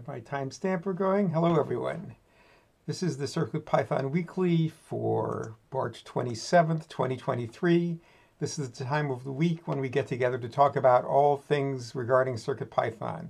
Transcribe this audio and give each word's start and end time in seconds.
have 0.00 0.08
my 0.08 0.20
timestamper 0.20 0.96
going. 0.96 1.28
Hello, 1.28 1.58
everyone. 1.60 2.14
This 2.86 3.02
is 3.02 3.18
the 3.18 3.26
CircuitPython 3.26 4.10
Weekly 4.10 4.68
for 4.68 5.56
March 5.72 6.04
27th, 6.04 6.88
2023. 6.88 7.98
This 8.38 8.58
is 8.58 8.70
the 8.70 8.84
time 8.84 9.10
of 9.10 9.24
the 9.24 9.32
week 9.32 9.68
when 9.68 9.78
we 9.78 9.90
get 9.90 10.06
together 10.06 10.38
to 10.38 10.48
talk 10.48 10.76
about 10.76 11.04
all 11.04 11.36
things 11.36 11.94
regarding 11.94 12.36
CircuitPython. 12.36 13.28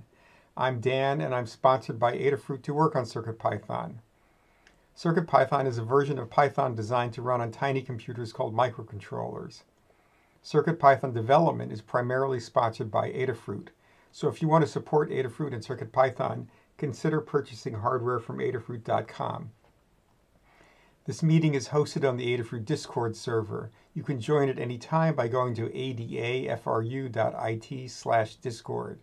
I'm 0.55 0.79
Dan, 0.79 1.19
and 1.19 1.35
I'm 1.35 1.45
sponsored 1.45 1.99
by 1.99 2.15
Adafruit 2.17 2.61
to 2.63 2.73
work 2.73 2.95
on 2.95 3.03
CircuitPython. 3.03 3.95
CircuitPython 4.95 5.67
is 5.67 5.77
a 5.77 5.83
version 5.83 6.19
of 6.19 6.29
Python 6.29 6.73
designed 6.73 7.13
to 7.13 7.21
run 7.21 7.41
on 7.41 7.51
tiny 7.51 7.81
computers 7.81 8.31
called 8.31 8.55
microcontrollers. 8.55 9.63
CircuitPython 10.45 11.13
development 11.13 11.73
is 11.73 11.81
primarily 11.81 12.39
sponsored 12.39 12.89
by 12.89 13.11
Adafruit, 13.11 13.69
so 14.11 14.27
if 14.27 14.41
you 14.41 14.47
want 14.47 14.63
to 14.63 14.69
support 14.69 15.09
Adafruit 15.09 15.53
and 15.53 15.63
CircuitPython, 15.63 16.47
consider 16.81 17.21
purchasing 17.21 17.75
hardware 17.75 18.17
from 18.17 18.39
adafruit.com. 18.39 19.51
This 21.05 21.21
meeting 21.21 21.53
is 21.53 21.67
hosted 21.67 22.09
on 22.09 22.17
the 22.17 22.35
Adafruit 22.35 22.65
Discord 22.65 23.15
server. 23.15 23.69
You 23.93 24.01
can 24.01 24.19
join 24.19 24.49
at 24.49 24.57
any 24.57 24.79
time 24.79 25.13
by 25.13 25.27
going 25.27 25.53
to 25.53 25.69
adafru.it 25.69 26.57
slash 27.91 28.35
discord. 28.37 28.99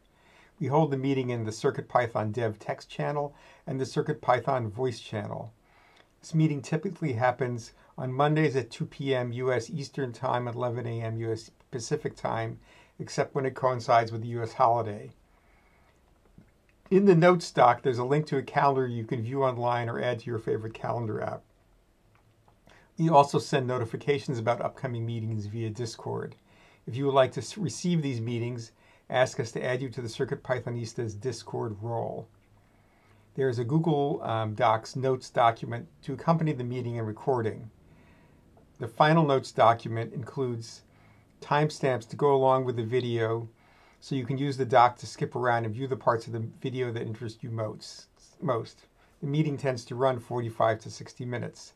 We 0.59 0.67
hold 0.67 0.91
the 0.91 0.97
meeting 0.97 1.31
in 1.31 1.45
the 1.45 1.53
CircuitPython 1.53 2.33
dev 2.33 2.59
text 2.59 2.91
channel 2.91 3.37
and 3.65 3.81
the 3.81 3.85
CircuitPython 3.85 4.73
voice 4.73 4.99
channel. 4.99 5.53
This 6.21 6.35
meeting 6.35 6.63
typically 6.63 7.13
happens 7.13 7.75
on 7.97 8.13
Mondays 8.13 8.57
at 8.57 8.73
2 8.73 8.87
p.m. 8.87 9.31
U.S. 9.31 9.71
Eastern 9.71 10.13
Time, 10.13 10.49
11 10.49 10.85
a.m. 10.85 11.17
U.S. 11.19 11.53
Pacific 11.71 12.17
Time, 12.17 12.59
except 12.99 13.37
when 13.37 13.47
it 13.47 13.55
coincides 13.55 14.11
with 14.11 14.23
the 14.23 14.29
U.S. 14.31 14.55
holiday. 14.55 15.13
In 16.91 17.05
the 17.05 17.15
notes 17.15 17.51
doc, 17.51 17.83
there's 17.83 17.99
a 17.99 18.05
link 18.05 18.27
to 18.29 18.39
a 18.39 18.43
calendar 18.43 18.87
you 18.87 19.05
can 19.05 19.21
view 19.21 19.45
online 19.45 19.91
or 19.91 20.01
add 20.01 20.21
to 20.21 20.27
your 20.27 20.39
favorite 20.39 20.73
calendar 20.73 21.21
app. 21.21 21.43
We 22.97 23.11
also 23.11 23.39
send 23.39 23.67
notifications 23.67 24.39
about 24.39 24.63
upcoming 24.63 25.05
meetings 25.05 25.45
via 25.47 25.69
Discord. 25.69 26.35
If 26.87 26.97
you 26.97 27.05
would 27.05 27.15
like 27.15 27.33
to 27.33 27.61
receive 27.61 28.01
these 28.01 28.23
meetings, 28.23 28.73
ask 29.11 29.39
us 29.39 29.53
to 29.53 29.63
add 29.63 29.83
you 29.83 29.91
to 29.91 30.01
the 30.01 30.09
Circuit 30.09 30.43
Pythonistas 30.43 31.21
Discord 31.21 31.77
role. 31.83 32.27
There 33.35 33.51
is 33.51 33.59
a 33.59 33.65
Google 33.65 34.23
um, 34.23 34.55
Docs 34.55 34.97
notes 34.97 35.29
document 35.29 35.89
to 36.05 36.15
accompany 36.15 36.53
the 36.53 36.65
meeting 36.65 36.99
and 36.99 37.07
recording. 37.07 37.71
The 38.79 38.89
final 38.89 39.27
notes 39.27 39.53
document 39.53 40.15
includes 40.15 40.85
timestamps 41.43 42.09
to 42.09 42.17
go 42.17 42.35
along 42.35 42.65
with 42.65 42.77
the 42.77 42.83
video 42.83 43.47
so 44.01 44.15
you 44.15 44.25
can 44.25 44.39
use 44.39 44.57
the 44.57 44.65
doc 44.65 44.97
to 44.99 45.07
skip 45.07 45.35
around 45.35 45.65
and 45.65 45.75
view 45.75 45.87
the 45.87 45.97
parts 45.97 46.27
of 46.27 46.33
the 46.33 46.49
video 46.61 46.93
that 46.93 47.07
interest 47.07 47.43
you 47.43 47.51
most. 47.51 48.07
most. 48.41 48.87
The 49.21 49.27
meeting 49.27 49.57
tends 49.57 49.85
to 49.87 49.95
run 49.95 50.21
45 50.21 50.81
to 50.81 50.91
60 50.91 51.25
minutes. 51.25 51.75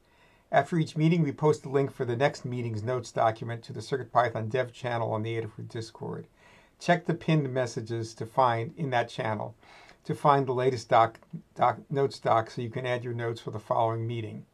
After 0.53 0.79
each 0.79 0.97
meeting, 0.97 1.23
we 1.23 1.33
post 1.33 1.65
a 1.65 1.69
link 1.69 1.91
for 1.91 2.05
the 2.05 2.17
next 2.17 2.45
meeting's 2.45 2.83
notes 2.83 3.11
document 3.11 3.63
to 3.65 3.73
the 3.73 3.81
CircuitPython 3.81 4.51
dev 4.51 4.73
channel 4.73 5.13
on 5.13 5.23
the 5.23 5.41
Adafruit 5.41 5.69
Discord. 5.69 6.27
Check 6.79 7.07
the 7.07 7.15
pinned 7.15 7.53
messages 7.53 8.15
to 8.15 8.27
find 8.27 8.75
in 8.77 8.91
that 8.91 9.09
channel 9.09 9.55
to 10.05 10.15
find 10.15 10.47
the 10.47 10.53
latest 10.53 10.89
doc, 10.89 11.21
doc, 11.55 11.79
notes 11.91 12.19
doc 12.19 12.51
so 12.51 12.61
you 12.61 12.71
can 12.71 12.87
add 12.87 13.05
your 13.05 13.15
notes 13.15 13.41
for 13.41 13.51
the 13.51 13.59
following 13.59 14.07
meeting. 14.07 14.45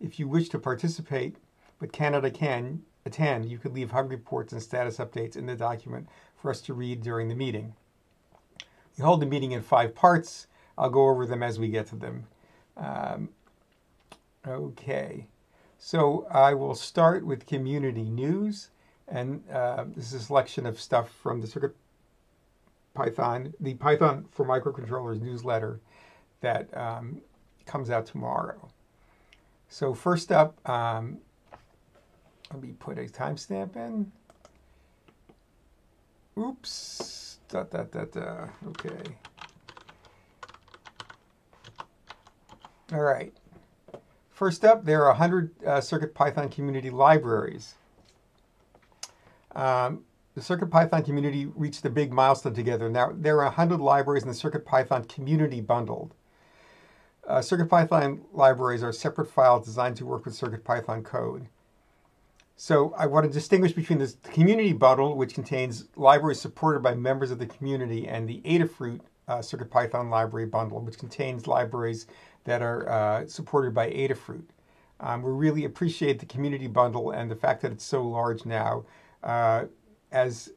If 0.00 0.18
you 0.18 0.26
wish 0.26 0.48
to 0.50 0.58
participate 0.58 1.36
but 1.78 1.92
Canada 1.92 2.30
can, 2.30 2.82
attend, 3.04 3.50
you 3.50 3.58
could 3.58 3.74
leave 3.74 3.90
hug 3.90 4.10
reports 4.10 4.52
and 4.52 4.62
status 4.62 4.96
updates 4.98 5.36
in 5.36 5.46
the 5.46 5.54
document 5.54 6.08
for 6.44 6.50
us 6.50 6.60
to 6.60 6.74
read 6.74 7.02
during 7.02 7.28
the 7.28 7.34
meeting. 7.34 7.72
We 8.98 9.02
hold 9.02 9.20
the 9.20 9.26
meeting 9.26 9.52
in 9.52 9.62
five 9.62 9.94
parts. 9.94 10.46
I'll 10.76 10.90
go 10.90 11.08
over 11.08 11.24
them 11.24 11.42
as 11.42 11.58
we 11.58 11.68
get 11.68 11.86
to 11.86 11.96
them. 11.96 12.26
Um, 12.76 13.30
okay, 14.46 15.26
so 15.78 16.26
I 16.30 16.52
will 16.52 16.74
start 16.74 17.24
with 17.24 17.46
community 17.46 18.10
news, 18.10 18.68
and 19.08 19.42
uh, 19.50 19.86
this 19.96 20.08
is 20.08 20.20
a 20.20 20.20
selection 20.20 20.66
of 20.66 20.78
stuff 20.78 21.10
from 21.22 21.40
the 21.40 21.46
Circuit 21.46 21.74
Python, 22.92 23.54
the 23.58 23.72
Python 23.72 24.26
for 24.30 24.44
Microcontrollers 24.44 25.22
newsletter 25.22 25.80
that 26.42 26.68
um, 26.76 27.22
comes 27.64 27.88
out 27.88 28.04
tomorrow. 28.04 28.68
So 29.70 29.94
first 29.94 30.30
up, 30.30 30.58
um, 30.68 31.16
let 32.52 32.62
me 32.62 32.72
put 32.78 32.98
a 32.98 33.04
timestamp 33.04 33.76
in. 33.76 34.12
Oops. 36.38 37.38
Da, 37.48 37.62
da, 37.64 37.84
da, 37.84 38.04
da. 38.04 38.48
Okay. 38.68 39.16
All 42.92 43.00
right. 43.00 43.32
First 44.30 44.64
up, 44.64 44.84
there 44.84 45.02
are 45.04 45.10
100 45.10 45.54
uh, 45.64 45.70
CircuitPython 45.78 46.50
community 46.50 46.90
libraries. 46.90 47.74
Um, 49.54 50.04
the 50.34 50.40
CircuitPython 50.40 51.04
community 51.04 51.46
reached 51.46 51.84
a 51.84 51.90
big 51.90 52.12
milestone 52.12 52.54
together. 52.54 52.88
Now, 52.88 53.12
there 53.14 53.38
are 53.38 53.44
100 53.44 53.80
libraries 53.80 54.24
in 54.24 54.28
the 54.28 54.34
CircuitPython 54.34 55.08
community 55.08 55.60
bundled. 55.60 56.14
Uh, 57.26 57.38
CircuitPython 57.38 58.22
libraries 58.32 58.82
are 58.82 58.92
separate 58.92 59.30
files 59.30 59.64
designed 59.64 59.96
to 59.98 60.04
work 60.04 60.24
with 60.24 60.34
CircuitPython 60.34 61.04
code. 61.04 61.46
So 62.56 62.94
I 62.96 63.06
want 63.06 63.26
to 63.26 63.32
distinguish 63.32 63.72
between 63.72 63.98
the 63.98 64.14
community 64.32 64.72
bundle, 64.72 65.16
which 65.16 65.34
contains 65.34 65.88
libraries 65.96 66.40
supported 66.40 66.82
by 66.82 66.94
members 66.94 67.30
of 67.30 67.38
the 67.38 67.46
community, 67.46 68.06
and 68.06 68.28
the 68.28 68.40
Adafruit 68.44 69.00
uh, 69.26 69.38
CircuitPython 69.38 70.08
library 70.08 70.46
bundle, 70.46 70.80
which 70.80 70.98
contains 70.98 71.46
libraries 71.46 72.06
that 72.44 72.62
are 72.62 72.88
uh, 72.88 73.26
supported 73.26 73.74
by 73.74 73.90
Adafruit. 73.90 74.44
Um, 75.00 75.22
we 75.22 75.32
really 75.32 75.64
appreciate 75.64 76.20
the 76.20 76.26
community 76.26 76.68
bundle 76.68 77.10
and 77.10 77.30
the 77.30 77.36
fact 77.36 77.62
that 77.62 77.72
it's 77.72 77.84
so 77.84 78.06
large 78.06 78.46
now. 78.46 78.84
Uh, 79.22 79.64
as 80.12 80.52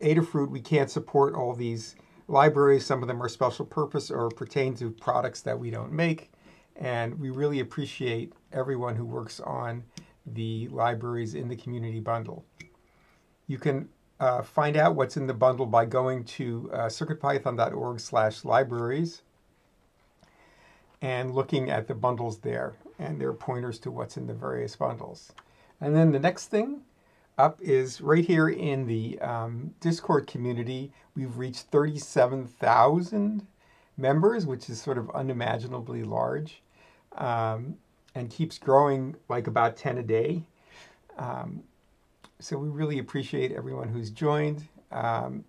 Adafruit, 0.00 0.48
we 0.48 0.60
can't 0.60 0.90
support 0.90 1.34
all 1.34 1.54
these 1.54 1.96
libraries. 2.28 2.86
Some 2.86 3.02
of 3.02 3.08
them 3.08 3.22
are 3.22 3.28
special 3.28 3.66
purpose 3.66 4.10
or 4.10 4.30
pertain 4.30 4.74
to 4.76 4.90
products 4.90 5.42
that 5.42 5.58
we 5.58 5.70
don't 5.70 5.92
make. 5.92 6.32
And 6.76 7.20
we 7.20 7.28
really 7.28 7.60
appreciate 7.60 8.32
everyone 8.52 8.96
who 8.96 9.04
works 9.04 9.38
on 9.40 9.84
the 10.26 10.68
libraries 10.68 11.34
in 11.34 11.48
the 11.48 11.56
community 11.56 12.00
bundle. 12.00 12.44
You 13.46 13.58
can 13.58 13.88
uh, 14.20 14.42
find 14.42 14.76
out 14.76 14.94
what's 14.94 15.16
in 15.16 15.26
the 15.26 15.34
bundle 15.34 15.66
by 15.66 15.84
going 15.84 16.24
to 16.24 16.70
uh, 16.72 16.78
circuitpython.org 16.86 18.00
slash 18.00 18.44
libraries 18.44 19.22
and 21.00 21.34
looking 21.34 21.70
at 21.70 21.88
the 21.88 21.94
bundles 21.94 22.38
there. 22.38 22.74
And 22.98 23.20
there 23.20 23.28
are 23.28 23.34
pointers 23.34 23.78
to 23.80 23.90
what's 23.90 24.16
in 24.16 24.26
the 24.26 24.34
various 24.34 24.76
bundles. 24.76 25.32
And 25.80 25.96
then 25.96 26.12
the 26.12 26.20
next 26.20 26.48
thing 26.48 26.82
up 27.36 27.60
is 27.60 28.00
right 28.00 28.24
here 28.24 28.48
in 28.48 28.86
the 28.86 29.18
um, 29.20 29.74
Discord 29.80 30.26
community, 30.26 30.92
we've 31.16 31.36
reached 31.38 31.62
37,000 31.72 33.46
members, 33.96 34.46
which 34.46 34.70
is 34.70 34.80
sort 34.80 34.98
of 34.98 35.10
unimaginably 35.10 36.04
large. 36.04 36.62
Um, 37.16 37.76
and 38.14 38.30
keeps 38.30 38.58
growing 38.58 39.16
like 39.28 39.46
about 39.46 39.76
10 39.76 39.98
a 39.98 40.02
day. 40.02 40.42
Um, 41.18 41.62
so 42.38 42.58
we 42.58 42.68
really 42.68 42.98
appreciate 42.98 43.52
everyone 43.52 43.88
who's 43.88 44.10
joined. 44.10 44.66
Um, 44.90 45.44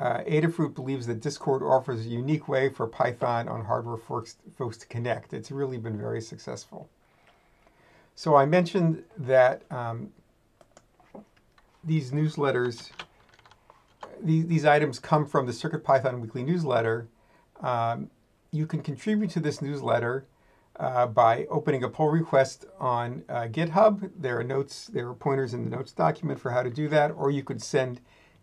uh, 0.00 0.22
Adafruit 0.22 0.74
believes 0.74 1.06
that 1.06 1.20
Discord 1.20 1.62
offers 1.62 2.06
a 2.06 2.08
unique 2.08 2.48
way 2.48 2.70
for 2.70 2.86
Python 2.86 3.48
on 3.48 3.64
hardware 3.64 3.98
folks, 3.98 4.36
folks 4.56 4.78
to 4.78 4.86
connect. 4.86 5.34
It's 5.34 5.50
really 5.50 5.76
been 5.76 5.98
very 5.98 6.22
successful. 6.22 6.88
So 8.14 8.34
I 8.34 8.46
mentioned 8.46 9.04
that 9.18 9.62
um, 9.70 10.10
these 11.84 12.12
newsletters, 12.12 12.90
these, 14.22 14.46
these 14.46 14.64
items 14.64 14.98
come 14.98 15.26
from 15.26 15.46
the 15.46 15.52
CircuitPython 15.52 16.20
weekly 16.20 16.42
newsletter. 16.42 17.06
Um, 17.60 18.10
you 18.50 18.66
can 18.66 18.82
contribute 18.82 19.30
to 19.30 19.40
this 19.40 19.60
newsletter 19.60 20.24
uh, 20.80 21.06
by 21.06 21.44
opening 21.50 21.84
a 21.84 21.88
pull 21.88 22.08
request 22.08 22.64
on 22.78 23.22
uh, 23.28 23.42
GitHub. 23.42 24.10
There 24.18 24.40
are 24.40 24.44
notes, 24.44 24.86
there 24.86 25.08
are 25.08 25.14
pointers 25.14 25.52
in 25.52 25.64
the 25.64 25.76
notes 25.76 25.92
document 25.92 26.40
for 26.40 26.50
how 26.50 26.62
to 26.62 26.70
do 26.70 26.88
that, 26.88 27.10
or 27.10 27.30
you 27.30 27.44
could 27.44 27.62
send 27.62 28.00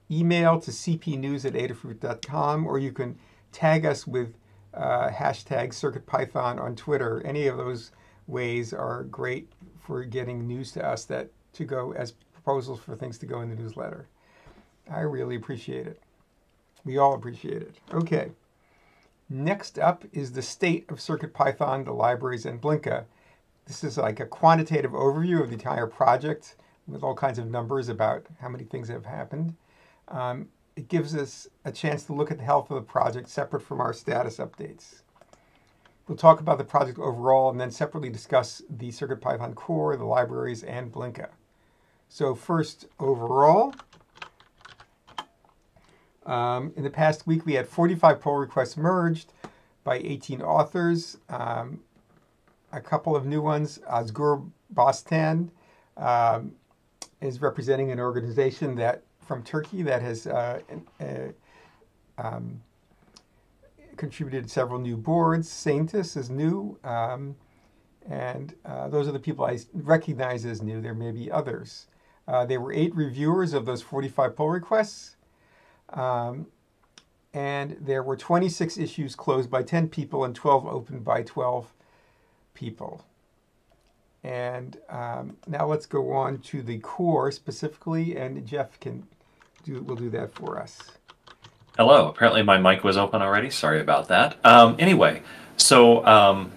email 0.09 0.59
to 0.61 0.69
cpnews 0.69 1.45
at 1.45 1.53
adafruit.com, 1.53 2.67
or 2.67 2.77
you 2.77 2.91
can 2.91 3.17
tag 3.51 3.85
us 3.85 4.05
with 4.05 4.35
uh, 4.75 5.09
hashtag 5.09 5.69
CircuitPython 5.69 6.61
on 6.61 6.75
Twitter. 6.75 7.23
Any 7.25 7.47
of 7.47 7.57
those 7.57 7.91
ways 8.27 8.71
are 8.71 9.03
great 9.05 9.51
for 9.79 10.03
getting 10.03 10.47
news 10.47 10.71
to 10.73 10.85
us 10.85 11.05
that 11.05 11.31
to 11.53 11.65
go 11.65 11.93
as 11.93 12.11
proposals 12.33 12.79
for 12.79 12.95
things 12.95 13.17
to 13.17 13.25
go 13.25 13.41
in 13.41 13.49
the 13.49 13.55
newsletter. 13.55 14.07
I 14.91 14.99
really 14.99 15.35
appreciate 15.35 15.87
it. 15.87 15.99
We 16.85 16.99
all 16.99 17.15
appreciate 17.15 17.63
it. 17.63 17.75
Okay. 17.91 18.29
Next 19.29 19.77
up 19.77 20.05
is 20.13 20.31
the 20.31 20.41
state 20.41 20.85
of 20.89 20.99
CircuitPython, 20.99 21.83
the 21.85 21.91
libraries, 21.91 22.45
and 22.45 22.61
Blinka. 22.61 23.05
This 23.65 23.83
is 23.83 23.97
like 23.97 24.21
a 24.21 24.25
quantitative 24.25 24.91
overview 24.91 25.41
of 25.41 25.49
the 25.49 25.55
entire 25.55 25.87
project 25.87 26.55
with 26.87 27.03
all 27.03 27.13
kinds 27.13 27.37
of 27.37 27.51
numbers 27.51 27.89
about 27.89 28.25
how 28.39 28.47
many 28.47 28.63
things 28.63 28.87
have 28.87 29.05
happened. 29.05 29.55
Um, 30.07 30.47
it 30.77 30.87
gives 30.87 31.13
us 31.13 31.49
a 31.65 31.71
chance 31.71 32.03
to 32.03 32.13
look 32.13 32.31
at 32.31 32.37
the 32.37 32.45
health 32.45 32.71
of 32.71 32.75
the 32.75 32.81
project 32.81 33.27
separate 33.27 33.63
from 33.63 33.81
our 33.81 33.91
status 33.91 34.37
updates. 34.37 35.01
We'll 36.07 36.17
talk 36.17 36.39
about 36.39 36.57
the 36.57 36.63
project 36.63 36.97
overall 36.97 37.49
and 37.49 37.59
then 37.59 37.71
separately 37.71 38.09
discuss 38.09 38.61
the 38.69 38.89
CircuitPython 38.89 39.55
core, 39.55 39.97
the 39.97 40.05
libraries, 40.05 40.63
and 40.63 40.89
Blinka. 40.89 41.29
So 42.07 42.33
first, 42.33 42.85
overall, 42.97 43.73
um, 46.27 46.73
in 46.75 46.83
the 46.83 46.89
past 46.89 47.25
week, 47.25 47.45
we 47.45 47.53
had 47.53 47.67
45 47.67 48.21
pull 48.21 48.35
requests 48.35 48.77
merged 48.77 49.33
by 49.83 49.97
18 49.97 50.41
authors. 50.41 51.17
Um, 51.29 51.81
a 52.71 52.81
couple 52.81 53.15
of 53.15 53.25
new 53.25 53.41
ones. 53.41 53.79
Özgür 53.89 54.49
Bostan 54.73 55.49
um, 55.95 56.53
is 57.21 57.41
representing 57.41 57.91
an 57.91 57.99
organization 57.99 58.75
that 58.75 59.03
from 59.25 59.43
Turkey 59.43 59.81
that 59.83 60.01
has 60.01 60.27
uh, 60.27 60.59
uh, 60.99 61.15
contributed 63.97 64.49
several 64.49 64.79
new 64.79 64.95
boards. 64.95 65.49
Saintis 65.49 66.15
is 66.15 66.29
new, 66.29 66.77
um, 66.83 67.35
and 68.09 68.55
uh, 68.65 68.87
those 68.87 69.07
are 69.07 69.11
the 69.11 69.19
people 69.19 69.45
I 69.45 69.59
recognize 69.73 70.45
as 70.45 70.61
new. 70.61 70.81
There 70.81 70.93
may 70.93 71.11
be 71.11 71.31
others. 71.31 71.87
Uh, 72.27 72.45
there 72.45 72.61
were 72.61 72.71
eight 72.73 72.95
reviewers 72.95 73.53
of 73.53 73.65
those 73.65 73.81
45 73.81 74.35
pull 74.35 74.49
requests. 74.49 75.16
Um, 75.89 76.47
and 77.33 77.77
there 77.79 78.03
were 78.03 78.17
26 78.17 78.77
issues 78.77 79.15
closed 79.15 79.49
by 79.49 79.63
10 79.63 79.89
people 79.89 80.23
and 80.25 80.35
12 80.35 80.65
opened 80.65 81.03
by 81.03 81.23
12 81.23 81.71
people. 82.53 83.05
And 84.23 84.77
um, 84.89 85.37
now 85.47 85.67
let's 85.67 85.85
go 85.85 86.11
on 86.11 86.39
to 86.39 86.61
the 86.61 86.79
core 86.79 87.31
specifically, 87.31 88.17
and 88.17 88.45
Jeff 88.45 88.79
can 88.79 89.03
do 89.63 89.81
will 89.81 89.95
do 89.95 90.09
that 90.09 90.33
for 90.33 90.59
us. 90.59 90.79
Hello. 91.77 92.07
Apparently 92.07 92.41
my 92.41 92.57
mic 92.57 92.83
was 92.83 92.97
open 92.97 93.21
already. 93.21 93.51
Sorry 93.51 93.79
about 93.79 94.07
that. 94.07 94.35
Um, 94.43 94.75
anyway, 94.79 95.21
so 95.57 96.03
um, 96.05 96.51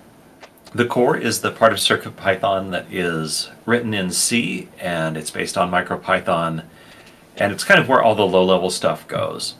the 0.74 0.86
core 0.86 1.16
is 1.16 1.42
the 1.42 1.50
part 1.50 1.72
of 1.72 1.78
CircuitPython 1.78 2.70
that 2.70 2.90
is 2.90 3.50
written 3.66 3.92
in 3.92 4.10
C, 4.10 4.68
and 4.78 5.16
it's 5.16 5.30
based 5.30 5.58
on 5.58 5.70
MicroPython, 5.70 6.64
and 7.40 7.52
it's 7.52 7.64
kind 7.64 7.80
of 7.80 7.88
where 7.88 8.02
all 8.02 8.14
the 8.14 8.26
low-level 8.26 8.70
stuff 8.70 9.08
goes. 9.08 9.54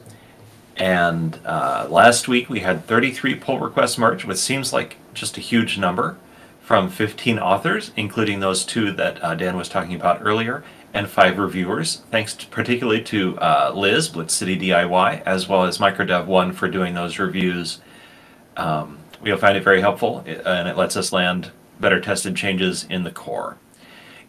And 0.77 1.39
uh, 1.45 1.87
last 1.89 2.27
week 2.27 2.49
we 2.49 2.59
had 2.61 2.85
33 2.85 3.35
pull 3.35 3.59
requests 3.59 3.97
merged, 3.97 4.23
which 4.23 4.37
seems 4.37 4.71
like 4.71 4.97
just 5.13 5.37
a 5.37 5.41
huge 5.41 5.77
number 5.77 6.15
from 6.61 6.89
15 6.89 7.39
authors, 7.39 7.91
including 7.97 8.39
those 8.39 8.63
two 8.63 8.91
that 8.93 9.21
uh, 9.23 9.35
Dan 9.35 9.57
was 9.57 9.67
talking 9.67 9.95
about 9.95 10.21
earlier, 10.21 10.63
and 10.93 11.09
five 11.09 11.37
reviewers. 11.37 12.03
Thanks 12.11 12.33
to, 12.35 12.47
particularly 12.47 13.03
to 13.05 13.37
uh, 13.39 13.73
Liz, 13.75 14.09
Blitz 14.09 14.33
City 14.33 14.57
DIY, 14.57 15.23
as 15.25 15.49
well 15.49 15.63
as 15.63 15.79
MicroDev1 15.79 16.53
for 16.53 16.69
doing 16.69 16.93
those 16.93 17.19
reviews. 17.19 17.81
Um, 18.57 18.99
we'll 19.21 19.37
find 19.37 19.57
it 19.57 19.63
very 19.63 19.81
helpful, 19.81 20.19
and 20.19 20.67
it 20.67 20.77
lets 20.77 20.95
us 20.95 21.11
land 21.11 21.51
better 21.79 21.99
tested 21.99 22.35
changes 22.35 22.85
in 22.89 23.03
the 23.03 23.11
core. 23.11 23.57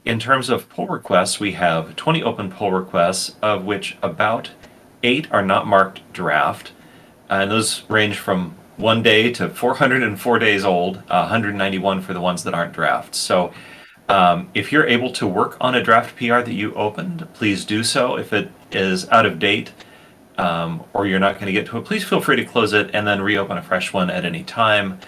In 0.04 0.18
terms 0.18 0.50
of 0.50 0.68
pull 0.68 0.88
requests, 0.88 1.38
we 1.38 1.52
have 1.52 1.94
20 1.94 2.24
open 2.24 2.50
pull 2.50 2.72
requests, 2.72 3.36
of 3.40 3.64
which 3.64 3.96
about 4.02 4.50
eight 5.04 5.30
are 5.30 5.44
not 5.44 5.66
marked 5.66 6.00
draft, 6.12 6.72
and 7.30 7.50
those 7.50 7.88
range 7.88 8.18
from 8.18 8.56
one 8.76 9.02
day 9.02 9.30
to 9.32 9.48
404 9.48 10.38
days 10.40 10.64
old, 10.64 10.96
uh, 11.08 11.28
191 11.28 12.02
for 12.02 12.14
the 12.14 12.20
ones 12.20 12.42
that 12.42 12.52
aren't 12.52 12.72
drafts. 12.72 13.18
So 13.18 13.52
um, 14.08 14.50
if 14.54 14.72
you're 14.72 14.86
able 14.86 15.12
to 15.12 15.26
work 15.26 15.56
on 15.60 15.76
a 15.76 15.82
draft 15.82 16.16
PR 16.16 16.40
that 16.40 16.52
you 16.52 16.74
opened, 16.74 17.28
please 17.32 17.64
do 17.64 17.84
so. 17.84 18.16
If 18.16 18.32
it 18.32 18.50
is 18.72 19.08
out 19.10 19.24
of 19.24 19.38
date 19.38 19.72
um, 20.36 20.82
or 20.94 21.06
you're 21.06 21.20
not 21.20 21.34
going 21.34 21.46
to 21.46 21.52
get 21.52 21.66
to 21.66 21.78
it, 21.78 21.84
please 21.84 22.02
feel 22.02 22.20
free 22.20 22.36
to 22.36 22.44
close 22.44 22.72
it 22.72 22.90
and 22.92 23.06
then 23.06 23.22
reopen 23.22 23.56
a 23.56 23.62
fresh 23.62 23.92
one 23.92 24.10
at 24.10 24.24
any 24.24 24.42
time. 24.42 24.98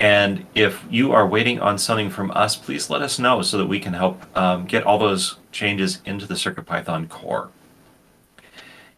And 0.00 0.46
if 0.54 0.84
you 0.90 1.12
are 1.12 1.26
waiting 1.26 1.60
on 1.60 1.78
something 1.78 2.10
from 2.10 2.30
us, 2.32 2.56
please 2.56 2.90
let 2.90 3.02
us 3.02 3.18
know 3.18 3.42
so 3.42 3.58
that 3.58 3.66
we 3.66 3.78
can 3.78 3.92
help 3.92 4.24
um, 4.36 4.66
get 4.66 4.84
all 4.84 4.98
those 4.98 5.38
changes 5.52 6.02
into 6.04 6.26
the 6.26 6.34
CircuitPython 6.34 7.08
core. 7.08 7.50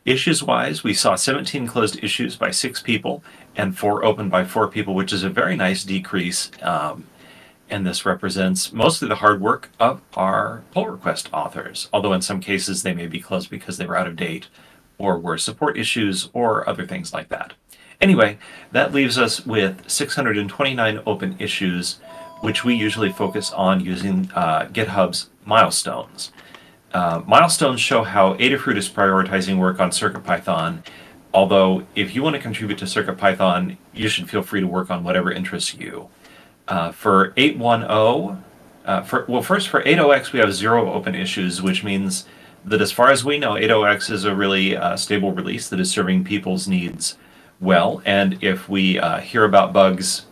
Issues 0.04 0.42
wise, 0.42 0.84
we 0.84 0.94
saw 0.94 1.16
17 1.16 1.66
closed 1.66 2.02
issues 2.02 2.36
by 2.36 2.50
six 2.50 2.80
people 2.80 3.22
and 3.56 3.76
four 3.76 4.04
open 4.04 4.28
by 4.28 4.44
four 4.44 4.68
people, 4.68 4.94
which 4.94 5.12
is 5.12 5.24
a 5.24 5.28
very 5.28 5.56
nice 5.56 5.84
decrease. 5.84 6.50
Um, 6.62 7.06
and 7.68 7.84
this 7.84 8.06
represents 8.06 8.72
mostly 8.72 9.08
the 9.08 9.16
hard 9.16 9.40
work 9.40 9.70
of 9.80 10.00
our 10.14 10.62
pull 10.70 10.86
request 10.86 11.28
authors, 11.32 11.88
although 11.92 12.12
in 12.12 12.22
some 12.22 12.40
cases 12.40 12.82
they 12.82 12.94
may 12.94 13.08
be 13.08 13.18
closed 13.18 13.50
because 13.50 13.76
they 13.76 13.86
were 13.86 13.96
out 13.96 14.06
of 14.06 14.14
date 14.14 14.46
or 14.98 15.18
were 15.18 15.36
support 15.36 15.76
issues 15.76 16.28
or 16.32 16.68
other 16.68 16.86
things 16.86 17.12
like 17.12 17.28
that. 17.28 17.54
Anyway, 18.00 18.38
that 18.72 18.92
leaves 18.92 19.18
us 19.18 19.46
with 19.46 19.88
629 19.88 21.00
open 21.06 21.36
issues, 21.38 21.94
which 22.40 22.64
we 22.64 22.74
usually 22.74 23.10
focus 23.10 23.52
on 23.52 23.84
using 23.84 24.30
uh, 24.34 24.66
GitHub's 24.72 25.30
milestones. 25.44 26.32
Uh, 26.92 27.22
milestones 27.26 27.80
show 27.80 28.02
how 28.02 28.34
Adafruit 28.34 28.76
is 28.76 28.88
prioritizing 28.88 29.58
work 29.58 29.80
on 29.80 29.90
CircuitPython, 29.90 30.84
although 31.32 31.86
if 31.94 32.14
you 32.14 32.22
want 32.22 32.36
to 32.36 32.42
contribute 32.42 32.78
to 32.78 32.84
CircuitPython, 32.84 33.76
you 33.94 34.08
should 34.08 34.28
feel 34.28 34.42
free 34.42 34.60
to 34.60 34.66
work 34.66 34.90
on 34.90 35.02
whatever 35.02 35.30
interests 35.30 35.74
you. 35.74 36.08
Uh, 36.68 36.92
for 36.92 37.32
810, 37.36 38.42
uh, 38.84 39.02
for, 39.02 39.24
well, 39.28 39.42
first 39.42 39.68
for 39.68 39.82
80X, 39.82 40.32
we 40.32 40.38
have 40.38 40.52
zero 40.54 40.92
open 40.92 41.14
issues, 41.14 41.62
which 41.62 41.82
means 41.82 42.26
that 42.64 42.80
as 42.80 42.92
far 42.92 43.10
as 43.10 43.24
we 43.24 43.38
know, 43.38 43.52
80X 43.52 44.10
is 44.10 44.24
a 44.24 44.34
really 44.34 44.76
uh, 44.76 44.96
stable 44.96 45.32
release 45.32 45.68
that 45.68 45.80
is 45.80 45.90
serving 45.90 46.24
people's 46.24 46.68
needs 46.68 47.16
well. 47.60 48.02
And 48.04 48.42
if 48.42 48.68
we 48.68 48.98
uh, 48.98 49.20
hear 49.20 49.44
about 49.44 49.72
bugs 49.72 50.26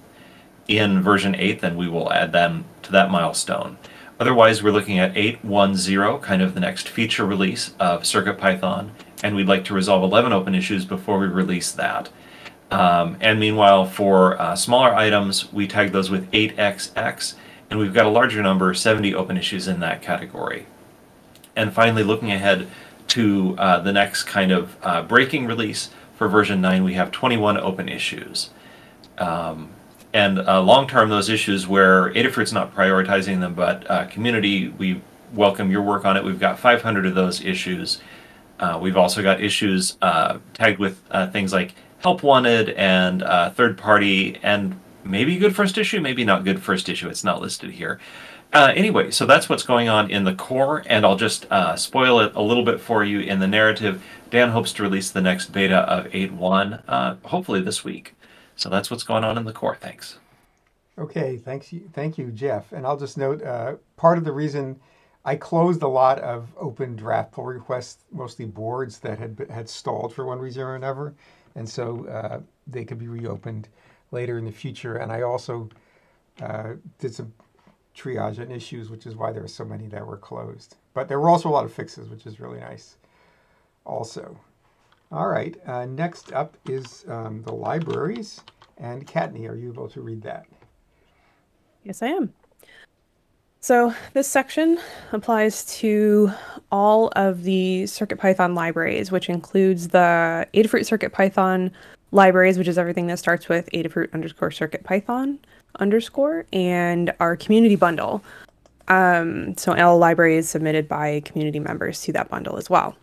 in 0.68 1.02
version 1.02 1.34
8, 1.34 1.60
then 1.60 1.76
we 1.76 1.88
will 1.88 2.12
add 2.12 2.32
them 2.32 2.64
to 2.82 2.92
that 2.92 3.10
milestone. 3.10 3.78
Otherwise, 4.20 4.62
we're 4.62 4.72
looking 4.72 4.98
at 4.98 5.14
8.1.0, 5.14 6.22
kind 6.22 6.40
of 6.40 6.54
the 6.54 6.60
next 6.60 6.88
feature 6.88 7.26
release 7.26 7.74
of 7.80 8.02
CircuitPython, 8.02 8.90
and 9.22 9.34
we'd 9.34 9.48
like 9.48 9.64
to 9.64 9.74
resolve 9.74 10.04
11 10.04 10.32
open 10.32 10.54
issues 10.54 10.84
before 10.84 11.18
we 11.18 11.26
release 11.26 11.72
that. 11.72 12.10
Um, 12.70 13.16
and 13.20 13.40
meanwhile, 13.40 13.86
for 13.86 14.40
uh, 14.40 14.54
smaller 14.54 14.94
items, 14.94 15.52
we 15.52 15.66
tag 15.66 15.92
those 15.92 16.10
with 16.10 16.30
8xx, 16.30 17.34
and 17.70 17.78
we've 17.78 17.92
got 17.92 18.06
a 18.06 18.10
larger 18.10 18.42
number, 18.42 18.72
70 18.72 19.14
open 19.14 19.36
issues 19.36 19.66
in 19.66 19.80
that 19.80 20.00
category. 20.00 20.66
And 21.56 21.72
finally, 21.72 22.04
looking 22.04 22.30
ahead 22.30 22.68
to 23.08 23.54
uh, 23.58 23.80
the 23.80 23.92
next 23.92 24.24
kind 24.24 24.52
of 24.52 24.76
uh, 24.82 25.02
breaking 25.02 25.46
release 25.46 25.90
for 26.14 26.28
version 26.28 26.60
9, 26.60 26.84
we 26.84 26.94
have 26.94 27.10
21 27.10 27.58
open 27.58 27.88
issues. 27.88 28.50
Um, 29.18 29.70
and 30.12 30.38
uh, 30.38 30.62
long 30.62 30.86
term, 30.86 31.08
those 31.08 31.28
issues 31.28 31.66
where 31.66 32.12
Adafruit's 32.14 32.52
not 32.52 32.74
prioritizing 32.74 33.40
them, 33.40 33.54
but 33.54 33.90
uh, 33.90 34.06
community, 34.06 34.68
we 34.68 35.02
welcome 35.32 35.70
your 35.70 35.82
work 35.82 36.04
on 36.04 36.16
it. 36.16 36.24
We've 36.24 36.38
got 36.38 36.58
500 36.58 37.06
of 37.06 37.14
those 37.14 37.44
issues. 37.44 38.00
Uh, 38.60 38.78
we've 38.80 38.96
also 38.96 39.22
got 39.22 39.42
issues 39.42 39.98
uh, 40.00 40.38
tagged 40.52 40.78
with 40.78 41.02
uh, 41.10 41.28
things 41.30 41.52
like 41.52 41.74
help 41.98 42.22
wanted 42.22 42.70
and 42.70 43.22
uh, 43.22 43.50
third 43.50 43.76
party, 43.76 44.38
and 44.42 44.78
maybe 45.02 45.36
good 45.36 45.56
first 45.56 45.76
issue, 45.78 46.00
maybe 46.00 46.24
not 46.24 46.44
good 46.44 46.62
first 46.62 46.88
issue. 46.88 47.08
It's 47.08 47.24
not 47.24 47.40
listed 47.40 47.72
here. 47.72 47.98
Anyway, 48.54 49.10
so 49.10 49.26
that's 49.26 49.48
what's 49.48 49.64
going 49.64 49.88
on 49.88 50.10
in 50.10 50.24
the 50.24 50.34
core, 50.34 50.84
and 50.86 51.04
I'll 51.04 51.16
just 51.16 51.46
spoil 51.76 52.20
it 52.20 52.32
a 52.34 52.42
little 52.42 52.64
bit 52.64 52.80
for 52.80 53.04
you 53.04 53.20
in 53.20 53.40
the 53.40 53.48
narrative. 53.48 54.02
Dan 54.30 54.50
hopes 54.50 54.72
to 54.74 54.82
release 54.82 55.10
the 55.10 55.20
next 55.20 55.52
beta 55.52 55.78
of 55.78 56.06
8.1, 56.06 57.18
hopefully 57.24 57.60
this 57.60 57.84
week. 57.84 58.14
So 58.56 58.68
that's 58.68 58.90
what's 58.90 59.02
going 59.02 59.24
on 59.24 59.36
in 59.36 59.44
the 59.44 59.52
core. 59.52 59.76
Thanks. 59.76 60.18
Okay, 60.98 61.36
thanks. 61.36 61.74
Thank 61.92 62.18
you, 62.18 62.30
Jeff. 62.30 62.72
And 62.72 62.86
I'll 62.86 62.96
just 62.96 63.18
note 63.18 63.42
uh, 63.42 63.74
part 63.96 64.16
of 64.16 64.24
the 64.24 64.32
reason 64.32 64.78
I 65.24 65.36
closed 65.36 65.82
a 65.82 65.88
lot 65.88 66.20
of 66.20 66.48
open 66.56 66.94
draft 66.94 67.32
pull 67.32 67.46
requests, 67.46 68.04
mostly 68.12 68.44
boards 68.44 68.98
that 69.00 69.18
had 69.18 69.46
had 69.50 69.68
stalled 69.68 70.14
for 70.14 70.24
one 70.24 70.38
reason 70.38 70.62
or 70.62 70.76
another, 70.76 71.14
and 71.56 71.68
so 71.68 72.06
uh, 72.06 72.40
they 72.66 72.84
could 72.84 72.98
be 72.98 73.08
reopened 73.08 73.68
later 74.12 74.38
in 74.38 74.44
the 74.44 74.52
future. 74.52 74.96
And 74.96 75.10
I 75.10 75.22
also 75.22 75.68
uh, 76.40 76.74
did 76.98 77.14
some 77.14 77.32
triage 77.96 78.40
on 78.40 78.50
issues, 78.50 78.90
which 78.90 79.06
is 79.06 79.16
why 79.16 79.32
there 79.32 79.42
were 79.42 79.48
so 79.48 79.64
many 79.64 79.86
that 79.88 80.06
were 80.06 80.16
closed. 80.16 80.76
But 80.94 81.08
there 81.08 81.20
were 81.20 81.28
also 81.28 81.48
a 81.48 81.50
lot 81.50 81.64
of 81.64 81.72
fixes, 81.72 82.08
which 82.08 82.26
is 82.26 82.40
really 82.40 82.60
nice. 82.60 82.96
Also. 83.84 84.38
All 85.12 85.28
right, 85.28 85.56
uh, 85.66 85.86
next 85.86 86.32
up 86.32 86.56
is 86.68 87.04
um, 87.08 87.42
the 87.42 87.52
libraries. 87.52 88.40
And 88.78 89.06
Kattni, 89.06 89.48
are 89.48 89.54
you 89.54 89.70
able 89.70 89.88
to 89.90 90.00
read 90.00 90.22
that? 90.22 90.46
Yes, 91.84 92.02
I 92.02 92.08
am. 92.08 92.32
So 93.60 93.94
this 94.12 94.28
section 94.28 94.78
applies 95.12 95.64
to 95.78 96.30
all 96.70 97.08
of 97.16 97.44
the 97.44 97.84
CircuitPython 97.84 98.54
libraries, 98.54 99.10
which 99.10 99.30
includes 99.30 99.88
the 99.88 100.46
Adafruit 100.52 100.82
CircuitPython 100.82 101.70
libraries, 102.10 102.58
which 102.58 102.68
is 102.68 102.76
everything 102.76 103.06
that 103.06 103.18
starts 103.18 103.48
with 103.48 103.70
Adafruit 103.72 104.12
underscore 104.12 104.50
CircuitPython 104.50 105.38
underscore, 105.80 106.46
and 106.52 107.12
our 107.20 107.36
community 107.36 107.76
bundle. 107.76 108.22
Um, 108.88 109.56
so 109.56 109.74
all 109.74 109.98
libraries 109.98 110.48
submitted 110.48 110.88
by 110.88 111.20
community 111.24 111.58
members 111.58 112.02
to 112.02 112.12
that 112.12 112.28
bundle 112.28 112.56
as 112.56 112.68
well. 112.68 112.96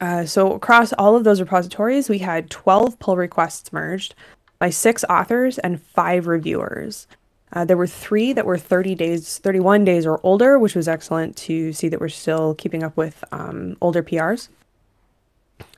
Uh, 0.00 0.24
so 0.24 0.52
across 0.52 0.92
all 0.92 1.16
of 1.16 1.24
those 1.24 1.40
repositories, 1.40 2.08
we 2.08 2.18
had 2.18 2.50
12 2.50 2.98
pull 2.98 3.16
requests 3.16 3.72
merged 3.72 4.14
by 4.58 4.70
six 4.70 5.04
authors 5.10 5.58
and 5.58 5.82
five 5.82 6.26
reviewers. 6.26 7.08
Uh, 7.52 7.64
there 7.64 7.76
were 7.76 7.86
three 7.86 8.32
that 8.32 8.46
were 8.46 8.56
30 8.56 8.94
days, 8.94 9.38
31 9.38 9.84
days 9.84 10.06
or 10.06 10.20
older, 10.22 10.58
which 10.58 10.74
was 10.74 10.88
excellent 10.88 11.36
to 11.36 11.72
see 11.72 11.88
that 11.88 12.00
we're 12.00 12.08
still 12.08 12.54
keeping 12.54 12.82
up 12.82 12.96
with 12.96 13.24
um, 13.32 13.76
older 13.80 14.02
PRs. 14.02 14.48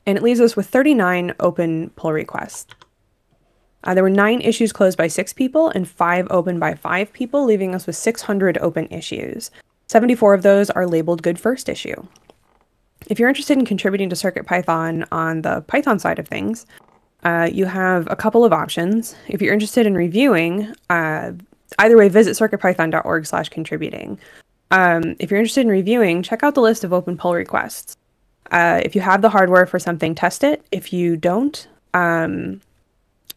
And 0.06 0.18
it 0.18 0.22
leaves 0.22 0.40
us 0.40 0.54
with 0.54 0.68
39 0.68 1.34
open 1.40 1.90
pull 1.96 2.12
requests. 2.12 2.74
Uh, 3.84 3.94
there 3.94 4.02
were 4.02 4.10
nine 4.10 4.40
issues 4.40 4.72
closed 4.72 4.98
by 4.98 5.06
six 5.06 5.32
people 5.32 5.68
and 5.68 5.88
five 5.88 6.26
open 6.30 6.58
by 6.58 6.74
five 6.74 7.12
people, 7.12 7.44
leaving 7.44 7.74
us 7.74 7.86
with 7.86 7.96
600 7.96 8.58
open 8.58 8.88
issues. 8.88 9.50
74 9.88 10.34
of 10.34 10.42
those 10.42 10.70
are 10.70 10.86
labeled 10.86 11.22
Good 11.22 11.38
First 11.38 11.68
Issue. 11.68 12.06
If 13.08 13.18
you're 13.18 13.28
interested 13.28 13.58
in 13.58 13.66
contributing 13.66 14.08
to 14.08 14.16
CircuitPython 14.16 15.06
on 15.12 15.42
the 15.42 15.60
Python 15.62 15.98
side 15.98 16.18
of 16.18 16.26
things, 16.26 16.64
uh, 17.22 17.48
you 17.52 17.66
have 17.66 18.10
a 18.10 18.16
couple 18.16 18.44
of 18.44 18.52
options. 18.52 19.14
If 19.28 19.42
you're 19.42 19.52
interested 19.52 19.86
in 19.86 19.94
reviewing, 19.94 20.74
uh, 20.88 21.32
either 21.78 21.96
way, 21.98 22.08
visit 22.08 22.36
circuitpython.org 22.36 23.26
slash 23.26 23.50
contributing. 23.50 24.18
Um, 24.70 25.16
if 25.18 25.30
you're 25.30 25.40
interested 25.40 25.62
in 25.62 25.68
reviewing, 25.68 26.22
check 26.22 26.42
out 26.42 26.54
the 26.54 26.62
list 26.62 26.84
of 26.84 26.92
open 26.92 27.16
pull 27.16 27.34
requests. 27.34 27.96
Uh, 28.50 28.80
if 28.82 28.94
you 28.94 29.00
have 29.02 29.22
the 29.22 29.30
hardware 29.30 29.66
for 29.66 29.78
something, 29.78 30.14
test 30.14 30.44
it. 30.44 30.64
If 30.72 30.92
you 30.92 31.16
don't, 31.16 31.66
um, 31.92 32.60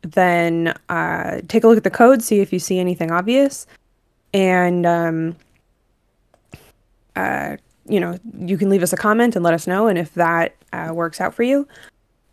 then 0.02 0.74
uh, 0.90 1.42
take 1.48 1.64
a 1.64 1.68
look 1.68 1.78
at 1.78 1.84
the 1.84 1.90
code, 1.90 2.22
see 2.22 2.40
if 2.40 2.54
you 2.54 2.60
see 2.60 2.80
anything 2.80 3.12
obvious, 3.12 3.68
and 4.34 4.86
um, 4.86 5.36
uh, 7.16 7.58
you 7.88 8.00
know 8.00 8.18
you 8.40 8.58
can 8.58 8.70
leave 8.70 8.84
us 8.84 8.94
a 8.94 8.98
comment 8.98 9.36
and 9.36 9.44
let 9.44 9.54
us 9.54 9.68
know. 9.68 9.88
And 9.88 9.98
if 9.98 10.14
that 10.16 10.56
uh, 10.74 10.92
works 10.94 11.20
out 11.22 11.34
for 11.34 11.44
you, 11.44 11.68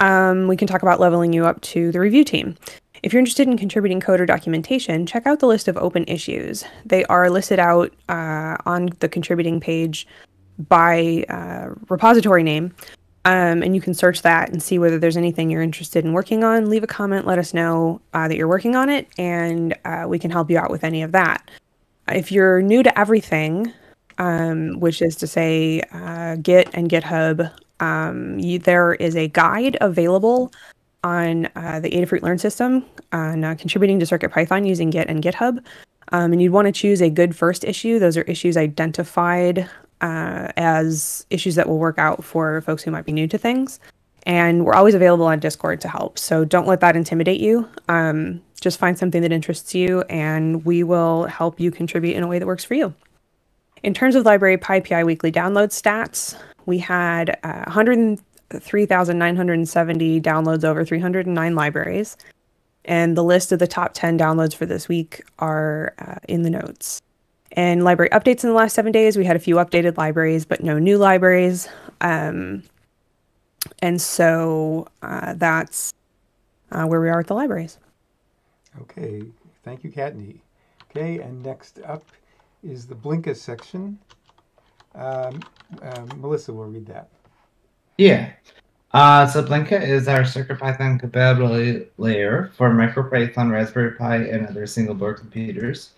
um, 0.00 0.48
we 0.48 0.56
can 0.56 0.68
talk 0.68 0.82
about 0.82 1.00
leveling 1.00 1.32
you 1.32 1.46
up 1.46 1.60
to 1.62 1.90
the 1.92 2.00
review 2.00 2.24
team. 2.24 2.56
If 3.02 3.12
you're 3.12 3.20
interested 3.20 3.46
in 3.46 3.58
contributing 3.58 4.00
code 4.00 4.20
or 4.20 4.26
documentation, 4.26 5.04
check 5.04 5.26
out 5.26 5.40
the 5.40 5.46
list 5.46 5.68
of 5.68 5.76
open 5.76 6.04
issues. 6.08 6.64
They 6.86 7.04
are 7.04 7.28
listed 7.28 7.58
out 7.58 7.92
uh, 8.08 8.56
on 8.64 8.90
the 9.00 9.10
contributing 9.10 9.60
page 9.60 10.06
by 10.68 11.24
uh, 11.28 11.74
repository 11.88 12.42
name. 12.42 12.74
Um, 13.26 13.62
and 13.62 13.74
you 13.74 13.80
can 13.80 13.94
search 13.94 14.20
that 14.22 14.50
and 14.50 14.62
see 14.62 14.78
whether 14.78 14.98
there's 14.98 15.16
anything 15.16 15.48
you're 15.48 15.62
interested 15.62 16.04
in 16.04 16.12
working 16.12 16.44
on. 16.44 16.68
Leave 16.68 16.82
a 16.82 16.86
comment, 16.86 17.26
let 17.26 17.38
us 17.38 17.54
know 17.54 18.00
uh, 18.12 18.28
that 18.28 18.36
you're 18.36 18.48
working 18.48 18.76
on 18.76 18.90
it, 18.90 19.08
and 19.16 19.74
uh, 19.86 20.04
we 20.06 20.18
can 20.18 20.30
help 20.30 20.50
you 20.50 20.58
out 20.58 20.70
with 20.70 20.84
any 20.84 21.02
of 21.02 21.12
that. 21.12 21.50
If 22.08 22.30
you're 22.30 22.60
new 22.60 22.82
to 22.82 22.98
everything, 22.98 23.72
um, 24.18 24.78
which 24.78 25.00
is 25.00 25.16
to 25.16 25.26
say 25.26 25.80
uh, 25.92 26.36
Git 26.36 26.68
and 26.74 26.90
GitHub, 26.90 27.50
um, 27.80 28.38
you, 28.38 28.58
there 28.58 28.92
is 28.94 29.16
a 29.16 29.28
guide 29.28 29.78
available 29.80 30.52
on 31.02 31.46
uh, 31.56 31.80
the 31.80 31.90
Adafruit 31.90 32.22
Learn 32.22 32.38
system 32.38 32.84
on 33.12 33.42
uh, 33.44 33.54
contributing 33.54 33.98
to 34.00 34.06
CircuitPython 34.06 34.66
using 34.66 34.90
Git 34.90 35.08
and 35.08 35.22
GitHub. 35.22 35.64
Um, 36.12 36.32
and 36.32 36.42
you'd 36.42 36.52
want 36.52 36.66
to 36.66 36.72
choose 36.72 37.00
a 37.00 37.10
good 37.10 37.34
first 37.34 37.64
issue. 37.64 37.98
Those 37.98 38.16
are 38.16 38.22
issues 38.22 38.56
identified 38.56 39.68
uh, 40.04 40.52
as 40.58 41.26
issues 41.30 41.54
that 41.54 41.66
will 41.66 41.78
work 41.78 41.98
out 41.98 42.22
for 42.22 42.60
folks 42.60 42.82
who 42.82 42.90
might 42.90 43.06
be 43.06 43.12
new 43.12 43.26
to 43.26 43.38
things. 43.38 43.80
And 44.26 44.66
we're 44.66 44.74
always 44.74 44.94
available 44.94 45.24
on 45.24 45.40
Discord 45.40 45.80
to 45.80 45.88
help. 45.88 46.18
So 46.18 46.44
don't 46.44 46.66
let 46.66 46.80
that 46.80 46.94
intimidate 46.94 47.40
you. 47.40 47.66
Um, 47.88 48.42
just 48.60 48.78
find 48.78 48.98
something 48.98 49.22
that 49.22 49.32
interests 49.32 49.74
you, 49.74 50.02
and 50.02 50.62
we 50.66 50.82
will 50.82 51.24
help 51.24 51.58
you 51.58 51.70
contribute 51.70 52.16
in 52.16 52.22
a 52.22 52.26
way 52.26 52.38
that 52.38 52.44
works 52.46 52.64
for 52.64 52.74
you. 52.74 52.92
In 53.82 53.94
terms 53.94 54.14
of 54.14 54.26
library 54.26 54.58
PyPI 54.58 55.06
weekly 55.06 55.32
download 55.32 55.68
stats, 55.68 56.38
we 56.66 56.76
had 56.78 57.38
uh, 57.42 57.62
103,970 57.64 60.20
downloads 60.20 60.64
over 60.64 60.84
309 60.84 61.54
libraries. 61.54 62.18
And 62.84 63.16
the 63.16 63.24
list 63.24 63.52
of 63.52 63.58
the 63.58 63.66
top 63.66 63.94
10 63.94 64.18
downloads 64.18 64.54
for 64.54 64.66
this 64.66 64.86
week 64.86 65.22
are 65.38 65.94
uh, 65.98 66.16
in 66.28 66.42
the 66.42 66.50
notes. 66.50 67.00
And 67.54 67.84
library 67.84 68.10
updates 68.10 68.42
in 68.42 68.50
the 68.50 68.54
last 68.54 68.74
seven 68.74 68.92
days, 68.92 69.16
we 69.16 69.24
had 69.24 69.36
a 69.36 69.40
few 69.40 69.56
updated 69.56 69.96
libraries, 69.96 70.44
but 70.44 70.62
no 70.62 70.78
new 70.78 70.98
libraries. 70.98 71.68
Um, 72.00 72.64
and 73.78 74.00
so 74.00 74.88
uh, 75.02 75.34
that's 75.34 75.94
uh, 76.72 76.84
where 76.84 77.00
we 77.00 77.08
are 77.08 77.20
at 77.20 77.28
the 77.28 77.34
libraries. 77.34 77.78
Okay, 78.80 79.22
thank 79.62 79.84
you, 79.84 79.90
Kattni. 79.90 80.40
Okay, 80.90 81.18
and 81.20 81.42
next 81.44 81.78
up 81.86 82.04
is 82.64 82.86
the 82.86 82.94
Blinka 82.94 83.36
section. 83.36 83.98
Um, 84.96 85.40
uh, 85.80 86.06
Melissa 86.16 86.52
will 86.52 86.66
read 86.66 86.86
that. 86.86 87.08
Yeah. 87.98 88.32
Uh, 88.92 89.26
so 89.26 89.42
Blinka 89.42 89.80
is 89.80 90.08
our 90.08 90.20
CircuitPython 90.20 91.00
compatibility 91.00 91.86
layer 91.98 92.52
for 92.56 92.70
MicroPython, 92.70 93.50
Raspberry 93.50 93.92
Pi, 93.92 94.16
and 94.16 94.46
other 94.46 94.66
single 94.66 94.94
board 94.94 95.18
computers. 95.18 95.90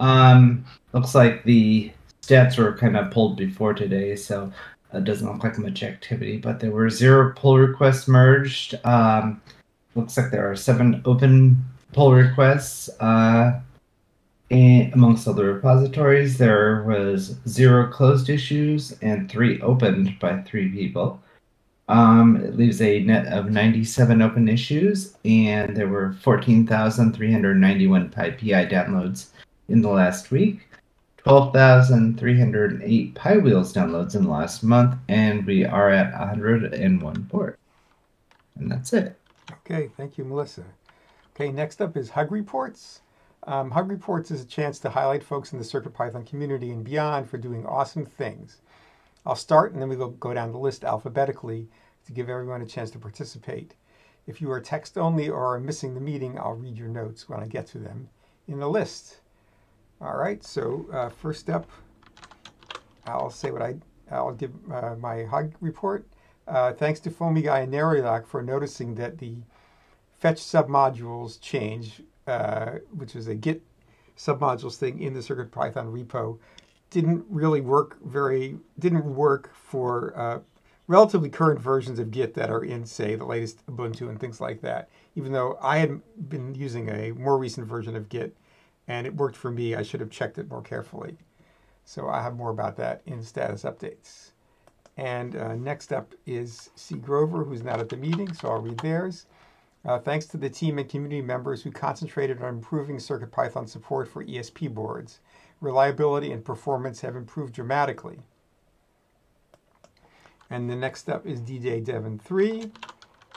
Um, 0.00 0.64
looks 0.92 1.14
like 1.14 1.44
the 1.44 1.92
stats 2.22 2.58
were 2.58 2.76
kind 2.76 2.96
of 2.96 3.10
pulled 3.10 3.36
before 3.36 3.74
today, 3.74 4.16
so 4.16 4.52
it 4.92 5.04
doesn't 5.04 5.30
look 5.30 5.42
like 5.42 5.58
much 5.58 5.82
activity. 5.82 6.38
But 6.38 6.60
there 6.60 6.70
were 6.70 6.90
zero 6.90 7.32
pull 7.34 7.58
requests 7.58 8.08
merged. 8.08 8.78
Um, 8.84 9.40
looks 9.94 10.16
like 10.16 10.30
there 10.30 10.50
are 10.50 10.56
seven 10.56 11.02
open 11.04 11.64
pull 11.92 12.12
requests. 12.12 12.88
Uh, 13.00 13.60
and 14.50 14.92
amongst 14.92 15.26
other 15.26 15.54
repositories, 15.54 16.36
there 16.36 16.82
was 16.82 17.36
zero 17.48 17.90
closed 17.90 18.28
issues 18.28 18.92
and 19.00 19.30
three 19.30 19.60
opened 19.62 20.18
by 20.20 20.42
three 20.42 20.68
people. 20.68 21.22
Um, 21.88 22.36
it 22.36 22.56
leaves 22.56 22.80
a 22.80 23.00
net 23.00 23.26
of 23.26 23.50
97 23.50 24.22
open 24.22 24.48
issues, 24.48 25.16
and 25.24 25.76
there 25.76 25.88
were 25.88 26.14
14,391 26.20 28.10
PyPI 28.10 28.70
downloads 28.70 29.26
in 29.68 29.82
the 29.82 29.88
last 29.88 30.30
week, 30.30 30.68
12,308 31.18 33.14
Pi 33.14 33.36
Wheels 33.38 33.72
downloads 33.72 34.16
in 34.16 34.24
the 34.24 34.30
last 34.30 34.62
month, 34.62 34.96
and 35.08 35.46
we 35.46 35.64
are 35.64 35.90
at 35.90 36.12
101 36.18 37.26
port. 37.30 37.58
And 38.56 38.70
that's 38.70 38.92
it. 38.92 39.18
Okay, 39.52 39.88
thank 39.96 40.18
you, 40.18 40.24
Melissa. 40.24 40.64
Okay, 41.34 41.50
next 41.50 41.80
up 41.80 41.96
is 41.96 42.10
Hug 42.10 42.32
Reports. 42.32 43.02
Um, 43.44 43.70
Hug 43.70 43.88
Reports 43.88 44.30
is 44.30 44.42
a 44.42 44.46
chance 44.46 44.78
to 44.80 44.90
highlight 44.90 45.24
folks 45.24 45.52
in 45.52 45.58
the 45.58 45.64
CircuitPython 45.64 46.26
community 46.26 46.70
and 46.70 46.84
beyond 46.84 47.28
for 47.28 47.38
doing 47.38 47.66
awesome 47.66 48.04
things. 48.04 48.60
I'll 49.24 49.36
start 49.36 49.72
and 49.72 49.80
then 49.80 49.88
we 49.88 49.96
will 49.96 50.10
go 50.10 50.34
down 50.34 50.52
the 50.52 50.58
list 50.58 50.84
alphabetically 50.84 51.68
to 52.06 52.12
give 52.12 52.28
everyone 52.28 52.62
a 52.62 52.66
chance 52.66 52.90
to 52.90 52.98
participate. 52.98 53.74
If 54.26 54.40
you 54.40 54.50
are 54.50 54.60
text 54.60 54.98
only 54.98 55.28
or 55.28 55.54
are 55.54 55.60
missing 55.60 55.94
the 55.94 56.00
meeting, 56.00 56.38
I'll 56.38 56.54
read 56.54 56.76
your 56.76 56.88
notes 56.88 57.28
when 57.28 57.40
I 57.40 57.46
get 57.46 57.66
to 57.68 57.78
them 57.78 58.08
in 58.46 58.60
the 58.60 58.68
list. 58.68 59.21
All 60.04 60.16
right, 60.16 60.42
so 60.42 60.84
uh, 60.92 61.10
first 61.10 61.48
up, 61.48 61.70
I'll 63.06 63.30
say 63.30 63.52
what 63.52 63.62
I, 63.62 63.76
I'll 64.10 64.32
give 64.32 64.50
uh, 64.68 64.96
my 64.98 65.22
hug 65.22 65.54
report. 65.60 66.08
Uh, 66.48 66.72
thanks 66.72 66.98
to 67.00 67.10
Foamy 67.10 67.42
Guy 67.42 67.60
and 67.60 67.72
Narilak 67.72 68.26
for 68.26 68.42
noticing 68.42 68.96
that 68.96 69.18
the 69.18 69.36
fetch 70.18 70.38
submodules 70.38 71.40
change, 71.40 72.02
uh, 72.26 72.78
which 72.92 73.14
is 73.14 73.28
a 73.28 73.36
Git 73.36 73.62
submodules 74.16 74.74
thing 74.74 75.00
in 75.00 75.14
the 75.14 75.20
CircuitPython 75.20 75.92
repo, 75.92 76.36
didn't 76.90 77.24
really 77.30 77.60
work 77.60 77.96
very, 78.04 78.58
didn't 78.80 79.04
work 79.04 79.54
for 79.54 80.18
uh, 80.18 80.40
relatively 80.88 81.28
current 81.28 81.60
versions 81.60 82.00
of 82.00 82.10
Git 82.10 82.34
that 82.34 82.50
are 82.50 82.64
in, 82.64 82.84
say, 82.86 83.14
the 83.14 83.24
latest 83.24 83.64
Ubuntu 83.66 84.08
and 84.08 84.18
things 84.18 84.40
like 84.40 84.62
that. 84.62 84.88
Even 85.14 85.30
though 85.30 85.56
I 85.62 85.78
had 85.78 86.00
been 86.28 86.56
using 86.56 86.88
a 86.88 87.12
more 87.12 87.38
recent 87.38 87.68
version 87.68 87.94
of 87.94 88.08
Git 88.08 88.36
and 88.88 89.06
it 89.06 89.14
worked 89.14 89.36
for 89.36 89.50
me. 89.50 89.74
I 89.74 89.82
should 89.82 90.00
have 90.00 90.10
checked 90.10 90.38
it 90.38 90.50
more 90.50 90.62
carefully. 90.62 91.16
So 91.84 92.08
I 92.08 92.22
have 92.22 92.36
more 92.36 92.50
about 92.50 92.76
that 92.76 93.02
in 93.06 93.22
status 93.22 93.62
updates. 93.64 94.30
And 94.96 95.36
uh, 95.36 95.54
next 95.56 95.92
up 95.92 96.14
is 96.26 96.70
C. 96.76 96.96
Grover, 96.96 97.44
who's 97.44 97.62
not 97.62 97.80
at 97.80 97.88
the 97.88 97.96
meeting, 97.96 98.32
so 98.32 98.48
I'll 98.48 98.60
read 98.60 98.78
theirs. 98.78 99.26
Uh, 99.84 99.98
thanks 99.98 100.26
to 100.26 100.36
the 100.36 100.50
team 100.50 100.78
and 100.78 100.88
community 100.88 101.22
members 101.22 101.62
who 101.62 101.72
concentrated 101.72 102.40
on 102.40 102.54
improving 102.56 102.98
CircuitPython 102.98 103.68
support 103.68 104.06
for 104.06 104.24
ESP 104.24 104.72
boards. 104.72 105.20
Reliability 105.60 106.30
and 106.30 106.44
performance 106.44 107.00
have 107.00 107.16
improved 107.16 107.52
dramatically. 107.52 108.20
And 110.50 110.68
the 110.68 110.76
next 110.76 111.08
up 111.08 111.26
is 111.26 111.40
DJ 111.40 111.82
Devon 111.82 112.18
3. 112.18 112.70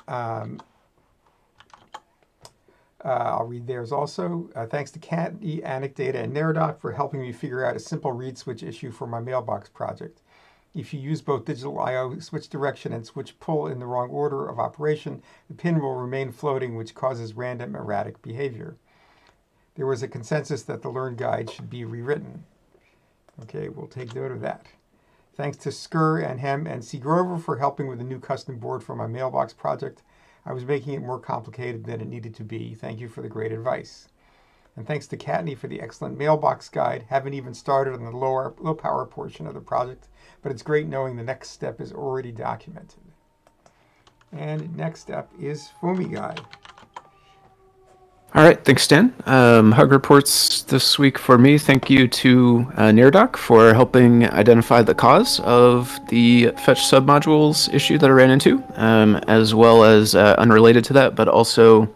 Um, 0.07 0.59
uh, 3.05 3.37
I'll 3.37 3.45
read 3.45 3.67
theirs 3.67 3.91
also. 3.91 4.49
Uh, 4.55 4.65
thanks 4.65 4.89
to 4.91 4.99
Kattni, 4.99 5.63
Anecdata, 5.63 6.15
and 6.15 6.35
Neradoc 6.35 6.79
for 6.79 6.91
helping 6.91 7.21
me 7.21 7.31
figure 7.31 7.63
out 7.63 7.75
a 7.75 7.79
simple 7.79 8.11
reed 8.11 8.37
switch 8.37 8.63
issue 8.63 8.89
for 8.89 9.05
my 9.05 9.19
mailbox 9.19 9.69
project. 9.69 10.21
If 10.73 10.93
you 10.93 10.99
use 10.99 11.21
both 11.21 11.45
digital 11.45 11.79
I.O. 11.79 12.19
switch 12.19 12.49
direction 12.49 12.91
and 12.91 13.05
switch 13.05 13.39
pull 13.39 13.67
in 13.67 13.79
the 13.79 13.85
wrong 13.85 14.09
order 14.09 14.49
of 14.49 14.59
operation, 14.59 15.21
the 15.47 15.53
pin 15.53 15.79
will 15.79 15.95
remain 15.95 16.31
floating, 16.31 16.75
which 16.75 16.95
causes 16.95 17.35
random 17.35 17.75
erratic 17.75 18.21
behavior. 18.21 18.75
There 19.75 19.85
was 19.85 20.01
a 20.01 20.07
consensus 20.07 20.63
that 20.63 20.81
the 20.81 20.89
Learn 20.89 21.15
Guide 21.15 21.49
should 21.49 21.69
be 21.69 21.85
rewritten. 21.85 22.43
Okay, 23.43 23.69
we'll 23.69 23.87
take 23.87 24.15
note 24.15 24.31
of 24.31 24.41
that. 24.41 24.65
Thanks 25.35 25.57
to 25.57 25.69
Skur 25.69 26.27
and 26.27 26.39
Hem 26.39 26.65
and 26.65 26.83
C. 26.83 26.97
Grover 26.97 27.37
for 27.37 27.57
helping 27.57 27.87
with 27.87 27.99
the 27.99 28.05
new 28.05 28.19
custom 28.19 28.57
board 28.57 28.83
for 28.83 28.95
my 28.95 29.05
mailbox 29.05 29.53
project. 29.53 30.01
I 30.45 30.53
was 30.53 30.65
making 30.65 30.93
it 30.93 31.01
more 31.01 31.19
complicated 31.19 31.85
than 31.85 32.01
it 32.01 32.07
needed 32.07 32.35
to 32.35 32.43
be. 32.43 32.75
Thank 32.75 32.99
you 32.99 33.09
for 33.09 33.21
the 33.21 33.29
great 33.29 33.51
advice. 33.51 34.07
And 34.75 34.85
thanks 34.85 35.07
to 35.07 35.17
Kattni 35.17 35.57
for 35.57 35.67
the 35.67 35.81
excellent 35.81 36.17
mailbox 36.17 36.69
guide. 36.69 37.05
Haven't 37.09 37.33
even 37.33 37.53
started 37.53 37.93
on 37.93 38.03
the 38.03 38.11
lower 38.11 38.53
low 38.59 38.73
power 38.73 39.05
portion 39.05 39.47
of 39.47 39.53
the 39.53 39.61
project, 39.61 40.07
but 40.41 40.51
it's 40.51 40.61
great 40.61 40.87
knowing 40.87 41.15
the 41.15 41.23
next 41.23 41.49
step 41.49 41.79
is 41.79 41.93
already 41.93 42.31
documented. 42.31 42.99
And 44.31 44.75
next 44.75 45.09
up 45.09 45.31
is 45.39 45.69
Foamy 45.79 46.09
Guy. 46.09 46.35
All 48.33 48.43
right, 48.43 48.61
thanks, 48.65 48.85
Dan. 48.85 49.13
Um, 49.25 49.71
hug 49.71 49.93
reports 49.93 50.63
this 50.63 50.99
week 50.99 51.17
for 51.17 51.37
me. 51.37 51.57
Thank 51.57 51.89
you 51.89 52.05
to 52.09 52.67
uh, 52.75 52.81
Neradoc 52.89 53.37
for 53.37 53.73
helping 53.73 54.29
identify 54.29 54.81
the 54.81 54.93
cause 54.93 55.39
of 55.39 55.97
the 56.09 56.47
fetch 56.65 56.81
submodules 56.81 57.73
issue 57.73 57.97
that 57.97 58.09
I 58.09 58.13
ran 58.13 58.29
into, 58.29 58.61
um, 58.75 59.15
as 59.29 59.55
well 59.55 59.85
as 59.85 60.15
uh, 60.15 60.35
unrelated 60.37 60.83
to 60.85 60.93
that, 60.93 61.15
but 61.15 61.29
also 61.29 61.87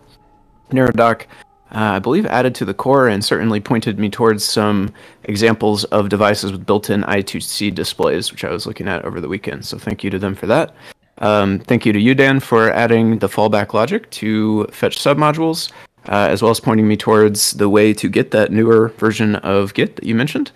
Neradoc, 0.72 1.24
uh, 1.72 1.96
I 1.96 2.00
believe, 2.00 2.26
added 2.28 2.56
to 2.56 2.64
the 2.64 2.74
core 2.74 3.10
and 3.10 3.24
certainly 3.24 3.60
pointed 3.60 4.00
me 4.00 4.10
towards 4.10 4.46
some 4.46 4.94
examples 5.26 5.84
of 5.86 6.08
devices 6.08 6.54
with 6.54 6.66
built-in 6.66 7.04
I2C 7.04 7.76
displays, 7.76 8.32
which 8.32 8.46
I 8.46 8.50
was 8.50 8.66
looking 8.66 8.88
at 8.88 9.04
over 9.04 9.20
the 9.20 9.28
weekend. 9.28 9.66
So 9.66 9.78
thank 9.78 10.06
you 10.06 10.10
to 10.12 10.20
them 10.20 10.36
for 10.36 10.48
that. 10.48 10.74
Um, 11.18 11.60
thank 11.60 11.86
you 11.86 11.92
to 11.92 12.00
you, 12.00 12.16
Dan, 12.16 12.40
for 12.40 12.72
adding 12.72 13.20
the 13.20 13.28
fallback 13.28 13.74
logic 13.74 14.10
to 14.12 14.66
fetch 14.72 14.98
submodules 14.98 15.70
uh, 16.08 16.28
as 16.30 16.42
well 16.42 16.52
as 16.52 16.60
pointing 16.60 16.88
me 16.88 16.98
towards 16.98 17.52
the 17.52 17.70
way 17.70 17.94
to 17.94 18.10
get 18.10 18.32
that 18.32 18.52
newer 18.52 18.90
version 18.98 19.36
of 19.38 19.74
Git 19.74 19.96
that 19.98 20.06
you 20.06 20.16
mentioned. 20.16 20.52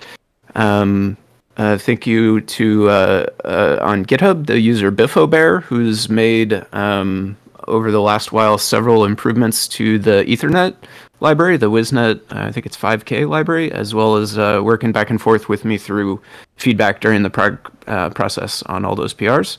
Um, 0.56 1.18
uh, 1.58 1.78
thank 1.78 2.08
you 2.08 2.42
to 2.42 2.90
uh, 2.90 3.26
uh 3.44 3.78
on 3.82 4.06
GitHub 4.06 4.48
the 4.48 4.60
user 4.60 4.92
BiffOBear, 4.92 5.64
who's 5.64 6.10
made 6.10 6.66
um, 6.74 7.38
over 7.68 7.92
the 7.92 8.02
last 8.02 8.32
while 8.32 8.58
several 8.58 9.06
improvements 9.06 9.68
to 9.68 10.00
the 10.00 10.24
Ethernet 10.26 10.76
library, 11.24 11.58
the 11.58 11.72
WIZnet, 11.72 12.22
I 12.32 12.52
think 12.52 12.66
it's 12.66 12.78
5K 12.78 13.28
library, 13.28 13.72
as 13.72 13.96
well 13.96 14.18
as 14.18 14.38
uh, 14.38 14.62
working 14.64 14.92
back 14.92 15.10
and 15.10 15.20
forth 15.20 15.50
with 15.50 15.66
me 15.66 15.78
through 15.78 16.22
feedback 16.58 17.02
during 17.02 17.24
the 17.24 17.30
prog- 17.30 17.72
uh, 17.88 18.10
process 18.10 18.62
on 18.64 18.86
all 18.86 18.96
those 18.96 19.14
PRs. 19.14 19.58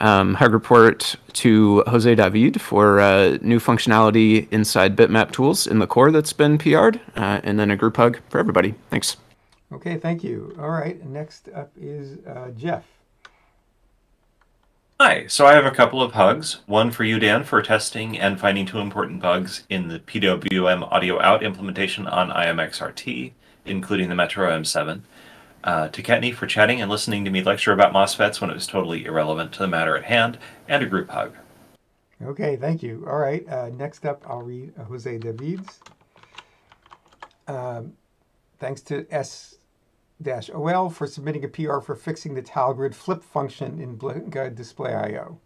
Um, 0.00 0.34
hug 0.34 0.52
report 0.52 1.16
to 1.34 1.84
Jose 1.86 2.14
David 2.14 2.60
for 2.60 3.00
uh, 3.00 3.38
new 3.42 3.60
functionality 3.60 4.48
inside 4.50 4.96
bitmap 4.96 5.32
tools 5.32 5.66
in 5.66 5.78
the 5.80 5.86
core 5.86 6.10
that's 6.10 6.32
been 6.32 6.56
PR'd, 6.56 7.00
uh, 7.16 7.40
and 7.44 7.58
then 7.58 7.70
a 7.70 7.76
group 7.76 7.96
hug 7.96 8.18
for 8.30 8.38
everybody. 8.38 8.74
Thanks. 8.90 9.16
Okay, 9.72 9.98
thank 9.98 10.24
you. 10.24 10.56
All 10.58 10.70
right, 10.70 11.04
next 11.06 11.48
up 11.54 11.70
is 11.78 12.18
uh, 12.26 12.50
Jeff. 12.56 12.84
Hi, 15.00 15.26
so 15.26 15.46
I 15.46 15.54
have 15.54 15.66
a 15.66 15.70
couple 15.70 16.00
of 16.00 16.12
hugs. 16.12 16.60
One 16.66 16.90
for 16.90 17.04
you, 17.04 17.18
Dan, 17.18 17.42
for 17.42 17.60
testing 17.60 18.18
and 18.18 18.38
finding 18.38 18.66
two 18.66 18.78
important 18.78 19.20
bugs 19.20 19.64
in 19.68 19.88
the 19.88 19.98
PWM 19.98 20.92
audio 20.92 21.20
out 21.20 21.42
implementation 21.42 22.06
on 22.06 22.30
IMXRT, 22.30 23.32
including 23.64 24.08
the 24.08 24.14
Metro 24.14 24.48
M7 24.48 25.02
uh, 25.64 25.88
to 25.88 26.02
Kattni 26.02 26.34
for 26.34 26.46
chatting 26.46 26.80
and 26.80 26.90
listening 26.90 27.24
to 27.24 27.30
me 27.30 27.42
lecture 27.42 27.72
about 27.72 27.92
MOSFETs 27.92 28.40
when 28.40 28.50
it 28.50 28.54
was 28.54 28.66
totally 28.66 29.04
irrelevant 29.04 29.52
to 29.52 29.58
the 29.60 29.68
matter 29.68 29.96
at 29.96 30.04
hand, 30.04 30.38
and 30.68 30.82
a 30.82 30.86
group 30.86 31.10
hug. 31.10 31.34
Okay, 32.22 32.56
thank 32.56 32.82
you. 32.82 33.04
All 33.08 33.18
right, 33.18 33.48
uh, 33.48 33.70
next 33.70 34.06
up, 34.06 34.22
I'll 34.28 34.42
read 34.42 34.72
Jose 34.88 35.18
Davids. 35.18 35.80
Um, 37.48 37.94
thanks 38.58 38.80
to 38.82 39.06
S 39.10 39.56
OL 40.54 40.88
for 40.88 41.06
submitting 41.06 41.44
a 41.44 41.48
PR 41.48 41.80
for 41.80 41.96
fixing 41.96 42.34
the 42.34 42.42
tile 42.42 42.74
grid 42.74 42.94
flip 42.94 43.24
function 43.24 43.80
in 43.80 43.98
Blinka 43.98 44.54
Display 44.54 44.94
IO. 44.94 45.40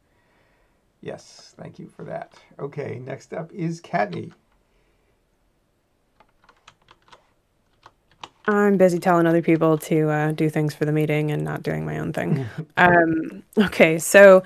Yes, 1.00 1.54
thank 1.56 1.78
you 1.78 1.88
for 1.88 2.04
that. 2.04 2.35
Okay, 2.58 3.00
next 3.04 3.32
up 3.32 3.52
is 3.52 3.80
Kattni. 3.80 4.32
I'm 8.49 8.76
busy 8.76 8.99
telling 8.99 9.26
other 9.26 9.43
people 9.43 9.76
to 9.78 10.09
uh, 10.09 10.32
do 10.32 10.49
things 10.49 10.75
for 10.75 10.85
the 10.85 10.93
meeting 10.93 11.30
and 11.30 11.43
not 11.43 11.63
doing 11.63 11.85
my 11.85 11.99
own 11.99 12.13
thing. 12.13 12.47
um, 12.76 13.43
okay, 13.59 13.99
so 13.99 14.43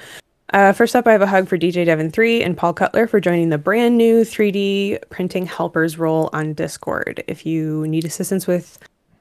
uh, 0.53 0.73
first 0.73 0.97
up, 0.97 1.07
I 1.07 1.13
have 1.13 1.23
a 1.23 1.27
hug 1.27 1.49
for 1.49 1.59
DJ 1.59 1.85
Devon 1.85 2.11
Three 2.11 2.43
and 2.43 2.57
Paul 2.57 2.73
Cutler 2.73 3.07
for 3.07 3.21
joining 3.21 3.51
the 3.51 3.59
brand 3.59 3.97
new 3.97 4.23
3D 4.23 5.09
printing 5.11 5.47
helpers 5.47 5.99
role 5.99 6.31
on 6.33 6.55
Discord. 6.55 7.23
If 7.29 7.45
you 7.45 7.87
need 7.87 8.05
assistance 8.05 8.47
with 8.47 8.79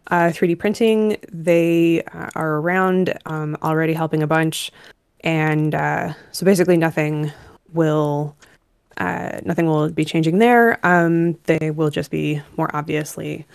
uh, 0.07 0.29
3D 0.29 0.57
printing, 0.57 1.17
they 1.31 2.01
uh, 2.13 2.29
are 2.35 2.55
around, 2.55 3.13
um, 3.25 3.57
already 3.61 3.93
helping 3.93 4.23
a 4.23 4.27
bunch. 4.27 4.71
And 5.21 5.75
uh, 5.75 6.13
so 6.31 6.45
basically, 6.45 6.77
nothing 6.77 7.31
will. 7.73 8.35
Uh, 8.97 9.39
nothing 9.45 9.65
will 9.65 9.89
be 9.89 10.03
changing 10.03 10.39
there. 10.39 10.77
Um, 10.85 11.37
they 11.45 11.71
will 11.71 11.89
just 11.89 12.11
be 12.11 12.41
more 12.57 12.69
obviously 12.75 13.45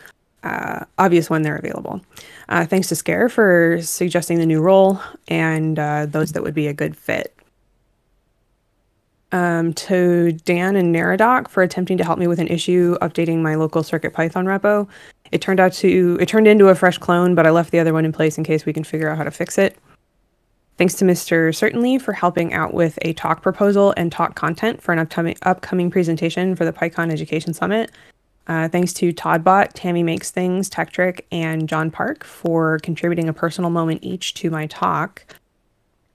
uh, 0.45 0.85
obvious 0.99 1.29
when 1.31 1.43
they're 1.43 1.57
available. 1.57 2.01
Uh, 2.49 2.65
thanks 2.67 2.89
to 2.89 2.97
Scare 2.97 3.29
for 3.29 3.79
suggesting 3.81 4.39
the 4.39 4.47
new 4.47 4.61
role 4.61 5.01
and 5.29 5.79
uh, 5.79 6.07
those 6.07 6.33
that 6.33 6.43
would 6.43 6.55
be 6.55 6.69
a 6.69 6.75
good 6.75 6.97
fit. 6.97 7.35
Um, 9.33 9.73
to 9.75 10.33
Dan 10.45 10.77
and 10.77 10.95
NeraDoc 10.95 11.49
for 11.49 11.65
attempting 11.65 11.99
to 11.99 12.05
help 12.05 12.21
me 12.21 12.29
with 12.29 12.39
an 12.39 12.47
issue 12.47 12.97
updating 12.99 13.43
my 13.43 13.57
local 13.57 13.83
Circuit 13.83 14.13
Python 14.13 14.45
repo. 14.45 14.87
It 15.33 15.41
turned 15.41 15.59
out 15.59 15.73
to 15.73 16.17
it 16.21 16.29
turned 16.29 16.47
into 16.47 16.69
a 16.69 16.75
fresh 16.77 16.99
clone, 16.99 17.35
but 17.35 17.45
I 17.45 17.51
left 17.51 17.73
the 17.73 17.81
other 17.81 17.93
one 17.93 18.05
in 18.05 18.13
place 18.13 18.39
in 18.39 18.45
case 18.45 18.65
we 18.65 18.73
can 18.73 18.85
figure 18.85 19.11
out 19.11 19.19
how 19.19 19.25
to 19.25 19.33
fix 19.33 19.59
it. 19.59 19.77
Thanks 20.77 20.95
to 20.95 21.05
Mr. 21.05 21.55
Certainly 21.55 21.99
for 21.99 22.13
helping 22.13 22.53
out 22.53 22.75
with 22.75 22.99
a 23.03 23.13
talk 23.15 23.43
proposal 23.43 23.95
and 23.97 24.13
talk 24.13 24.37
content 24.37 24.81
for 24.81 24.93
an 24.93 25.01
upcoming 25.01 25.37
upcoming 25.43 25.91
presentation 25.91 26.55
for 26.55 26.65
the 26.65 26.73
PyCon 26.73 27.11
Education 27.11 27.55
Summit. 27.55 27.91
Uh, 28.47 28.69
thanks 28.69 28.93
to 28.93 29.13
todbot, 29.13 29.71
Tammy 29.75 30.03
Makes 30.03 30.31
Things, 30.31 30.69
Tekktrik, 30.69 31.23
and 31.33 31.69
John 31.69 31.91
Park 31.91 32.25
for 32.25 32.79
contributing 32.81 33.29
a 33.29 33.33
personal 33.33 33.71
moment 33.71 34.01
each 34.03 34.35
to 34.35 34.51
my 34.51 34.67
talk. 34.67 35.25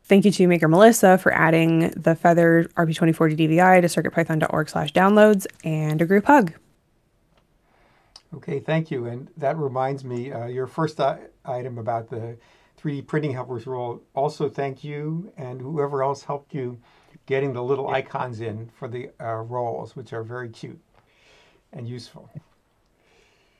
Thank 0.03 0.25
you 0.25 0.31
to 0.31 0.47
Maker 0.47 0.67
Melissa 0.67 1.17
for 1.17 1.31
adding 1.33 1.89
the 1.91 2.15
Feather 2.15 2.69
RP2040 2.75 3.37
DVI 3.37 3.81
to 3.81 3.87
circuitpython.org 3.87 4.69
slash 4.69 4.91
downloads 4.91 5.45
and 5.63 6.01
a 6.01 6.05
group 6.05 6.25
hug. 6.25 6.53
Okay, 8.35 8.59
thank 8.59 8.91
you. 8.91 9.05
And 9.05 9.29
that 9.37 9.57
reminds 9.57 10.03
me, 10.03 10.31
uh, 10.31 10.45
your 10.45 10.67
first 10.67 10.99
uh, 10.99 11.17
item 11.45 11.77
about 11.79 12.09
the 12.09 12.37
3D 12.79 13.07
printing 13.07 13.33
helpers 13.33 13.65
role, 13.65 14.01
also 14.13 14.49
thank 14.49 14.83
you 14.83 15.31
and 15.37 15.61
whoever 15.61 16.03
else 16.03 16.23
helped 16.23 16.53
you 16.53 16.79
getting 17.25 17.53
the 17.53 17.63
little 17.63 17.89
icons 17.89 18.41
in 18.41 18.69
for 18.69 18.87
the 18.87 19.09
uh, 19.19 19.33
roles, 19.35 19.95
which 19.95 20.13
are 20.13 20.23
very 20.23 20.49
cute 20.49 20.79
and 21.73 21.87
useful. 21.87 22.29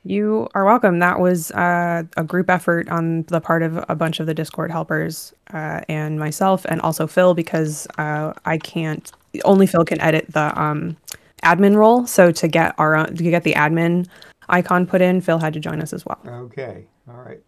You 0.02 0.48
are 0.54 0.64
welcome. 0.64 0.98
That 0.98 1.20
was 1.20 1.50
uh, 1.50 2.04
a 2.16 2.24
group 2.24 2.48
effort 2.48 2.88
on 2.88 3.24
the 3.24 3.40
part 3.40 3.62
of 3.62 3.84
a 3.88 3.94
bunch 3.94 4.18
of 4.18 4.26
the 4.26 4.32
Discord 4.32 4.70
helpers 4.70 5.34
uh, 5.52 5.82
and 5.90 6.18
myself, 6.18 6.64
and 6.66 6.80
also 6.80 7.06
Phil, 7.06 7.34
because 7.34 7.86
uh, 7.98 8.32
I 8.46 8.56
can't. 8.56 9.12
Only 9.44 9.66
Phil 9.66 9.84
can 9.84 10.00
edit 10.00 10.32
the 10.32 10.58
um, 10.58 10.96
admin 11.42 11.76
role. 11.76 12.06
So 12.06 12.32
to 12.32 12.48
get 12.48 12.74
our 12.78 12.96
own, 12.96 13.14
to 13.14 13.22
get 13.22 13.42
the 13.42 13.52
admin 13.52 14.08
icon 14.48 14.86
put 14.86 15.02
in, 15.02 15.20
Phil 15.20 15.38
had 15.38 15.52
to 15.52 15.60
join 15.60 15.82
us 15.82 15.92
as 15.92 16.06
well. 16.06 16.18
Okay. 16.26 16.86
All 17.06 17.20
right. 17.20 17.40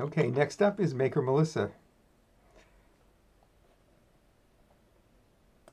Okay. 0.00 0.28
Next 0.28 0.62
up 0.62 0.80
is 0.80 0.94
Maker 0.94 1.20
Melissa. 1.20 1.70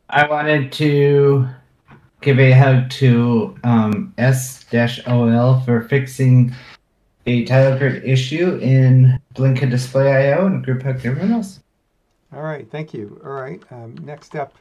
I 0.10 0.28
wanted 0.28 0.72
to 0.74 1.48
give 2.24 2.40
a 2.40 2.52
hug 2.52 2.90
to 2.90 3.56
um, 3.64 4.14
S-OL 4.18 5.60
for 5.62 5.82
fixing 5.82 6.54
a 7.26 7.46
tile 7.46 7.78
grid 7.78 8.04
issue 8.04 8.58
in 8.58 9.20
Blinka 9.36 9.70
Display 9.70 10.12
IO 10.12 10.48
and 10.48 10.64
group 10.64 10.84
hug 10.84 11.06
else. 11.06 11.60
All 12.34 12.42
right, 12.42 12.70
thank 12.70 12.94
you. 12.94 13.22
All 13.24 13.32
right, 13.32 13.62
um, 13.72 13.96
next 14.02 14.36
up 14.36 14.56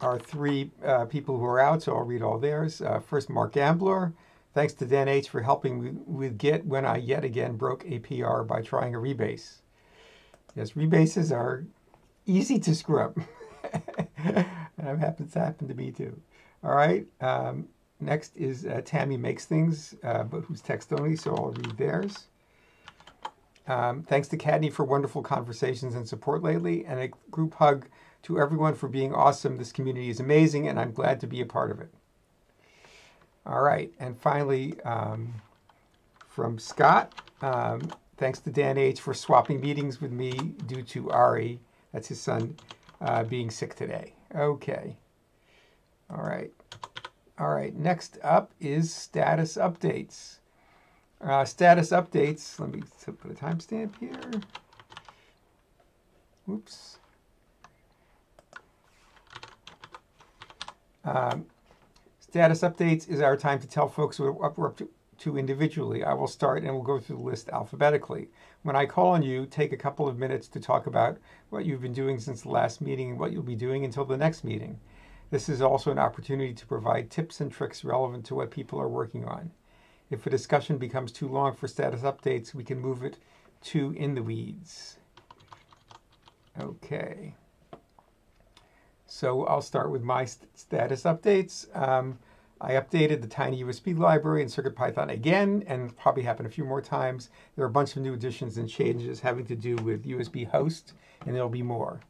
are 0.00 0.18
three 0.18 0.70
uh, 0.84 1.06
people 1.06 1.38
who 1.38 1.44
are 1.44 1.58
out, 1.58 1.82
so 1.82 1.96
I'll 1.96 2.04
read 2.04 2.22
all 2.22 2.38
theirs. 2.38 2.80
Uh, 2.80 3.00
first, 3.00 3.28
Mark 3.28 3.52
Gambler. 3.52 4.12
Thanks 4.54 4.72
to 4.74 4.86
Dan 4.86 5.08
H 5.08 5.28
for 5.28 5.42
helping 5.42 6.02
with 6.06 6.38
Git 6.38 6.64
when 6.64 6.84
I 6.84 6.96
yet 6.96 7.24
again 7.24 7.56
broke 7.56 7.84
APR 7.84 8.46
by 8.46 8.62
trying 8.62 8.94
a 8.94 8.98
rebase. 8.98 9.58
Yes, 10.56 10.72
rebases 10.72 11.34
are 11.34 11.64
easy 12.26 12.58
to 12.60 12.74
screw 12.74 13.00
up. 13.00 13.18
that 14.78 14.98
happens 14.98 15.32
to 15.32 15.40
happen 15.40 15.68
to 15.68 15.74
me 15.74 15.90
too. 15.90 16.18
All 16.62 16.74
right. 16.74 17.06
Um, 17.20 17.68
next 18.00 18.36
is 18.36 18.66
uh, 18.66 18.80
Tammy 18.84 19.16
Makes 19.16 19.44
Things, 19.44 19.94
uh, 20.02 20.24
but 20.24 20.42
who's 20.42 20.60
text 20.60 20.92
only, 20.92 21.16
so 21.16 21.34
I'll 21.34 21.50
read 21.50 21.76
theirs. 21.76 22.26
Um, 23.66 24.02
thanks 24.02 24.28
to 24.28 24.38
Kattni 24.38 24.72
for 24.72 24.84
wonderful 24.84 25.22
conversations 25.22 25.94
and 25.94 26.08
support 26.08 26.42
lately, 26.42 26.86
and 26.86 27.00
a 27.00 27.08
group 27.30 27.54
hug 27.54 27.86
to 28.22 28.40
everyone 28.40 28.74
for 28.74 28.88
being 28.88 29.14
awesome. 29.14 29.56
This 29.56 29.72
community 29.72 30.08
is 30.08 30.20
amazing, 30.20 30.68
and 30.68 30.80
I'm 30.80 30.92
glad 30.92 31.20
to 31.20 31.26
be 31.26 31.40
a 31.40 31.46
part 31.46 31.70
of 31.70 31.80
it. 31.80 31.92
All 33.44 33.60
right, 33.62 33.92
and 34.00 34.18
finally, 34.18 34.80
um, 34.82 35.34
from 36.28 36.58
Scott, 36.58 37.14
um, 37.42 37.90
thanks 38.16 38.38
to 38.40 38.50
Dan 38.50 38.78
H 38.78 39.00
for 39.00 39.14
swapping 39.14 39.60
meetings 39.60 40.00
with 40.00 40.12
me 40.12 40.32
due 40.66 40.82
to 40.82 41.10
Ari, 41.10 41.60
that's 41.92 42.08
his 42.08 42.20
son, 42.20 42.56
uh, 43.00 43.22
being 43.24 43.50
sick 43.50 43.74
today. 43.74 44.14
Okay. 44.34 44.96
All 46.10 46.22
right. 46.22 46.52
All 47.38 47.48
right. 47.48 47.74
Next 47.74 48.18
up 48.22 48.52
is 48.60 48.92
status 48.92 49.56
updates. 49.56 50.36
Uh, 51.20 51.44
status 51.44 51.90
updates. 51.90 52.58
Let 52.60 52.72
me 52.72 52.82
put 53.06 53.30
a 53.30 53.34
timestamp 53.34 53.98
here. 53.98 54.40
Oops. 56.48 56.98
Um, 61.04 61.46
status 62.20 62.60
updates 62.60 63.08
is 63.08 63.20
our 63.20 63.36
time 63.36 63.58
to 63.60 63.66
tell 63.66 63.88
folks 63.88 64.18
what 64.18 64.58
we're 64.58 64.68
up 64.68 64.76
to, 64.78 64.88
to 65.18 65.36
individually. 65.36 66.04
I 66.04 66.14
will 66.14 66.26
start 66.26 66.62
and 66.62 66.72
we'll 66.72 66.82
go 66.82 66.98
through 66.98 67.16
the 67.16 67.22
list 67.22 67.48
alphabetically. 67.50 68.28
When 68.62 68.76
I 68.76 68.86
call 68.86 69.08
on 69.08 69.22
you, 69.22 69.46
take 69.46 69.72
a 69.72 69.76
couple 69.76 70.08
of 70.08 70.18
minutes 70.18 70.48
to 70.48 70.60
talk 70.60 70.86
about 70.86 71.18
what 71.50 71.64
you've 71.64 71.82
been 71.82 71.92
doing 71.92 72.18
since 72.18 72.42
the 72.42 72.50
last 72.50 72.80
meeting 72.80 73.10
and 73.10 73.18
what 73.18 73.32
you'll 73.32 73.42
be 73.42 73.54
doing 73.54 73.84
until 73.84 74.04
the 74.04 74.16
next 74.16 74.44
meeting. 74.44 74.78
This 75.30 75.48
is 75.48 75.60
also 75.60 75.90
an 75.90 75.98
opportunity 75.98 76.54
to 76.54 76.66
provide 76.66 77.10
tips 77.10 77.40
and 77.40 77.52
tricks 77.52 77.84
relevant 77.84 78.24
to 78.26 78.34
what 78.34 78.50
people 78.50 78.80
are 78.80 78.88
working 78.88 79.24
on. 79.26 79.50
If 80.10 80.26
a 80.26 80.30
discussion 80.30 80.78
becomes 80.78 81.12
too 81.12 81.28
long 81.28 81.54
for 81.54 81.68
status 81.68 82.00
updates, 82.00 82.54
we 82.54 82.64
can 82.64 82.80
move 82.80 83.04
it 83.04 83.18
to 83.64 83.92
in 83.92 84.14
the 84.14 84.22
weeds. 84.22 84.96
Okay. 86.58 87.34
So 89.06 89.44
I'll 89.46 89.62
start 89.62 89.90
with 89.90 90.02
my 90.02 90.24
st 90.24 90.48
status 90.58 91.02
updates. 91.02 91.66
Um, 91.76 92.18
I 92.60 92.72
updated 92.72 93.20
the 93.20 93.28
Tiny 93.28 93.62
USB 93.62 93.96
library 93.96 94.42
in 94.42 94.48
CircuitPython 94.48 95.10
again, 95.10 95.62
and 95.66 95.96
probably 95.96 96.24
happen 96.24 96.46
a 96.46 96.50
few 96.50 96.64
more 96.64 96.82
times. 96.82 97.30
There 97.54 97.64
are 97.64 97.68
a 97.68 97.72
bunch 97.72 97.96
of 97.96 98.02
new 98.02 98.14
additions 98.14 98.58
and 98.58 98.68
changes 98.68 99.20
having 99.20 99.46
to 99.46 99.54
do 99.54 99.76
with 99.76 100.04
USB 100.04 100.46
host, 100.46 100.94
and 101.24 101.34
there'll 101.34 101.48
be 101.48 101.62
more. 101.62 102.00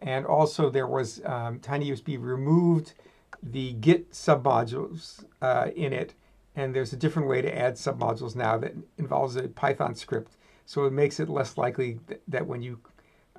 And 0.00 0.24
also 0.24 0.70
there 0.70 0.86
was 0.86 1.20
um, 1.24 1.58
TinyUSB 1.60 2.20
removed 2.20 2.94
the 3.42 3.72
Git 3.74 4.12
submodules 4.12 5.24
uh, 5.42 5.68
in 5.76 5.92
it, 5.92 6.14
and 6.56 6.74
there's 6.74 6.92
a 6.92 6.96
different 6.96 7.28
way 7.28 7.42
to 7.42 7.56
add 7.56 7.74
submodules 7.74 8.34
now 8.34 8.56
that 8.58 8.74
involves 8.96 9.36
a 9.36 9.48
Python 9.48 9.94
script. 9.94 10.36
So 10.64 10.86
it 10.86 10.92
makes 10.92 11.20
it 11.20 11.28
less 11.28 11.58
likely 11.58 12.00
that, 12.06 12.22
that 12.28 12.46
when 12.46 12.62
you 12.62 12.78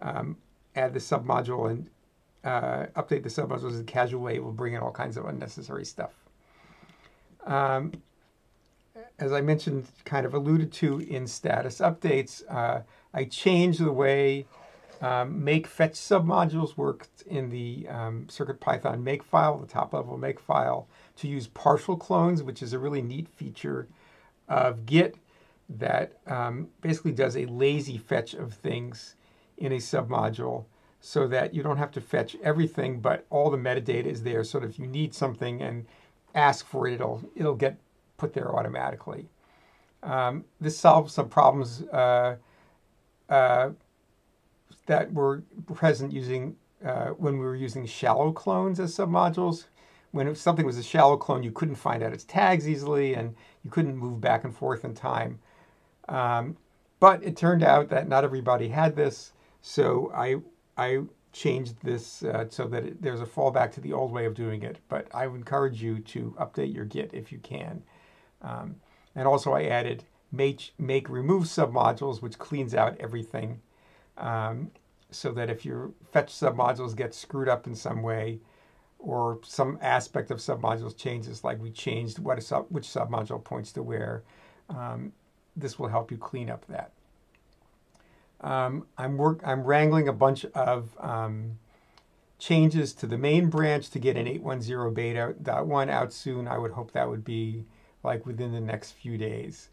um, 0.02 0.38
add 0.76 0.94
the 0.94 1.00
submodule 1.00 1.70
and 1.70 1.90
uh, 2.44 2.86
update 2.96 3.24
the 3.24 3.30
submodules 3.30 3.76
in 3.76 3.82
a 3.82 3.84
casual 3.84 4.22
way, 4.22 4.36
it 4.36 4.44
will 4.44 4.52
bring 4.52 4.74
in 4.74 4.82
all 4.82 4.92
kinds 4.92 5.18
of 5.18 5.26
unnecessary 5.26 5.86
stuff. 5.86 6.12
Um, 7.46 7.94
as 9.18 9.34
I 9.34 9.42
mentioned, 9.42 9.88
kind 10.06 10.26
of 10.26 10.34
alluded 10.34 10.72
to 10.74 11.00
in 11.00 11.28
status 11.28 11.80
updates, 11.80 12.44
uh, 12.50 12.82
I 13.14 13.26
changed 13.26 13.84
the 13.84 13.92
way 13.92 14.46
um, 15.02 15.44
make 15.44 15.66
fetch 15.66 15.94
submodules 15.94 16.76
worked 16.76 17.22
in 17.24 17.50
the 17.50 17.88
um, 17.88 18.26
CircuitPython 18.28 19.02
makefile, 19.02 19.60
the 19.62 19.68
top 19.68 19.94
level 19.94 20.18
makefile, 20.18 20.86
to 21.18 21.28
use 21.28 21.48
partial 21.48 21.96
clones, 21.96 22.44
which 22.44 22.62
is 22.62 22.74
a 22.74 22.80
really 22.80 23.02
neat 23.02 23.28
feature 23.30 23.88
of 24.48 24.86
Git 24.86 25.16
that 25.70 26.18
um, 26.28 26.68
basically 26.82 27.12
does 27.12 27.38
a 27.38 27.46
lazy 27.46 27.98
fetch 27.98 28.34
of 28.34 28.54
things 28.54 29.16
in 29.58 29.72
a 29.72 29.78
submodule 29.78 30.66
so 31.02 31.28
that 31.28 31.54
you 31.54 31.64
don't 31.64 31.78
have 31.78 31.92
to 31.92 32.02
fetch 32.02 32.36
everything, 32.44 33.00
but 33.00 33.26
all 33.30 33.50
the 33.50 33.58
metadata 33.58 34.06
is 34.06 34.24
there. 34.24 34.44
So 34.44 34.62
if 34.64 34.78
you 34.78 34.88
need 34.88 35.14
something 35.14 35.62
and 35.62 35.86
ask 36.36 36.66
for 36.66 36.88
it, 36.88 36.96
it'll 36.96 37.24
it'll 37.36 37.56
get 37.56 37.78
put 38.18 38.34
there 38.34 38.56
automatically. 38.56 39.30
Um, 40.04 40.46
this 40.60 40.78
solves 40.78 41.14
some 41.14 41.30
problems 41.30 41.84
uh, 41.84 42.36
uh, 43.30 43.72
that 44.86 45.14
were 45.14 45.44
present 45.74 46.12
using 46.12 46.56
uh, 46.86 47.08
when 47.10 47.38
we 47.38 47.46
were 47.46 47.56
using 47.56 47.86
shallow 47.86 48.32
clones 48.32 48.80
as 48.80 48.96
submodules. 48.96 49.66
When 50.12 50.34
something 50.36 50.66
was 50.66 50.78
a 50.78 50.84
shallow 50.84 51.18
clone, 51.18 51.44
you 51.44 51.52
couldn't 51.52 51.76
find 51.76 52.02
out 52.02 52.14
its 52.14 52.24
tags 52.24 52.68
easily, 52.68 53.14
and 53.14 53.36
you 53.64 53.70
couldn't 53.70 53.96
move 53.96 54.20
back 54.20 54.44
and 54.44 54.56
forth 54.56 54.84
in 54.84 54.96
time. 54.96 55.40
Um, 56.08 56.58
but 57.00 57.24
it 57.24 57.38
turned 57.38 57.64
out 57.64 57.90
that 57.90 58.08
not 58.08 58.24
everybody 58.24 58.70
had 58.70 58.96
this, 58.96 59.34
so 59.62 60.12
I 60.16 60.38
I 60.80 61.02
changed 61.34 61.76
this 61.84 62.24
uh, 62.24 62.46
so 62.50 62.68
that 62.68 62.86
it, 62.86 63.02
there's 63.02 63.22
a 63.22 63.26
fallback 63.26 63.72
to 63.74 63.82
the 63.82 63.94
old 63.94 64.12
way 64.12 64.26
of 64.26 64.34
doing 64.34 64.64
it. 64.64 64.78
But 64.88 65.08
I 65.14 65.28
would 65.28 65.40
encourage 65.40 65.82
you 65.82 66.00
to 66.00 66.36
update 66.40 66.74
your 66.74 66.86
Git 66.86 67.14
if 67.14 67.32
you 67.32 67.40
can. 67.40 67.84
Um, 68.42 68.76
and 69.16 69.28
also 69.28 69.52
I 69.54 69.64
added 69.64 70.06
make, 70.32 70.72
make 70.78 71.10
remove 71.10 71.44
submodules, 71.44 72.22
which 72.22 72.40
cleans 72.40 72.74
out 72.74 72.98
everything. 73.00 73.62
Um, 74.18 74.72
so 75.12 75.32
that 75.32 75.50
if 75.50 75.66
your 75.66 75.92
fetch 76.12 76.32
submodules 76.34 76.96
get 76.96 77.14
screwed 77.14 77.50
up 77.50 77.68
in 77.68 77.76
some 77.76 78.02
way, 78.02 78.40
or 79.00 79.40
some 79.44 79.80
aspect 79.82 80.30
of 80.30 80.40
submodules 80.40 80.96
changes, 80.96 81.44
like 81.44 81.62
we 81.62 81.72
changed 81.72 82.20
what 82.20 82.38
a 82.38 82.42
sub, 82.42 82.66
which 82.70 82.88
submodule 82.88 83.44
points 83.44 83.72
to 83.72 83.82
where, 83.82 84.24
um, 84.70 85.14
this 85.56 85.80
will 85.80 85.88
help 85.88 86.12
you 86.12 86.18
clean 86.18 86.50
up 86.50 86.66
that. 86.68 86.92
Um, 88.42 88.86
I'm 88.98 89.18
work 89.18 89.42
I'm 89.44 89.64
wrangling 89.64 90.08
a 90.08 90.14
bunch 90.14 90.46
of 90.46 90.90
um, 91.00 91.60
changes 92.38 92.94
to 92.94 93.08
the 93.08 93.18
main 93.18 93.50
branch 93.50 93.90
to 93.92 94.00
get 94.00 94.16
an 94.16 94.28
810 94.28 94.94
beta 94.94 95.64
1 95.64 95.90
out 95.90 96.14
soon. 96.14 96.48
I 96.48 96.58
would 96.58 96.72
hope 96.72 96.92
that 96.92 97.10
would 97.10 97.26
be 97.26 97.66
like 98.04 98.26
within 98.26 98.54
the 98.54 98.62
next 98.62 98.92
few 98.92 99.18
days 99.18 99.70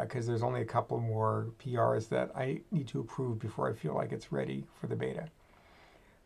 because 0.00 0.26
uh, 0.26 0.30
there's 0.30 0.42
only 0.42 0.62
a 0.62 0.66
couple 0.66 0.98
more 0.98 1.48
PRs 1.64 2.08
that 2.08 2.30
I 2.34 2.60
need 2.70 2.88
to 2.88 3.00
approve 3.00 3.38
before 3.38 3.70
I 3.70 3.74
feel 3.74 3.94
like 3.94 4.12
it's 4.12 4.32
ready 4.32 4.64
for 4.80 4.86
the 4.86 4.96
beta. 4.96 5.28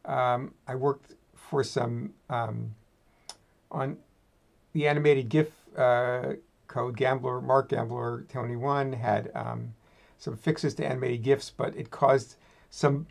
Um, 0.05 0.55
I 0.67 0.77
worked 0.77 1.15
for 1.35 1.63
some 1.63 2.15
um, 2.31 2.75
on 3.71 3.99
the 4.73 4.87
animated 4.87 5.29
GIF 5.29 5.49
uh, 5.77 6.35
code. 6.69 6.97
Gambler, 6.97 7.41
Mark 7.41 7.69
Gambler, 7.69 8.25
Tony 8.29 8.57
One 8.57 8.93
had 8.93 9.31
um, 9.35 9.75
some 10.21 10.37
fixes 10.37 10.75
to 10.75 10.87
animated 10.87 11.25
GIFs, 11.25 11.51
but 11.51 11.75
it 11.77 11.91
caused 11.91 12.37
some 12.71 13.09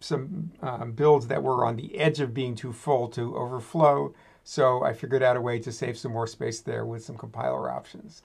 some 0.00 0.52
um, 0.60 0.92
builds 0.92 1.28
that 1.28 1.42
were 1.42 1.64
on 1.64 1.76
the 1.76 1.98
edge 1.98 2.20
of 2.20 2.34
being 2.34 2.54
too 2.54 2.72
full 2.72 3.08
to 3.08 3.36
overflow. 3.36 4.14
So 4.42 4.84
I 4.84 4.92
figured 4.92 5.22
out 5.22 5.36
a 5.36 5.40
way 5.40 5.58
to 5.60 5.72
save 5.72 5.96
some 5.96 6.12
more 6.12 6.26
space 6.26 6.60
there 6.60 6.84
with 6.84 7.02
some 7.02 7.16
compiler 7.16 7.70
options. 7.70 8.22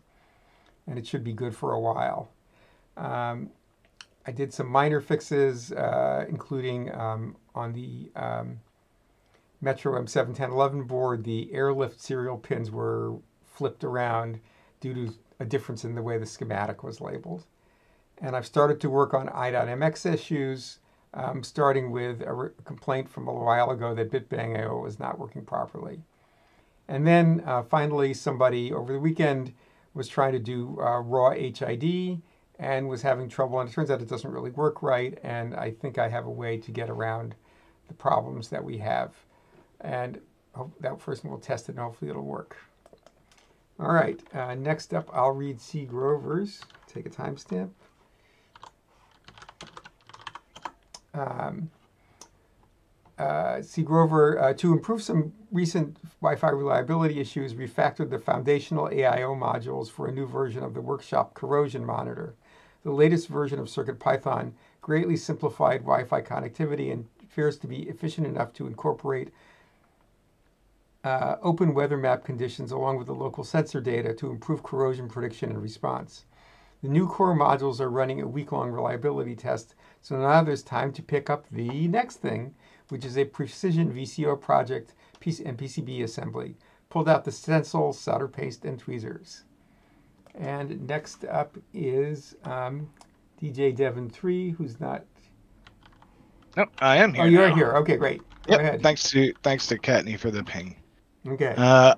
And 0.85 0.99
it 0.99 1.07
should 1.07 1.23
be 1.23 1.31
good 1.31 1.55
for 1.55 1.71
a 1.71 1.79
while. 1.79 2.29
Um, 2.97 3.51
I 4.27 4.31
did 4.31 4.53
some 4.53 4.67
minor 4.67 4.99
fixes, 4.99 5.71
uh, 5.71 6.25
including 6.27 6.93
um, 6.93 7.37
on 7.55 7.71
the 7.71 8.11
um, 8.13 8.59
Metro 9.61 9.99
M71011 10.01 10.85
board, 10.85 11.23
the 11.23 11.53
airlift 11.53 12.01
serial 12.01 12.37
pins 12.37 12.69
were 12.69 13.15
flipped 13.45 13.85
around 13.85 14.41
due 14.81 14.93
to 14.93 15.13
a 15.39 15.45
difference 15.45 15.85
in 15.85 15.95
the 15.95 16.01
way 16.01 16.17
the 16.17 16.25
schematic 16.25 16.83
was 16.83 16.99
labeled. 16.99 17.45
And 18.21 18.35
I've 18.35 18.45
started 18.45 18.81
to 18.81 18.89
work 18.89 19.13
on 19.13 19.29
i.mx 19.29 20.11
issues, 20.11 20.79
um, 21.13 21.43
starting 21.43 21.91
with 21.91 22.21
a 22.21 22.51
complaint 22.65 23.09
from 23.09 23.27
a 23.27 23.33
while 23.33 23.71
ago 23.71 23.95
that 23.95 24.11
BitBang.io 24.11 24.79
was 24.79 24.99
not 24.99 25.17
working 25.17 25.43
properly. 25.43 26.01
And 26.87 27.05
then 27.05 27.43
uh, 27.45 27.63
finally, 27.63 28.13
somebody 28.13 28.73
over 28.73 28.93
the 28.93 28.99
weekend 28.99 29.53
was 29.93 30.07
trying 30.07 30.33
to 30.33 30.39
do 30.39 30.77
uh, 30.81 30.99
raw 30.99 31.31
HID 31.31 32.21
and 32.57 32.89
was 32.89 33.01
having 33.01 33.29
trouble. 33.29 33.59
And 33.59 33.69
it 33.69 33.73
turns 33.73 33.89
out 33.89 34.01
it 34.01 34.09
doesn't 34.09 34.31
really 34.31 34.51
work 34.51 34.83
right. 34.83 35.17
And 35.23 35.55
I 35.55 35.71
think 35.71 35.97
I 35.97 36.09
have 36.09 36.25
a 36.25 36.31
way 36.31 36.57
to 36.57 36.71
get 36.71 36.89
around 36.89 37.35
the 37.87 37.93
problems 37.93 38.49
that 38.49 38.63
we 38.63 38.77
have. 38.79 39.15
And 39.81 40.19
that 40.81 40.99
first 40.99 41.23
we'll 41.23 41.37
test 41.37 41.69
it 41.69 41.73
and 41.73 41.79
hopefully 41.79 42.11
it'll 42.11 42.23
work. 42.23 42.57
All 43.79 43.93
right, 43.93 44.21
uh, 44.33 44.55
next 44.55 44.93
up, 44.93 45.09
I'll 45.13 45.31
read 45.31 45.61
C. 45.61 45.85
Grover's. 45.85 46.61
Take 46.85 47.05
a 47.05 47.09
timestamp. 47.09 47.69
Um, 51.19 51.69
uh, 53.17 53.61
C. 53.61 53.83
Grover, 53.83 54.39
uh, 54.39 54.53
to 54.53 54.71
improve 54.71 55.03
some 55.03 55.33
recent 55.51 55.97
Wi-Fi 56.21 56.49
reliability 56.49 57.19
issues, 57.19 57.53
refactored 57.53 58.09
the 58.09 58.19
foundational 58.19 58.87
AIO 58.87 59.37
modules 59.37 59.91
for 59.91 60.07
a 60.07 60.11
new 60.11 60.25
version 60.25 60.63
of 60.63 60.73
the 60.73 60.81
workshop 60.81 61.33
corrosion 61.33 61.85
monitor. 61.85 62.33
The 62.83 62.91
latest 62.91 63.27
version 63.27 63.59
of 63.59 63.67
CircuitPython 63.67 64.53
greatly 64.81 65.17
simplified 65.17 65.81
Wi-Fi 65.81 66.21
connectivity 66.21 66.93
and 66.93 67.07
appears 67.21 67.57
to 67.57 67.67
be 67.67 67.83
efficient 67.89 68.25
enough 68.25 68.53
to 68.53 68.67
incorporate 68.67 69.29
uh, 71.03 71.35
open 71.41 71.73
weather 71.73 71.97
map 71.97 72.23
conditions 72.23 72.71
along 72.71 72.97
with 72.97 73.07
the 73.07 73.13
local 73.13 73.43
sensor 73.43 73.79
data 73.79 74.13
to 74.13 74.29
improve 74.29 74.63
corrosion 74.63 75.07
prediction 75.07 75.49
and 75.49 75.61
response. 75.61 76.25
The 76.81 76.87
new 76.89 77.07
core 77.07 77.35
modules 77.35 77.79
are 77.81 77.89
running 77.89 78.21
a 78.21 78.27
week-long 78.27 78.71
reliability 78.71 79.35
test, 79.35 79.75
so 80.01 80.17
now 80.17 80.43
there's 80.43 80.63
time 80.63 80.93
to 80.93 81.01
pick 81.03 81.29
up 81.29 81.45
the 81.51 81.87
next 81.87 82.17
thing, 82.17 82.55
which 82.89 83.03
is 83.03 83.17
a 83.17 83.25
precision 83.25 83.93
VCO 83.93 84.39
project 84.39 84.93
and 85.45 85.57
PCB 85.57 86.03
assembly. 86.03 86.55
Pulled 86.89 87.09
out 87.09 87.25
the 87.25 87.31
stencil, 87.31 87.91
solder 87.93 88.27
paste, 88.27 88.63
and 88.65 88.79
tweezers. 88.79 89.43
And 90.35 90.87
next 90.87 91.25
up 91.25 91.57
is 91.73 92.35
um, 92.45 92.89
DJ 93.41 93.75
Devon 93.75 94.09
three, 94.09 94.51
who's 94.51 94.79
not. 94.79 95.03
No, 96.55 96.65
I 96.79 96.97
am 96.97 97.13
here. 97.13 97.23
Oh, 97.23 97.25
you're 97.27 97.49
now. 97.49 97.55
here. 97.55 97.73
Okay, 97.77 97.97
great. 97.97 98.21
Go 98.47 98.53
Yep. 98.53 98.59
ahead. 98.61 98.81
Thanks 98.81 99.09
to 99.11 99.33
thanks 99.43 99.67
to 99.67 99.77
Kattni 99.77 100.17
for 100.17 100.31
the 100.31 100.43
ping. 100.43 100.75
Okay. 101.27 101.53
Uh, 101.57 101.95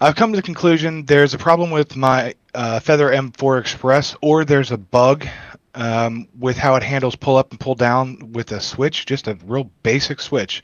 I've 0.00 0.16
come 0.16 0.32
to 0.32 0.36
the 0.36 0.42
conclusion 0.42 1.04
there's 1.06 1.32
a 1.34 1.38
problem 1.38 1.70
with 1.70 1.96
my 1.96 2.34
uh, 2.54 2.80
Feather 2.80 3.10
M4 3.10 3.60
Express, 3.60 4.16
or 4.22 4.44
there's 4.44 4.70
a 4.70 4.78
bug 4.78 5.26
um, 5.74 6.28
with 6.38 6.56
how 6.56 6.76
it 6.76 6.82
handles 6.82 7.16
pull 7.16 7.36
up 7.36 7.50
and 7.50 7.58
pull 7.58 7.74
down 7.74 8.32
with 8.32 8.52
a 8.52 8.60
switch, 8.60 9.06
just 9.06 9.26
a 9.26 9.36
real 9.44 9.70
basic 9.82 10.20
switch. 10.20 10.62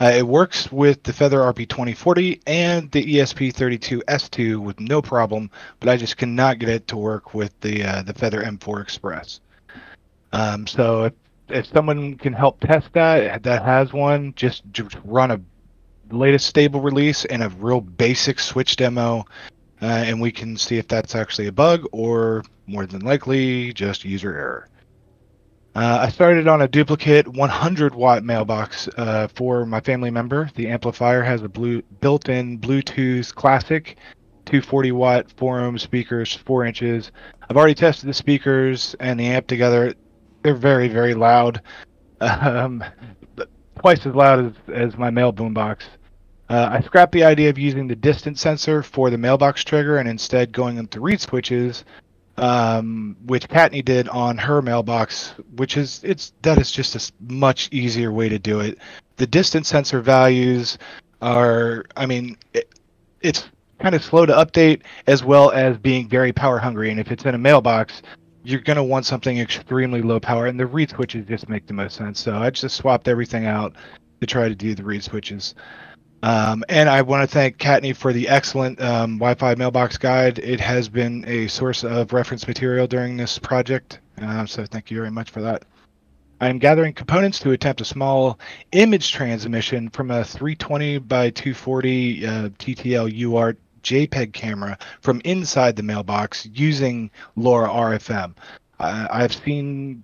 Uh, 0.00 0.12
it 0.14 0.26
works 0.26 0.70
with 0.70 1.02
the 1.02 1.12
Feather 1.12 1.38
RP2040 1.40 2.42
and 2.46 2.90
the 2.92 3.16
E 3.16 3.16
ESP32S2 3.16 4.58
with 4.58 4.78
no 4.78 5.02
problem, 5.02 5.50
but 5.80 5.88
I 5.88 5.96
just 5.96 6.16
cannot 6.16 6.58
get 6.58 6.68
it 6.68 6.86
to 6.88 6.96
work 6.96 7.34
with 7.34 7.58
the 7.60 7.82
uh, 7.82 8.02
the 8.02 8.14
Feather 8.14 8.42
M4 8.42 8.80
Express. 8.80 9.40
Um, 10.32 10.66
so 10.66 11.04
if, 11.04 11.12
if 11.48 11.66
someone 11.66 12.16
can 12.16 12.32
help 12.32 12.60
test 12.60 12.88
that, 12.94 13.42
that 13.42 13.62
has 13.62 13.92
one, 13.92 14.32
just, 14.34 14.62
just 14.72 14.96
run 15.04 15.30
a 15.30 15.40
latest 16.10 16.46
stable 16.46 16.80
release 16.80 17.24
and 17.26 17.42
a 17.42 17.48
real 17.50 17.80
basic 17.80 18.40
switch 18.40 18.76
demo, 18.76 19.24
uh, 19.82 20.04
and 20.06 20.20
we 20.20 20.30
can 20.30 20.56
see 20.56 20.78
if 20.78 20.86
that's 20.88 21.14
actually 21.14 21.48
a 21.48 21.52
bug 21.52 21.84
or 21.92 22.44
more 22.66 22.86
than 22.86 23.00
likely 23.00 23.72
just 23.72 24.04
user 24.04 24.32
error. 24.32 24.68
Uh, 25.74 26.00
I 26.02 26.10
started 26.10 26.48
on 26.48 26.62
a 26.62 26.68
duplicate 26.68 27.26
100 27.26 27.94
watt 27.94 28.24
mailbox 28.24 28.88
uh, 28.96 29.28
for 29.34 29.64
my 29.64 29.80
family 29.80 30.10
member. 30.10 30.50
The 30.54 30.68
amplifier 30.68 31.22
has 31.22 31.42
a 31.42 31.48
blue 31.48 31.82
built-in 32.00 32.58
Bluetooth 32.58 33.34
Classic 33.34 33.96
240 34.44 34.92
watt 34.92 35.30
4 35.36 35.60
ohm 35.60 35.78
speakers, 35.78 36.34
4 36.34 36.66
inches. 36.66 37.10
I've 37.48 37.56
already 37.56 37.74
tested 37.74 38.08
the 38.08 38.14
speakers 38.14 38.94
and 39.00 39.18
the 39.18 39.26
amp 39.26 39.46
together. 39.46 39.94
They're 40.42 40.54
very, 40.54 40.88
very 40.88 41.14
loud. 41.14 41.60
Um, 42.20 42.84
twice 43.80 44.06
as 44.06 44.14
loud 44.14 44.46
as, 44.46 44.52
as 44.72 44.96
my 44.96 45.10
mail 45.10 45.32
boombox. 45.32 45.78
Uh, 46.52 46.68
I 46.70 46.82
scrapped 46.82 47.12
the 47.12 47.24
idea 47.24 47.48
of 47.48 47.58
using 47.58 47.88
the 47.88 47.96
distance 47.96 48.42
sensor 48.42 48.82
for 48.82 49.08
the 49.08 49.16
mailbox 49.16 49.64
trigger 49.64 49.96
and 49.96 50.06
instead 50.06 50.52
going 50.52 50.76
into 50.76 51.00
reed 51.00 51.18
switches, 51.18 51.86
um, 52.36 53.16
which 53.24 53.48
Kattni 53.48 53.82
did 53.82 54.06
on 54.10 54.36
her 54.36 54.60
mailbox, 54.60 55.32
which 55.56 55.78
is 55.78 56.02
it's 56.04 56.34
that 56.42 56.58
is 56.58 56.70
just 56.70 56.94
a 56.94 57.32
much 57.32 57.70
easier 57.72 58.12
way 58.12 58.28
to 58.28 58.38
do 58.38 58.60
it. 58.60 58.76
The 59.16 59.26
distance 59.26 59.68
sensor 59.68 60.02
values 60.02 60.76
are, 61.22 61.86
I 61.96 62.04
mean, 62.04 62.36
it, 62.52 62.68
it's 63.22 63.48
kind 63.80 63.94
of 63.94 64.04
slow 64.04 64.26
to 64.26 64.34
update 64.34 64.82
as 65.06 65.24
well 65.24 65.52
as 65.52 65.78
being 65.78 66.06
very 66.06 66.34
power 66.34 66.58
hungry. 66.58 66.90
And 66.90 67.00
if 67.00 67.10
it's 67.10 67.24
in 67.24 67.34
a 67.34 67.38
mailbox, 67.38 68.02
you're 68.44 68.60
going 68.60 68.76
to 68.76 68.82
want 68.82 69.06
something 69.06 69.38
extremely 69.38 70.02
low 70.02 70.20
power, 70.20 70.48
and 70.48 70.60
the 70.60 70.66
reed 70.66 70.90
switches 70.90 71.24
just 71.26 71.48
make 71.48 71.66
the 71.66 71.72
most 71.72 71.96
sense. 71.96 72.20
So 72.20 72.36
I 72.36 72.50
just 72.50 72.76
swapped 72.76 73.08
everything 73.08 73.46
out 73.46 73.74
to 74.20 74.26
try 74.26 74.50
to 74.50 74.54
do 74.54 74.74
the 74.74 74.84
reed 74.84 75.02
switches. 75.02 75.54
Um, 76.22 76.62
and 76.68 76.88
I 76.88 77.02
want 77.02 77.28
to 77.28 77.32
thank 77.32 77.58
Kattni 77.58 77.96
for 77.96 78.12
the 78.12 78.28
excellent 78.28 78.80
um, 78.80 79.18
Wi-Fi 79.18 79.56
mailbox 79.56 79.98
guide. 79.98 80.38
It 80.38 80.60
has 80.60 80.88
been 80.88 81.24
a 81.26 81.48
source 81.48 81.82
of 81.82 82.12
reference 82.12 82.46
material 82.46 82.86
during 82.86 83.16
this 83.16 83.38
project, 83.38 83.98
uh, 84.20 84.46
so 84.46 84.64
thank 84.64 84.90
you 84.90 84.98
very 84.98 85.10
much 85.10 85.30
for 85.30 85.42
that. 85.42 85.64
I 86.40 86.48
am 86.48 86.58
gathering 86.58 86.92
components 86.92 87.38
to 87.40 87.52
attempt 87.52 87.80
a 87.80 87.84
small 87.84 88.38
image 88.72 89.12
transmission 89.12 89.88
from 89.90 90.10
a 90.10 90.24
320 90.24 90.98
by 90.98 91.30
240 91.30 92.26
uh, 92.26 92.30
TTL 92.58 93.18
UART 93.20 93.56
JPEG 93.82 94.32
camera 94.32 94.78
from 95.00 95.20
inside 95.24 95.76
the 95.76 95.82
mailbox 95.82 96.46
using 96.52 97.10
LoRa 97.36 97.68
RFM. 97.68 98.34
I've 98.78 99.32
seen 99.32 100.02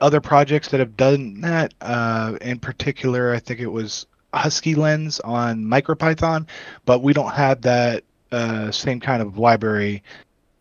other 0.00 0.20
projects 0.20 0.68
that 0.68 0.80
have 0.80 0.96
done 0.96 1.40
that. 1.42 1.74
Uh, 1.80 2.36
in 2.40 2.58
particular, 2.58 3.32
I 3.32 3.38
think 3.38 3.60
it 3.60 3.68
was 3.68 4.06
Husky 4.38 4.74
Lens 4.74 5.20
on 5.20 5.64
MicroPython, 5.64 6.46
but 6.84 7.02
we 7.02 7.12
don't 7.12 7.32
have 7.32 7.62
that 7.62 8.04
uh, 8.32 8.70
same 8.70 9.00
kind 9.00 9.22
of 9.22 9.38
library. 9.38 10.02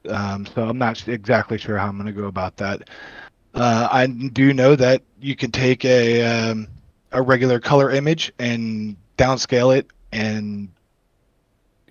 Um, 0.09 0.45
so 0.45 0.67
I'm 0.67 0.77
not 0.77 1.07
exactly 1.07 1.57
sure 1.57 1.77
how 1.77 1.87
I'm 1.87 1.97
going 1.97 2.07
to 2.07 2.11
go 2.11 2.27
about 2.27 2.57
that. 2.57 2.89
Uh, 3.53 3.87
I 3.91 4.07
do 4.07 4.53
know 4.53 4.75
that 4.75 5.01
you 5.19 5.35
can 5.35 5.51
take 5.51 5.83
a 5.83 6.23
um, 6.23 6.67
a 7.11 7.21
regular 7.21 7.59
color 7.59 7.91
image 7.91 8.31
and 8.39 8.95
downscale 9.17 9.77
it 9.77 9.87
and 10.11 10.69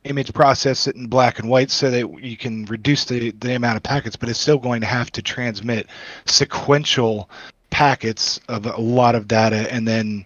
image 0.05 0.33
process 0.33 0.87
it 0.87 0.97
in 0.97 1.09
black 1.09 1.39
and 1.39 1.49
white 1.49 1.71
so 1.71 1.91
that 1.91 2.23
you 2.23 2.37
can 2.37 2.65
reduce 2.67 3.05
the, 3.05 3.33
the 3.33 3.55
amount 3.55 3.77
of 3.77 3.83
packets, 3.83 4.17
but 4.17 4.29
it's 4.29 4.39
still 4.39 4.59
going 4.59 4.81
to 4.81 4.87
have 4.87 5.11
to 5.11 5.23
transmit 5.23 5.89
sequential 6.27 7.29
packets 7.71 8.41
of 8.49 8.67
a 8.67 8.81
lot 8.81 9.15
of 9.15 9.27
data 9.27 9.73
and 9.73 9.87
then 9.87 10.25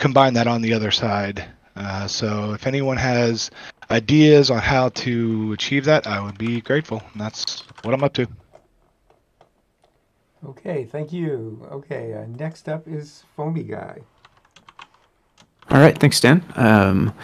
combine 0.00 0.34
that 0.34 0.48
on 0.48 0.62
the 0.62 0.72
other 0.72 0.90
side. 0.90 1.44
Uh, 1.76 2.08
so 2.08 2.52
if 2.52 2.66
anyone 2.66 2.96
has 2.96 3.50
ideas 3.90 4.50
on 4.50 4.58
how 4.58 4.88
to 4.88 5.52
achieve 5.52 5.84
that, 5.84 6.06
I 6.06 6.20
would 6.20 6.38
be 6.38 6.60
grateful. 6.60 7.02
And 7.12 7.20
that's 7.20 7.60
what 7.82 7.94
I'm 7.94 8.02
up 8.02 8.14
to. 8.14 8.26
Okay, 10.44 10.84
thank 10.90 11.12
you. 11.12 11.66
Okay, 11.70 12.14
uh, 12.14 12.26
next 12.38 12.68
up 12.68 12.88
is 12.88 13.24
Foamy 13.36 13.62
Guy. 13.62 14.00
All 15.70 15.78
right, 15.78 15.96
thanks, 15.96 16.18
Dan. 16.18 16.42
Um, 16.56 17.14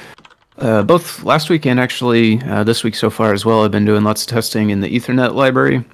uh, 0.59 0.83
both 0.83 1.23
last 1.25 1.49
week 1.49 1.67
and 1.67 1.81
actually 1.81 2.41
uh, 2.43 2.62
this 2.62 2.85
week 2.85 2.95
so 2.95 3.11
far 3.11 3.33
as 3.33 3.45
well, 3.45 3.65
I've 3.65 3.71
been 3.71 3.87
doing 3.87 4.05
lots 4.05 4.23
of 4.23 4.29
testing 4.29 4.71
in 4.71 4.81
the 4.81 4.89
Ethernet 4.89 5.35
library, 5.35 5.85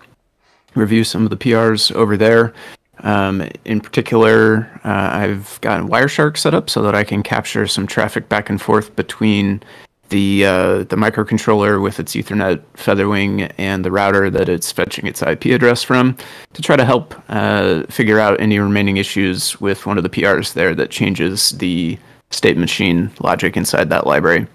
review 0.75 1.05
some 1.05 1.25
of 1.25 1.31
the 1.31 1.37
PRs 1.37 1.93
over 1.95 2.17
there. 2.17 2.53
Um, 3.01 3.49
in 3.65 3.81
particular, 3.81 4.71
uh, 4.85 5.11
I've 5.13 5.59
got 5.61 5.83
Wireshark 5.83 6.37
set 6.37 6.55
up 6.55 6.71
so 6.71 6.83
that 6.83 6.95
I 6.95 7.05
can 7.05 7.23
capture 7.23 7.67
some 7.67 7.87
traffic 7.87 8.29
back 8.29 8.51
and 8.51 8.61
forth 8.61 8.95
between 8.97 9.63
the 10.11 10.45
uh, 10.45 10.79
the 10.85 10.97
microcontroller 10.97 11.83
with 11.83 11.99
its 11.99 12.15
Ethernet 12.15 12.63
Featherwing 12.75 13.51
and 13.57 13.83
the 13.83 13.91
router 13.91 14.29
that 14.31 14.49
it's 14.49 14.71
fetching 14.71 15.07
its 15.07 15.23
IP 15.23 15.47
address 15.47 15.83
from 15.83 16.17
to 16.53 16.63
try 16.63 16.77
to 16.77 16.85
help 16.85 17.15
uh, 17.31 17.85
figure 17.85 18.21
out 18.21 18.39
any 18.39 18.59
remaining 18.59 18.99
issues 18.99 19.59
with 19.61 19.87
one 19.87 19.97
of 19.97 20.05
the 20.05 20.11
PRs 20.11 20.53
there 20.53 20.75
that 20.75 20.91
changes 20.91 21.51
the 21.53 21.99
state 22.31 22.59
machine 22.59 23.11
logic 23.21 23.57
inside 23.57 23.89
that 23.89 24.07
library. 24.07 24.47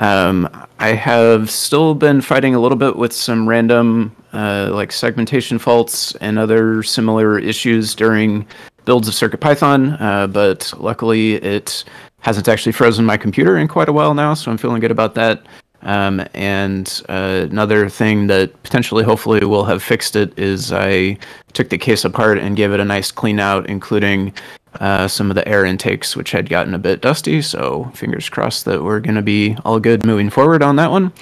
Um, 0.00 0.48
I 0.78 0.94
have 0.94 1.50
still 1.50 1.94
been 1.94 2.22
fighting 2.22 2.54
a 2.54 2.58
little 2.58 2.78
bit 2.78 2.96
with 2.96 3.12
some 3.12 3.46
random 3.46 4.16
uh, 4.32 4.70
like 4.72 4.92
segmentation 4.92 5.58
faults 5.58 6.14
and 6.16 6.38
other 6.38 6.82
similar 6.82 7.38
issues 7.38 7.94
during 7.94 8.46
builds 8.86 9.08
of 9.08 9.14
CircuitPython, 9.14 10.00
uh, 10.00 10.26
but 10.26 10.72
luckily 10.78 11.34
it 11.34 11.84
hasn't 12.20 12.48
actually 12.48 12.72
frozen 12.72 13.04
my 13.04 13.18
computer 13.18 13.58
in 13.58 13.68
quite 13.68 13.90
a 13.90 13.92
while 13.92 14.14
now, 14.14 14.32
so 14.32 14.50
I'm 14.50 14.56
feeling 14.56 14.80
good 14.80 14.90
about 14.90 15.14
that. 15.16 15.44
Um, 15.82 16.26
and 16.32 17.02
uh, 17.10 17.46
another 17.50 17.90
thing 17.90 18.26
that 18.28 18.62
potentially, 18.62 19.04
hopefully, 19.04 19.44
will 19.44 19.64
have 19.64 19.82
fixed 19.82 20.16
it 20.16 20.38
is 20.38 20.72
I 20.72 21.18
took 21.52 21.68
the 21.68 21.78
case 21.78 22.04
apart 22.04 22.38
and 22.38 22.56
gave 22.56 22.72
it 22.72 22.80
a 22.80 22.84
nice 22.84 23.10
clean 23.10 23.38
out, 23.38 23.68
including 23.68 24.32
uh, 24.78 25.08
some 25.08 25.30
of 25.30 25.34
the 25.34 25.46
air 25.48 25.64
intakes, 25.64 26.16
which 26.16 26.30
had 26.30 26.48
gotten 26.48 26.74
a 26.74 26.78
bit 26.78 27.00
dusty. 27.00 27.42
So 27.42 27.90
fingers 27.94 28.28
crossed 28.28 28.64
that 28.66 28.82
we're 28.82 29.00
going 29.00 29.16
to 29.16 29.22
be 29.22 29.56
all 29.64 29.80
good 29.80 30.06
moving 30.06 30.30
forward 30.30 30.62
on 30.62 30.76
that 30.76 30.90
one. 30.90 31.12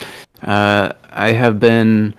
Uh, 0.43 0.93
I 1.11 1.33
have 1.33 1.59
been 1.59 2.15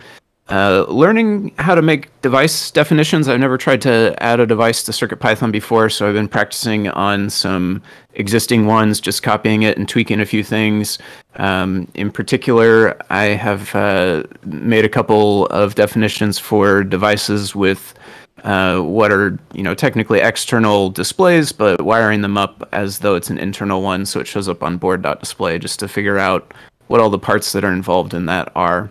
uh, 0.49 0.83
learning 0.89 1.53
how 1.59 1.75
to 1.75 1.81
make 1.81 2.09
device 2.21 2.71
definitions. 2.71 3.27
I've 3.27 3.39
never 3.39 3.57
tried 3.57 3.81
to 3.83 4.15
add 4.21 4.39
a 4.39 4.47
device 4.47 4.81
to 4.83 4.91
CircuitPython 4.91 5.51
before, 5.51 5.89
so 5.89 6.07
I've 6.07 6.15
been 6.15 6.27
practicing 6.27 6.87
on 6.89 7.29
some 7.29 7.83
existing 8.15 8.65
ones, 8.65 8.99
just 8.99 9.21
copying 9.21 9.61
it 9.61 9.77
and 9.77 9.87
tweaking 9.87 10.19
a 10.19 10.25
few 10.25 10.43
things. 10.43 10.97
Um, 11.35 11.87
in 11.93 12.11
particular, 12.11 12.99
I 13.11 13.25
have 13.25 13.75
uh, 13.75 14.23
made 14.43 14.85
a 14.85 14.89
couple 14.89 15.45
of 15.47 15.75
definitions 15.75 16.39
for 16.39 16.83
devices 16.83 17.55
with 17.55 17.93
uh, 18.43 18.79
what 18.81 19.11
are 19.11 19.37
you 19.53 19.63
know 19.63 19.73
technically 19.73 20.19
external 20.19 20.89
displays, 20.89 21.51
but 21.51 21.81
wiring 21.81 22.21
them 22.21 22.37
up 22.37 22.67
as 22.71 22.99
though 22.99 23.15
it's 23.15 23.29
an 23.29 23.37
internal 23.37 23.81
one, 23.81 24.05
so 24.05 24.19
it 24.19 24.27
shows 24.27 24.47
up 24.47 24.63
on 24.63 24.77
board.display, 24.77 25.59
just 25.59 25.79
to 25.79 25.87
figure 25.87 26.17
out 26.17 26.53
what 26.87 26.99
all 26.99 27.09
the 27.09 27.19
parts 27.19 27.51
that 27.53 27.63
are 27.63 27.71
involved 27.71 28.13
in 28.13 28.25
that 28.25 28.51
are 28.55 28.89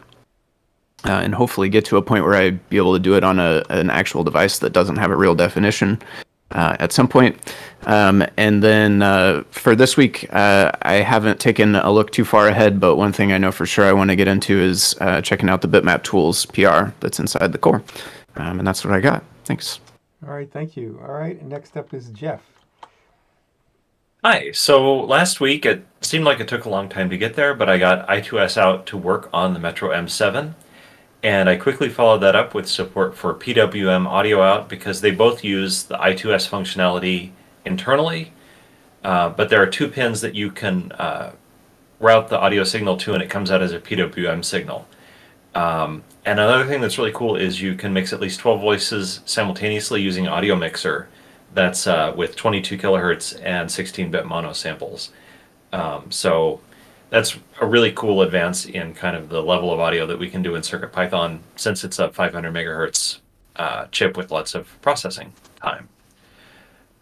uh, 1.04 1.12
and 1.12 1.34
hopefully 1.34 1.68
get 1.68 1.84
to 1.86 1.96
a 1.96 2.02
point 2.02 2.24
where 2.24 2.34
I'd 2.34 2.68
be 2.68 2.76
able 2.76 2.94
to 2.94 2.98
do 2.98 3.14
it 3.14 3.24
on 3.24 3.38
a, 3.38 3.62
an 3.70 3.90
actual 3.90 4.24
device 4.24 4.58
that 4.58 4.72
doesn't 4.72 4.96
have 4.96 5.10
a 5.10 5.16
real 5.16 5.34
definition 5.34 6.00
uh, 6.50 6.76
at 6.80 6.92
some 6.92 7.08
point. 7.08 7.54
Um, 7.84 8.24
and 8.36 8.62
then 8.62 9.02
uh, 9.02 9.44
for 9.50 9.76
this 9.76 9.96
week, 9.96 10.26
uh, 10.32 10.72
I 10.82 10.94
haven't 10.94 11.40
taken 11.40 11.76
a 11.76 11.90
look 11.90 12.10
too 12.10 12.24
far 12.24 12.48
ahead, 12.48 12.80
but 12.80 12.96
one 12.96 13.12
thing 13.12 13.32
I 13.32 13.38
know 13.38 13.52
for 13.52 13.66
sure 13.66 13.84
I 13.84 13.92
want 13.92 14.10
to 14.10 14.16
get 14.16 14.28
into 14.28 14.58
is 14.58 14.96
uh, 15.00 15.20
checking 15.20 15.48
out 15.48 15.60
the 15.60 15.68
Bitmap 15.68 16.02
Tools 16.02 16.46
PR 16.46 16.90
that's 17.00 17.20
inside 17.20 17.52
the 17.52 17.58
core. 17.58 17.82
Um, 18.36 18.58
and 18.58 18.66
that's 18.66 18.84
what 18.84 18.94
I 18.94 19.00
got. 19.00 19.24
Thanks. 19.48 19.80
All 20.26 20.34
right, 20.34 20.52
thank 20.52 20.76
you. 20.76 21.00
All 21.02 21.14
right, 21.14 21.42
next 21.42 21.74
up 21.78 21.94
is 21.94 22.10
Jeff. 22.10 22.42
Hi. 24.22 24.50
So 24.52 24.94
last 24.94 25.40
week 25.40 25.64
it 25.64 25.86
seemed 26.02 26.26
like 26.26 26.38
it 26.38 26.48
took 26.48 26.66
a 26.66 26.68
long 26.68 26.90
time 26.90 27.08
to 27.08 27.16
get 27.16 27.32
there, 27.32 27.54
but 27.54 27.66
I 27.66 27.78
got 27.78 28.06
I2S 28.08 28.58
out 28.58 28.84
to 28.88 28.98
work 28.98 29.30
on 29.32 29.54
the 29.54 29.58
Metro 29.58 29.88
M7. 29.88 30.52
And 31.22 31.48
I 31.48 31.56
quickly 31.56 31.88
followed 31.88 32.18
that 32.18 32.36
up 32.36 32.52
with 32.52 32.68
support 32.68 33.16
for 33.16 33.32
PWM 33.32 34.06
audio 34.06 34.42
out 34.42 34.68
because 34.68 35.00
they 35.00 35.12
both 35.12 35.42
use 35.42 35.84
the 35.84 35.96
I2S 35.96 36.46
functionality 36.46 37.30
internally. 37.64 38.32
Uh, 39.02 39.30
but 39.30 39.48
there 39.48 39.62
are 39.62 39.66
two 39.66 39.88
pins 39.88 40.20
that 40.20 40.34
you 40.34 40.50
can 40.50 40.92
uh, 40.92 41.32
route 42.00 42.28
the 42.28 42.38
audio 42.38 42.64
signal 42.64 42.98
to, 42.98 43.14
and 43.14 43.22
it 43.22 43.30
comes 43.30 43.50
out 43.50 43.62
as 43.62 43.72
a 43.72 43.80
PWM 43.80 44.44
signal. 44.44 44.86
Um, 45.54 46.04
and 46.28 46.38
another 46.38 46.66
thing 46.66 46.82
that's 46.82 46.98
really 46.98 47.12
cool 47.12 47.36
is 47.36 47.62
you 47.62 47.74
can 47.74 47.94
mix 47.94 48.12
at 48.12 48.20
least 48.20 48.38
12 48.40 48.60
voices 48.60 49.20
simultaneously 49.24 50.02
using 50.02 50.28
Audio 50.28 50.54
Mixer 50.54 51.08
that's 51.54 51.86
uh, 51.86 52.12
with 52.14 52.36
22 52.36 52.76
kilohertz 52.76 53.40
and 53.42 53.70
16 53.70 54.10
bit 54.10 54.26
mono 54.26 54.52
samples. 54.52 55.10
Um, 55.72 56.10
so 56.10 56.60
that's 57.08 57.38
a 57.62 57.66
really 57.66 57.92
cool 57.92 58.20
advance 58.20 58.66
in 58.66 58.92
kind 58.92 59.16
of 59.16 59.30
the 59.30 59.42
level 59.42 59.72
of 59.72 59.80
audio 59.80 60.06
that 60.06 60.18
we 60.18 60.28
can 60.28 60.42
do 60.42 60.54
in 60.54 60.60
CircuitPython 60.60 61.38
since 61.56 61.82
it's 61.82 61.98
a 61.98 62.10
500 62.10 62.52
megahertz 62.52 63.20
uh, 63.56 63.86
chip 63.86 64.14
with 64.14 64.30
lots 64.30 64.54
of 64.54 64.78
processing 64.82 65.32
time. 65.62 65.88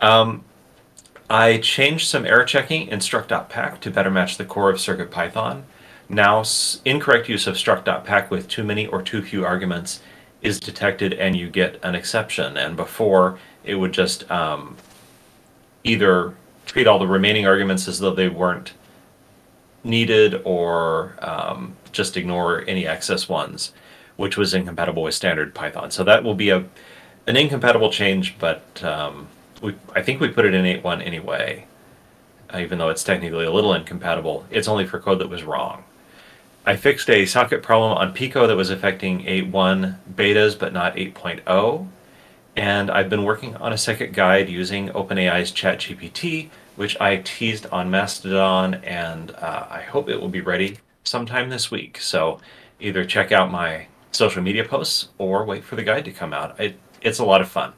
Um, 0.01 0.45
I 1.29 1.59
changed 1.59 2.07
some 2.07 2.25
error 2.25 2.45
checking 2.45 2.87
in 2.87 3.01
struct.pack 3.01 3.81
to 3.81 3.91
better 3.91 4.11
match 4.11 4.37
the 4.37 4.45
core 4.45 4.71
of 4.71 4.77
CircuitPython. 4.77 5.65
Now, 6.09 6.45
incorrect 6.85 7.29
use 7.29 7.47
of 7.47 7.57
struct.pack 7.57 8.31
with 8.31 8.49
too 8.49 8.63
many 8.63 8.87
or 8.87 9.03
too 9.03 9.23
few 9.23 9.45
arguments 9.45 10.01
is 10.41 10.61
detected 10.61 11.13
and 11.15 11.35
you 11.35 11.51
get 11.51 11.81
an 11.83 11.95
exception. 11.95 12.57
And 12.57 12.77
before, 12.77 13.39
it 13.65 13.75
would 13.75 13.93
just 13.93 14.31
um, 14.31 14.77
either 15.83 16.35
treat 16.65 16.87
all 16.87 16.99
the 16.99 17.07
remaining 17.07 17.47
arguments 17.47 17.89
as 17.89 17.99
though 17.99 18.15
they 18.15 18.29
weren't 18.29 18.73
needed 19.83 20.41
or 20.45 21.17
um, 21.21 21.77
just 21.93 22.17
ignore 22.17 22.65
any 22.69 22.87
excess 22.87 23.29
ones, 23.29 23.73
which 24.17 24.37
was 24.37 24.55
incompatible 24.55 25.03
with 25.03 25.15
standard 25.15 25.55
Python. 25.55 25.91
So 25.91 26.05
that 26.05 26.23
will 26.23 26.35
be 26.35 26.51
a 26.51 26.65
an 27.29 27.37
incompatible 27.37 27.91
change, 27.91 28.39
but 28.39 28.83
um, 28.85 29.27
we, 29.61 29.75
I 29.97 30.03
think 30.03 30.21
we 30.21 30.29
put 30.29 30.45
it 30.45 30.55
in 30.55 30.65
8.1 30.65 31.05
anyway, 31.05 31.67
even 32.57 32.79
though 32.79 32.89
it's 32.89 33.03
technically 33.03 33.45
a 33.45 33.51
little 33.51 33.75
incompatible. 33.75 34.47
It's 34.49 34.69
only 34.69 34.87
for 34.87 35.01
code 35.01 35.19
that 35.19 35.29
was 35.29 35.43
wrong. 35.43 35.83
I 36.69 36.75
fixed 36.75 37.09
a 37.09 37.27
socket 37.27 37.63
problem 37.63 37.93
on 37.93 38.13
Pico 38.13 38.49
that 38.49 38.57
was 38.57 38.71
affecting 38.71 39.21
8.1 39.21 39.99
betas, 40.13 40.59
but 40.59 40.73
not 40.73 40.97
8.0. 40.97 41.87
And 42.57 42.91
I've 42.91 43.09
been 43.09 43.23
working 43.23 43.55
on 43.57 43.73
a 43.73 43.79
second 43.79 44.15
guide 44.15 44.49
using 44.49 44.89
OpenAI's 44.89 45.53
ChatGPT, 45.53 46.51
which 46.75 47.01
I 47.01 47.19
teased 47.19 47.67
on 47.67 47.89
Mastodon, 47.89 48.75
and 48.83 49.31
uh, 49.31 49.69
I 49.71 49.83
hope 49.83 50.09
it 50.09 50.21
will 50.21 50.29
be 50.29 50.41
ready 50.41 50.79
sometime 51.05 51.51
this 51.51 51.71
week. 51.71 52.01
So 52.01 52.41
either 52.81 53.05
check 53.05 53.31
out 53.31 53.53
my 53.53 53.87
social 54.11 54.43
media 54.43 54.65
posts 54.65 55.11
or 55.19 55.45
wait 55.45 55.63
for 55.63 55.77
the 55.77 55.85
guide 55.85 56.05
to 56.07 56.13
come 56.13 56.33
out. 56.33 56.59
It, 56.59 56.81
it's 57.01 57.21
a 57.21 57.25
lot 57.25 57.41
of 57.41 57.49
fun. 57.49 57.75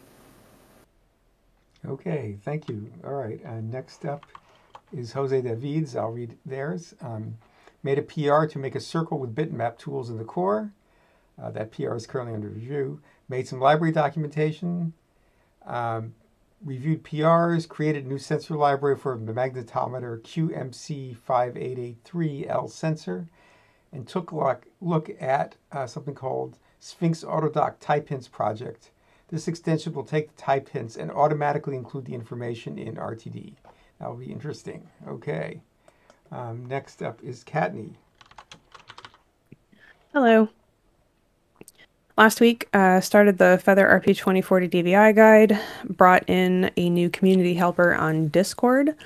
Okay, 1.87 2.38
thank 2.42 2.70
you. 2.70 2.90
All 3.05 3.12
right, 3.12 3.38
uh, 3.44 3.61
next 3.61 4.07
up 4.07 4.24
is 4.96 5.12
Jose 5.12 5.42
Davids. 5.42 5.94
I'll 5.94 6.11
read 6.11 6.38
theirs. 6.46 6.94
Um, 7.03 7.37
made 7.83 7.99
a 7.99 8.03
PR 8.03 8.45
to 8.47 8.59
make 8.59 8.75
a 8.75 8.81
circle 8.81 9.19
with 9.19 9.35
bitmap 9.35 9.79
tools 9.79 10.11
in 10.11 10.19
the 10.19 10.25
core. 10.25 10.73
Uh, 11.41 11.53
that 11.53 11.71
PR 11.71 11.95
is 11.95 12.07
currently 12.07 12.35
under 12.35 12.49
review. 12.49 13.01
Made 13.29 13.47
some 13.47 13.61
library 13.61 13.93
documentation. 13.93 14.93
Um, 15.64 16.14
reviewed 16.64 17.05
PRs, 17.05 17.69
created 17.69 18.05
a 18.05 18.09
new 18.09 18.19
sensor 18.19 18.57
library 18.57 18.97
for 18.97 19.17
the 19.17 19.33
magnetometer 19.33 20.21
QMC5883L 20.23 22.71
sensor, 22.71 23.29
and 23.93 24.09
took 24.09 24.33
a 24.33 24.37
look, 24.37 24.67
look 24.81 25.11
at 25.21 25.55
uh, 25.71 25.87
something 25.87 26.14
called 26.14 26.57
Sphinx 26.81 27.23
Autodoc 27.23 27.77
type 27.81 28.09
hints 28.09 28.29
project. 28.29 28.91
This 29.29 29.47
extension 29.47 29.93
will 29.93 30.05
take 30.05 30.35
the 30.35 30.41
type 30.41 30.71
hints 30.71 30.97
and 30.97 31.11
automatically 31.11 31.77
include 31.77 32.07
the 32.07 32.14
information 32.14 32.79
in 32.79 32.97
RTD. 32.97 33.57
That 34.01 34.09
will 34.09 34.17
be 34.17 34.33
interesting. 34.33 34.88
Okay. 35.07 35.61
Um, 36.31 36.67
next 36.67 37.03
up 37.03 37.23
is 37.23 37.45
Kattni. 37.45 37.95
Hello. 40.12 40.49
Last 42.17 42.41
week, 42.41 42.69
uh, 42.73 43.01
started 43.01 43.38
the 43.38 43.61
Feather 43.62 43.87
RP 43.87 44.17
2040 44.17 44.69
DVI 44.69 45.14
guide, 45.14 45.59
brought 45.85 46.29
in 46.29 46.71
a 46.77 46.91
new 46.91 47.09
community 47.09 47.55
helper 47.55 47.95
on 47.95 48.27
Discord, 48.29 48.97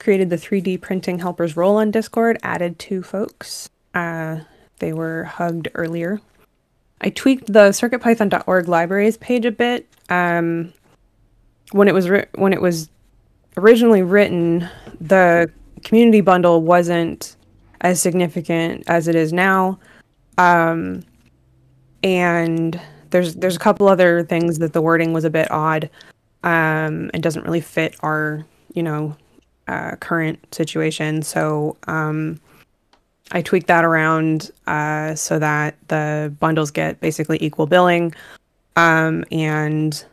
created 0.00 0.30
the 0.30 0.36
3D 0.36 0.80
printing 0.80 1.20
helpers 1.20 1.56
role 1.56 1.76
on 1.76 1.92
Discord, 1.92 2.38
added 2.42 2.78
two 2.78 3.04
folks. 3.04 3.70
Uh, 3.94 4.40
they 4.80 4.92
were 4.92 5.24
hugged 5.24 5.68
earlier. 5.74 6.20
I 7.00 7.10
tweaked 7.10 7.52
the 7.52 7.70
CircuitPython.org 7.70 8.68
libraries 8.68 9.16
page 9.16 9.44
a 9.44 9.52
bit. 9.52 9.86
Um, 10.08 10.72
when 11.72 11.88
it 11.88 11.94
was 11.94 12.08
ri- 12.08 12.26
when 12.34 12.52
it 12.52 12.60
was 12.60 12.88
originally 13.56 14.02
written, 14.02 14.68
the 15.00 15.50
community 15.86 16.20
bundle 16.20 16.62
wasn't 16.62 17.36
as 17.82 18.02
significant 18.02 18.82
as 18.88 19.06
it 19.06 19.14
is 19.14 19.32
now. 19.32 19.78
Um, 20.36 21.04
and 22.02 22.80
there's 23.10 23.36
there's 23.36 23.54
a 23.54 23.60
couple 23.60 23.86
other 23.86 24.24
things 24.24 24.58
that 24.58 24.72
the 24.72 24.82
wording 24.82 25.12
was 25.12 25.24
a 25.24 25.30
bit 25.30 25.48
odd 25.50 25.88
um, 26.42 27.10
and 27.14 27.22
doesn't 27.22 27.44
really 27.44 27.60
fit 27.60 27.94
our 28.00 28.44
you 28.74 28.82
know 28.82 29.16
uh, 29.68 29.94
current 30.00 30.52
situation. 30.52 31.22
So 31.22 31.76
um, 31.86 32.40
I 33.30 33.40
tweaked 33.40 33.68
that 33.68 33.84
around 33.84 34.50
uh, 34.66 35.14
so 35.14 35.38
that 35.38 35.76
the 35.86 36.34
bundles 36.40 36.72
get 36.72 37.00
basically 37.00 37.38
equal 37.40 37.66
billing 37.66 38.12
um, 38.74 39.24
and 39.30 40.04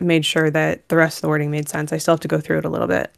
made 0.00 0.24
sure 0.24 0.50
that 0.50 0.88
the 0.88 0.96
rest 0.96 1.18
of 1.18 1.22
the 1.22 1.28
wording 1.28 1.52
made 1.52 1.68
sense. 1.68 1.92
I 1.92 1.98
still 1.98 2.14
have 2.14 2.20
to 2.20 2.28
go 2.28 2.40
through 2.40 2.58
it 2.58 2.64
a 2.64 2.68
little 2.68 2.88
bit. 2.88 3.12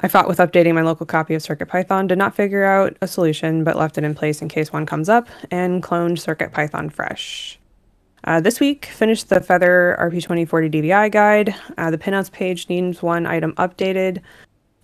I 0.00 0.08
fought 0.08 0.28
with 0.28 0.38
updating 0.38 0.74
my 0.74 0.82
local 0.82 1.06
copy 1.06 1.34
of 1.34 1.42
CircuitPython, 1.42 2.08
did 2.08 2.18
not 2.18 2.34
figure 2.34 2.64
out 2.64 2.96
a 3.02 3.06
solution, 3.06 3.62
but 3.62 3.76
left 3.76 3.98
it 3.98 4.04
in 4.04 4.14
place 4.14 4.40
in 4.40 4.48
case 4.48 4.72
one 4.72 4.86
comes 4.86 5.08
up, 5.08 5.28
and 5.50 5.82
cloned 5.82 6.18
CircuitPython 6.18 6.92
fresh. 6.92 7.58
Uh, 8.24 8.40
this 8.40 8.60
week, 8.60 8.86
finished 8.86 9.28
the 9.28 9.40
Feather 9.40 9.96
RP2040 10.00 10.72
DVI 10.72 11.10
guide. 11.10 11.54
Uh, 11.76 11.90
the 11.90 11.98
pinouts 11.98 12.30
page 12.30 12.68
needs 12.68 13.02
one 13.02 13.26
item 13.26 13.52
updated. 13.56 14.20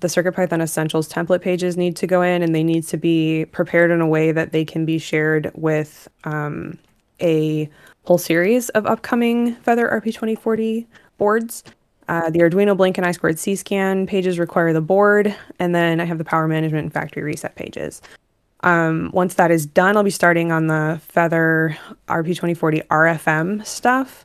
The 0.00 0.08
CircuitPython 0.08 0.60
Essentials 0.60 1.08
template 1.08 1.40
pages 1.40 1.76
need 1.76 1.96
to 1.96 2.06
go 2.06 2.22
in, 2.22 2.42
and 2.42 2.54
they 2.54 2.64
need 2.64 2.84
to 2.88 2.96
be 2.96 3.46
prepared 3.46 3.90
in 3.90 4.00
a 4.00 4.06
way 4.06 4.32
that 4.32 4.52
they 4.52 4.64
can 4.64 4.84
be 4.84 4.98
shared 4.98 5.50
with 5.54 6.08
um, 6.24 6.78
a 7.20 7.68
whole 8.04 8.18
series 8.18 8.68
of 8.70 8.86
upcoming 8.86 9.54
Feather 9.56 9.88
RP2040 9.88 10.86
boards. 11.16 11.64
Uh, 12.08 12.30
the 12.30 12.38
Arduino 12.38 12.76
Blink 12.76 12.96
and 12.96 13.06
I 13.06 13.12
squared 13.12 13.38
C 13.38 13.54
scan 13.54 14.06
pages 14.06 14.38
require 14.38 14.72
the 14.72 14.80
board, 14.80 15.34
and 15.58 15.74
then 15.74 16.00
I 16.00 16.04
have 16.04 16.18
the 16.18 16.24
power 16.24 16.48
management 16.48 16.84
and 16.84 16.92
factory 16.92 17.22
reset 17.22 17.54
pages. 17.54 18.00
Um, 18.62 19.10
once 19.12 19.34
that 19.34 19.50
is 19.50 19.66
done, 19.66 19.96
I'll 19.96 20.02
be 20.02 20.10
starting 20.10 20.50
on 20.50 20.66
the 20.66 21.00
Feather 21.06 21.76
RP2040 22.08 22.86
RFM 22.86 23.64
stuff. 23.64 24.24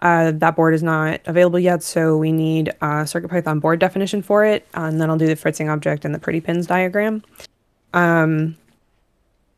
Uh, 0.00 0.32
that 0.32 0.56
board 0.56 0.74
is 0.74 0.82
not 0.82 1.20
available 1.26 1.58
yet, 1.58 1.82
so 1.82 2.16
we 2.16 2.32
need 2.32 2.68
a 2.68 3.04
CircuitPython 3.04 3.60
board 3.60 3.78
definition 3.78 4.22
for 4.22 4.44
it, 4.44 4.66
and 4.74 5.00
then 5.00 5.08
I'll 5.08 5.18
do 5.18 5.26
the 5.26 5.36
fritzing 5.36 5.68
object 5.68 6.04
and 6.04 6.14
the 6.14 6.18
pretty 6.18 6.40
pins 6.40 6.66
diagram. 6.66 7.22
Um, 7.92 8.56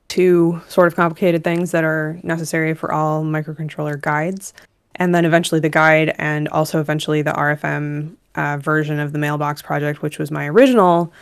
two 0.08 0.60
sort 0.68 0.88
of 0.88 0.96
complicated 0.96 1.42
things 1.42 1.70
that 1.70 1.84
are 1.84 2.20
necessary 2.22 2.74
for 2.74 2.92
all 2.92 3.24
microcontroller 3.24 3.98
guides 4.00 4.52
and 4.96 5.14
then 5.14 5.24
eventually 5.24 5.60
the 5.60 5.68
guide 5.68 6.14
and 6.18 6.48
also 6.48 6.80
eventually 6.80 7.22
the 7.22 7.32
RFM 7.32 8.14
uh, 8.34 8.58
version 8.58 8.98
of 8.98 9.12
the 9.12 9.18
mailbox 9.18 9.62
project, 9.62 10.02
which 10.02 10.18
was 10.18 10.30
my 10.30 10.46
original 10.46 11.12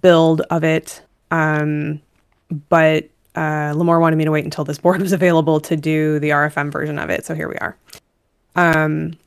build 0.00 0.42
of 0.50 0.64
it. 0.64 1.02
Um, 1.30 2.00
but 2.68 3.08
uh, 3.34 3.72
Limor 3.72 4.00
wanted 4.00 4.16
me 4.16 4.24
to 4.24 4.30
wait 4.30 4.44
until 4.44 4.64
this 4.64 4.78
board 4.84 5.00
was 5.00 5.12
available 5.12 5.60
to 5.60 5.76
do 5.76 6.18
the 6.18 6.30
RFM 6.30 6.70
version 6.70 6.98
of 6.98 7.10
it. 7.10 7.24
So 7.24 7.34
here 7.34 7.48
we 7.48 7.56
are. 7.56 7.76
Um, 8.56 9.18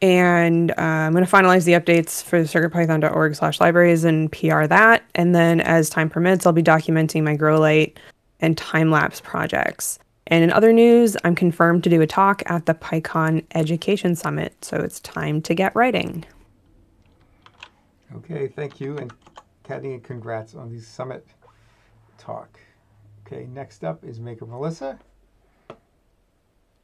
and 0.00 0.70
uh, 0.72 0.74
I'm 0.78 1.12
going 1.12 1.24
to 1.24 1.30
finalize 1.30 1.64
the 1.64 1.72
updates 1.72 2.22
for 2.22 2.40
circuitpython.org 2.42 3.34
slash 3.34 3.60
libraries 3.60 4.04
and 4.04 4.30
PR 4.30 4.66
that. 4.66 5.02
And 5.16 5.34
then 5.34 5.60
as 5.60 5.90
time 5.90 6.08
permits, 6.08 6.46
I'll 6.46 6.52
be 6.52 6.62
documenting 6.62 7.24
my 7.24 7.36
GrowLight 7.36 7.96
and 8.40 8.56
time-lapse 8.56 9.20
projects. 9.20 9.98
And 10.28 10.44
in 10.44 10.52
other 10.52 10.72
news, 10.72 11.16
I'm 11.24 11.34
confirmed 11.34 11.84
to 11.84 11.90
do 11.90 12.02
a 12.02 12.06
talk 12.06 12.42
at 12.46 12.66
the 12.66 12.74
PyCon 12.74 13.44
Education 13.54 14.14
Summit, 14.14 14.54
so 14.62 14.76
it's 14.76 15.00
time 15.00 15.40
to 15.42 15.54
get 15.54 15.74
writing. 15.74 16.24
Okay, 18.14 18.46
thank 18.46 18.78
you. 18.78 18.98
And 18.98 19.12
Kattni, 19.64 20.02
congrats 20.02 20.54
on 20.54 20.70
the 20.70 20.80
summit 20.80 21.26
talk. 22.18 22.60
Okay, 23.26 23.46
next 23.52 23.84
up 23.84 24.04
is 24.04 24.20
Maker 24.20 24.46
Melissa. 24.46 24.98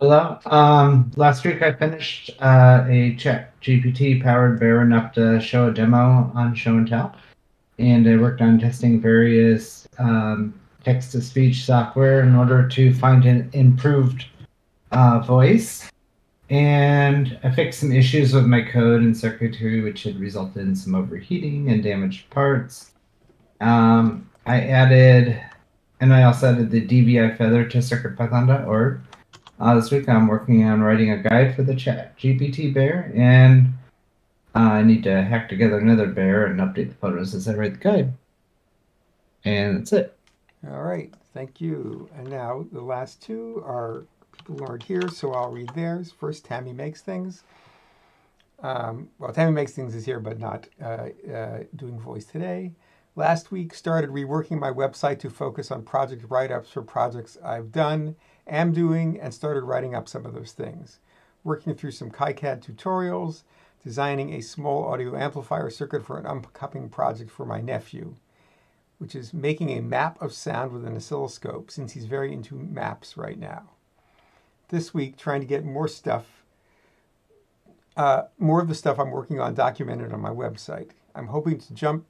Hello. 0.01 0.38
Um, 0.47 1.11
last 1.16 1.45
week 1.45 1.62
I 1.62 1.72
finished 1.72 2.30
uh, 2.40 2.84
a 2.88 3.14
Chat 3.16 3.59
GPT 3.61 4.22
powered 4.22 4.59
bear 4.59 4.82
enough 4.82 5.12
to 5.14 5.40
show 5.40 5.68
a 5.68 5.72
demo 5.72 6.30
on 6.34 6.55
Show 6.55 6.76
and 6.76 6.88
Tell, 6.88 7.14
and 7.78 8.09
I 8.09 8.16
worked 8.16 8.40
on 8.40 8.59
testing 8.59 9.01
various 9.01 9.86
um, 9.99 10.53
text 10.85 11.12
to 11.12 11.22
speech 11.22 11.64
software 11.64 12.20
in 12.22 12.35
order 12.35 12.68
to 12.68 12.95
find 12.95 13.24
an 13.24 13.49
improved 13.53 14.26
uh, 14.93 15.20
voice. 15.20 15.91
And 16.51 17.39
I 17.43 17.51
fixed 17.51 17.80
some 17.80 17.93
issues 17.93 18.35
with 18.35 18.45
my 18.45 18.62
code 18.62 19.03
and 19.03 19.16
circuitry, 19.16 19.80
which 19.80 20.03
had 20.03 20.20
resulted 20.20 20.62
in 20.62 20.76
some 20.76 20.95
overheating 20.95 21.70
and 21.70 21.82
damaged 21.82 22.28
parts. 22.30 22.93
Um, 23.61 24.30
I 24.47 24.61
added, 24.61 25.41
and 26.01 26.12
I 26.12 26.24
also 26.24 26.53
added 26.53 26.70
the 26.70 26.87
DVI 26.87 27.39
feather 27.39 27.64
to 27.64 27.78
CircuitPython.org. 27.78 29.01
Uh, 29.59 29.74
this 29.74 29.91
week 29.91 30.09
I'm 30.09 30.26
working 30.26 30.64
on 30.64 30.82
writing 30.82 31.11
a 31.11 31.16
guide 31.16 31.55
for 31.57 31.62
the 31.62 31.74
chat 31.74 32.18
GPT 32.18 32.74
bear, 32.74 33.11
and 33.14 33.72
uh, 34.55 34.59
I 34.59 34.82
need 34.82 35.03
to 35.05 35.22
hack 35.22 35.49
together 35.49 35.78
another 35.78 36.09
bear 36.09 36.47
and 36.47 36.61
update 36.61 36.89
the 36.91 36.95
photos 36.97 37.35
as 37.35 37.49
I 37.49 37.55
write 37.55 37.74
the 37.74 37.78
guide. 37.78 38.12
And 39.45 39.78
that's 39.78 39.93
it. 39.93 40.16
All 40.71 40.83
right, 40.83 41.12
thank 41.35 41.61
you. 41.61 42.09
And 42.17 42.31
now 42.31 42.65
the 42.73 42.81
last 42.81 43.21
two 43.21 43.62
are 43.67 44.05
people 44.33 44.65
aren't 44.65 44.85
here, 44.85 45.09
so 45.09 45.33
I'll 45.33 45.51
read 45.51 45.71
theirs. 45.75 46.12
First, 46.12 46.45
Tammy 46.45 46.73
Makes 46.73 47.03
Things. 47.03 47.43
Um, 48.62 49.11
well, 49.19 49.33
Tammy 49.33 49.53
Makes 49.53 49.73
Things 49.73 49.95
is 49.95 50.07
here, 50.07 50.21
but 50.21 50.39
not 50.39 50.67
uh, 50.83 51.09
uh, 51.31 51.59
doing 51.77 51.99
voice 52.01 52.25
today. 52.25 52.73
Last 53.15 53.53
week, 53.53 53.75
started 53.75 54.11
reworking 54.11 54.59
my 54.59 54.71
website 54.71 55.19
to 55.21 55.31
focus 55.31 55.71
on 55.71 55.83
project 55.83 56.25
write 56.31 56.51
ups 56.51 56.71
for 56.71 56.83
projects 56.83 57.37
I've 57.45 57.71
done, 57.71 58.17
am 58.47 58.73
doing, 58.73 59.21
and 59.21 59.35
started 59.35 59.65
writing 59.65 59.95
up 59.95 60.09
some 60.09 60.25
of 60.25 60.35
those 60.35 60.53
things. 60.53 60.99
Working 61.43 61.75
through 61.75 61.91
some 61.91 62.11
KiCad 62.11 62.65
tutorials, 62.65 63.43
designing 63.83 64.33
a 64.33 64.41
small 64.41 64.85
audio 64.85 65.15
amplifier 65.15 65.69
circuit 65.69 66.07
for 66.07 66.19
an 66.19 66.27
upcoming 66.27 66.89
project 66.89 67.31
for 67.31 67.45
my 67.45 67.61
nephew 67.61 68.15
which 69.05 69.15
is 69.15 69.35
making 69.35 69.69
a 69.69 69.83
map 69.83 70.17
of 70.23 70.33
sound 70.33 70.73
with 70.73 70.87
an 70.87 70.97
oscilloscope 70.97 71.71
since 71.71 71.93
he's 71.93 72.07
very 72.07 72.33
into 72.33 72.55
maps 72.55 73.19
right 73.19 73.39
now. 73.39 73.65
This 74.71 74.95
week, 74.95 75.19
trying 75.19 75.43
to 75.43 75.47
get 75.47 75.63
more 75.63 75.89
stuff, 75.89 76.25
uh, 77.99 78.23
more 78.39 78.63
of 78.63 78.69
the 78.69 78.75
stuff 78.75 78.99
I'm 78.99 79.11
working 79.11 79.41
on 79.41 79.53
documented 79.53 80.15
on 80.15 80.23
my 80.23 80.31
website. 80.31 80.93
I'm 81.15 81.27
hoping 81.27 81.59
to 81.59 81.75
jump 81.75 82.07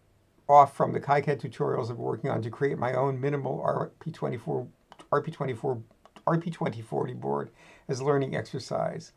off 0.49 0.77
from 0.77 0.93
the 0.93 1.01
KiCad 1.01 1.41
tutorials 1.41 1.91
I'm 1.91 1.99
working 1.99 2.31
on 2.31 2.41
to 2.43 2.49
create 2.49 2.79
my 2.79 2.95
own 2.95 3.21
minimal 3.21 3.59
RP24, 4.01 4.69
RP24, 5.11 5.83
RP2040 6.29 7.21
board 7.21 7.51
as 7.89 7.99
a 7.99 8.05
learning 8.05 8.37
exercise. 8.37 9.11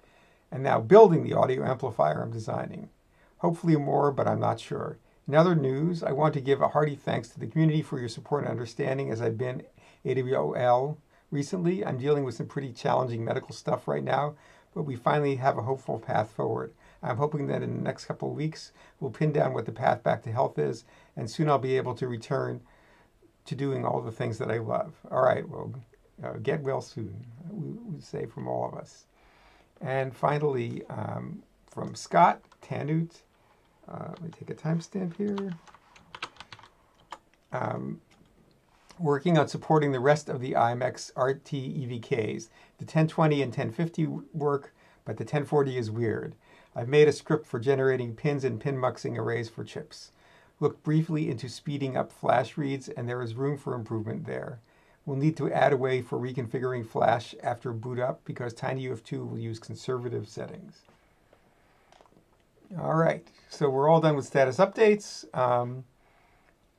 And 0.52 0.64
now 0.64 0.80
building 0.80 1.22
the 1.22 1.36
audio 1.36 1.64
amplifier 1.64 2.24
I'm 2.24 2.32
designing. 2.32 2.90
Hopefully 3.38 3.76
more, 3.76 4.12
but 4.12 4.28
I'm 4.28 4.40
not 4.40 4.60
sure. 4.60 4.98
In 5.28 5.36
other 5.36 5.56
news, 5.56 6.04
I 6.04 6.14
want 6.14 6.34
to 6.36 6.42
give 6.42 6.62
a 6.62 6.70
hearty 6.70 6.96
thanks 6.96 7.28
to 7.30 7.40
the 7.40 7.48
community 7.48 7.82
for 7.82 8.00
your 8.00 8.08
support 8.08 8.44
and 8.44 8.52
understanding 8.52 9.12
as 9.12 9.22
I've 9.22 9.38
been 9.38 9.64
AWOL 10.06 10.96
recently. 11.32 11.86
I'm 11.86 11.98
dealing 11.98 12.24
with 12.24 12.36
some 12.36 12.46
pretty 12.46 12.72
challenging 12.72 13.26
medical 13.26 13.54
stuff 13.54 13.90
right 13.90 14.04
now, 14.04 14.36
but 14.74 14.84
we 14.84 14.96
finally 14.96 15.36
have 15.36 15.58
a 15.58 15.64
hopeful 15.64 16.00
path 16.00 16.32
forward. 16.32 16.72
I'm 17.04 17.18
hoping 17.18 17.48
that 17.48 17.62
in 17.62 17.76
the 17.76 17.84
next 17.84 18.06
couple 18.06 18.30
of 18.30 18.38
weeks, 18.38 18.72
we'll 19.02 19.12
pin 19.12 19.34
down 19.34 19.54
what 19.54 19.66
the 19.66 19.74
path 19.74 20.02
back 20.02 20.24
to 20.24 20.32
health 20.32 20.58
is, 20.58 20.86
and 21.18 21.30
soon 21.30 21.50
I'll 21.50 21.60
be 21.60 21.76
able 21.76 21.96
to 21.96 22.08
return 22.08 22.62
to 23.48 23.56
doing 23.56 23.84
all 23.84 24.02
the 24.02 24.14
things 24.14 24.38
that 24.38 24.50
I 24.50 24.60
love. 24.60 24.94
All 25.12 25.24
right, 25.24 25.48
well, 25.48 25.74
uh, 26.24 26.38
get 26.42 26.62
well 26.62 26.80
soon, 26.80 27.26
we, 27.50 27.72
we, 27.96 28.00
say 28.00 28.28
from 28.28 28.48
all 28.48 28.66
of 28.66 28.76
us. 28.76 29.08
And 29.82 30.16
finally, 30.16 30.84
um, 30.90 31.44
from 31.70 31.96
Scott 31.96 32.42
tannewt, 32.62 33.24
uh, 33.90 34.10
let 34.10 34.22
me 34.22 34.30
take 34.30 34.50
a 34.50 34.56
timestamp 34.56 35.16
here. 35.18 35.54
Um, 37.52 38.02
working 39.00 39.38
on 39.38 39.48
supporting 39.48 39.92
the 39.92 40.00
rest 40.00 40.30
of 40.30 40.42
the 40.42 40.54
IMX 40.54 41.12
RT 41.16 41.52
EVKs. 41.52 42.50
The 42.80 42.86
1020 42.86 43.42
and 43.42 43.52
1050 43.52 44.08
work, 44.34 44.74
but 45.06 45.18
the 45.18 45.24
1040 45.24 45.78
is 45.78 45.92
weird. 45.92 46.36
I've 46.76 46.88
made 46.88 47.08
a 47.08 47.14
script 47.14 47.46
for 47.46 47.60
generating 47.60 48.16
pins 48.16 48.44
and 48.44 48.60
pin 48.60 48.78
muxing 48.78 49.18
arrays 49.18 49.50
for 49.50 49.64
chips. 49.64 50.12
Looked 50.60 50.84
briefly 50.84 51.30
into 51.30 51.50
speeding 51.50 51.96
up 51.96 52.12
flash 52.12 52.58
reads, 52.58 52.90
and 52.90 53.08
there 53.08 53.22
is 53.22 53.36
room 53.36 53.58
for 53.58 53.74
improvement 53.74 54.26
there. 54.26 54.60
We'll 55.06 55.18
need 55.18 55.38
to 55.38 55.52
add 55.52 55.72
a 55.72 55.78
way 55.78 56.02
for 56.02 56.20
reconfiguring 56.20 56.86
flash 56.86 57.34
after 57.42 57.72
boot 57.72 58.00
up 58.00 58.26
because 58.26 58.54
TinyUF2 58.54 59.30
will 59.30 59.40
use 59.40 59.60
conservative 59.60 60.28
settings. 60.28 60.82
All 62.76 62.96
right, 62.96 63.26
so 63.50 63.70
we're 63.70 63.88
all 63.88 64.02
done 64.02 64.18
with 64.18 64.26
status 64.26 64.58
updates. 64.58 65.24
Um, 65.38 65.86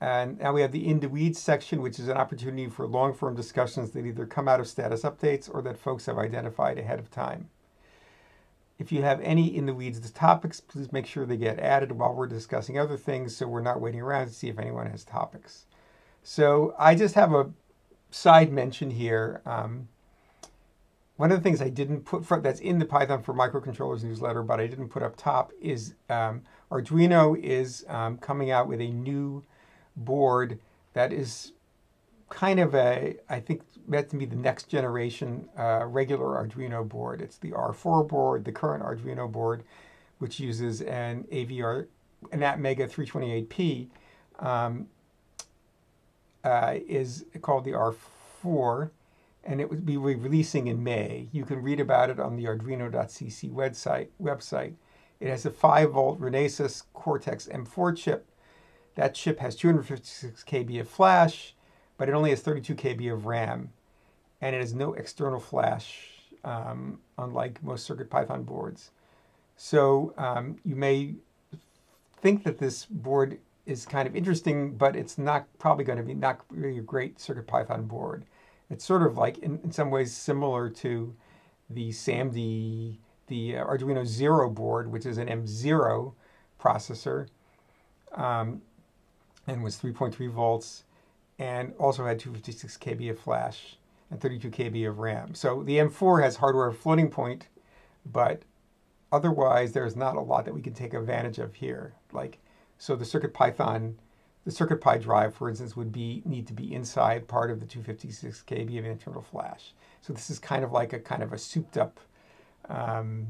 and 0.03 0.39
now 0.39 0.53
we 0.53 0.61
have 0.61 0.71
the 0.71 0.87
In 0.87 1.01
the 1.01 1.09
Weeds 1.09 1.39
section, 1.39 1.81
which 1.81 1.99
is 1.99 2.09
an 2.09 2.17
opportunity 2.19 2.69
for 2.69 2.87
long 2.87 3.15
form 3.15 3.35
discussions 3.35 3.91
that 3.93 4.05
either 4.05 4.27
come 4.27 4.49
out 4.49 4.61
of 4.61 4.69
status 4.69 5.03
updates 5.03 5.53
or 5.53 5.63
that 5.63 5.79
folks 5.79 6.05
have 6.07 6.19
identified 6.19 6.79
ahead 6.79 6.99
of 6.99 7.11
time. 7.11 7.49
If 8.79 8.93
you 8.93 9.03
have 9.03 9.21
any 9.23 9.57
In 9.57 9.65
the 9.65 9.75
Weeds 9.75 10.11
topics, 10.11 10.61
please 10.61 10.93
make 10.93 11.07
sure 11.07 11.25
they 11.25 11.39
get 11.39 11.59
added 11.59 11.93
while 11.93 12.15
we're 12.15 12.27
discussing 12.27 12.79
other 12.79 12.99
things 12.99 13.35
so 13.35 13.49
we're 13.49 13.63
not 13.63 13.81
waiting 13.81 14.03
around 14.03 14.27
to 14.27 14.33
see 14.33 14.49
if 14.49 14.59
anyone 14.59 14.91
has 14.91 15.05
topics. 15.05 15.65
So 16.23 16.75
I 16.79 16.95
just 16.95 17.15
have 17.15 17.33
a 17.33 17.51
side 18.11 18.53
mention 18.53 18.91
here. 18.91 19.41
Um, 19.47 19.89
one 21.19 21.33
of 21.33 21.39
the 21.39 21.43
things 21.43 21.61
I 21.61 21.69
didn't 21.69 22.03
put 22.05 22.25
for, 22.25 22.41
that's 22.41 22.61
in 22.61 22.79
the 22.79 22.85
Python 22.85 23.23
for 23.25 23.35
Microcontrollers 23.35 24.05
newsletter, 24.05 24.45
but 24.45 24.61
I 24.61 24.69
didn't 24.69 24.89
put 24.89 25.03
up 25.03 25.17
top 25.17 25.51
is 25.61 25.95
um, 26.09 26.43
Arduino 26.71 27.37
is 27.37 27.85
um, 27.89 28.19
coming 28.19 28.53
out 28.53 28.69
with 28.69 28.81
a 28.81 28.89
new 28.89 29.43
board 29.97 30.61
that 30.93 31.13
is 31.13 31.53
kind 32.31 32.61
of 32.61 32.73
a, 32.77 33.17
I 33.29 33.41
think 33.41 33.63
meant 33.89 34.11
to 34.11 34.17
be 34.17 34.27
the 34.27 34.37
next 34.37 34.69
generation 34.69 35.49
uh, 35.59 35.87
regular 35.87 36.41
Arduino 36.47 36.89
board. 36.89 37.21
It's 37.21 37.39
the 37.39 37.51
R4 37.51 38.07
board, 38.07 38.45
the 38.45 38.53
current 38.53 38.85
Arduino 38.85 39.31
board, 39.31 39.65
which 40.19 40.39
uses 40.39 40.83
an 40.83 41.25
AVR, 41.33 41.89
an 42.31 42.41
Atmega 42.41 42.89
328P, 42.89 43.89
um, 44.39 44.87
uh, 46.45 46.77
is 46.87 47.25
called 47.43 47.65
the 47.65 47.73
R4 47.73 48.91
and 49.49 49.63
it 49.63 49.71
would 49.71 49.87
be 49.87 49.97
releasing 49.97 50.67
in 50.67 50.85
May. 50.85 51.27
You 51.33 51.47
can 51.47 51.63
read 51.63 51.81
about 51.81 52.11
it 52.11 52.21
on 52.21 52.37
the 52.37 52.45
Arduino.cc 52.45 53.51
website. 53.51 54.09
website. 54.23 54.75
It 55.21 55.29
has 55.29 55.47
a 55.47 55.51
5 55.51 55.93
volt 55.93 56.21
Renesas 56.21 56.85
Cortex 56.93 57.49
M4 57.49 57.97
chip. 57.97 58.27
That 58.95 59.15
chip 59.15 59.39
has 59.39 59.57
256 59.57 60.45
KB 60.45 60.81
of 60.81 60.89
flash, 60.89 61.55
but 61.97 62.11
it 62.11 62.15
only 62.15 62.29
has 62.29 62.43
32 62.43 62.75
KB 62.75 63.11
of 63.11 63.25
RAM, 63.25 63.73
and 64.43 64.55
it 64.55 64.61
has 64.61 64.75
no 64.75 64.93
external 64.93 65.41
flash, 65.41 66.11
um, 66.45 67.01
unlike 67.17 67.63
most 67.63 67.89
CircuitPython 67.89 68.45
boards. 68.45 68.91
So 69.57 70.13
um, 70.19 70.59
you 70.63 70.77
may 70.77 71.15
think 72.21 72.45
that 72.45 72.59
this 72.59 72.85
board 72.85 73.39
is 73.65 73.87
kind 73.87 74.07
of 74.07 74.15
interesting, 74.15 74.77
but 74.77 74.95
it's 74.95 75.17
not 75.17 75.47
probably 75.59 75.85
going 75.85 75.99
to 75.99 76.05
be 76.05 76.15
not 76.15 76.41
really 76.51 76.79
a 76.79 76.83
great 76.83 77.17
CircuitPython 77.17 77.89
board. 77.89 78.27
It's 78.71 78.85
sort 78.85 79.03
of 79.03 79.17
like, 79.17 79.39
in, 79.39 79.61
in 79.65 79.73
some 79.73 79.91
ways, 79.91 80.15
similar 80.15 80.69
to 80.71 81.15
the 81.71 81.91
SAMD, 81.91 82.99
the 83.29 83.57
uh, 83.57 83.65
Arduino 83.65 84.05
Zero 84.05 84.51
board, 84.51 84.91
which 84.91 85.07
is 85.07 85.19
an 85.19 85.29
M0 85.29 86.15
processor, 86.61 87.29
um, 88.15 88.63
and 89.47 89.63
was 89.63 89.77
3.3 89.77 90.31
volts, 90.31 90.85
and 91.39 91.73
also 91.79 92.05
had 92.05 92.19
256 92.19 92.77
KB 92.79 93.11
of 93.11 93.19
flash 93.19 93.79
and 94.11 94.21
32 94.21 94.51
KB 94.51 94.89
of 94.89 94.99
RAM. 94.99 95.35
So 95.35 95.63
the 95.63 95.77
M4 95.77 96.23
has 96.23 96.37
hardware 96.37 96.73
floating 96.73 97.09
point, 97.09 97.49
but 98.05 98.43
otherwise 99.13 99.73
there's 99.73 99.97
not 99.97 100.17
a 100.17 100.21
lot 100.21 100.45
that 100.45 100.55
we 100.55 100.63
can 100.63 100.75
take 100.75 100.95
advantage 100.95 101.39
of 101.39 101.55
here. 101.55 101.95
Like, 102.13 102.39
so 102.79 102.97
the 102.97 103.05
Circuit 103.05 103.35
Python 103.35 103.99
the 104.49 104.55
CircuitPy 104.55 105.03
drive, 105.03 105.35
for 105.35 105.51
instance, 105.51 105.77
would 105.77 105.93
be 105.93 106.23
need 106.25 106.47
to 106.47 106.55
be 106.55 106.73
inside 106.73 107.29
part 107.29 107.51
of 107.51 107.61
the 107.61 107.67
256 107.67 108.45
KB 108.47 108.79
of 108.79 108.87
internal 108.87 109.21
flash. 109.21 109.75
So 110.01 110.15
this 110.15 110.31
is 110.31 110.39
kind 110.39 110.65
of 110.65 110.73
like 110.73 110.95
a 110.95 110.99
kind 110.99 111.23
of 111.23 111.35
a 111.35 111.39
souped 111.39 111.77
up 111.77 112.01
um, 112.71 113.27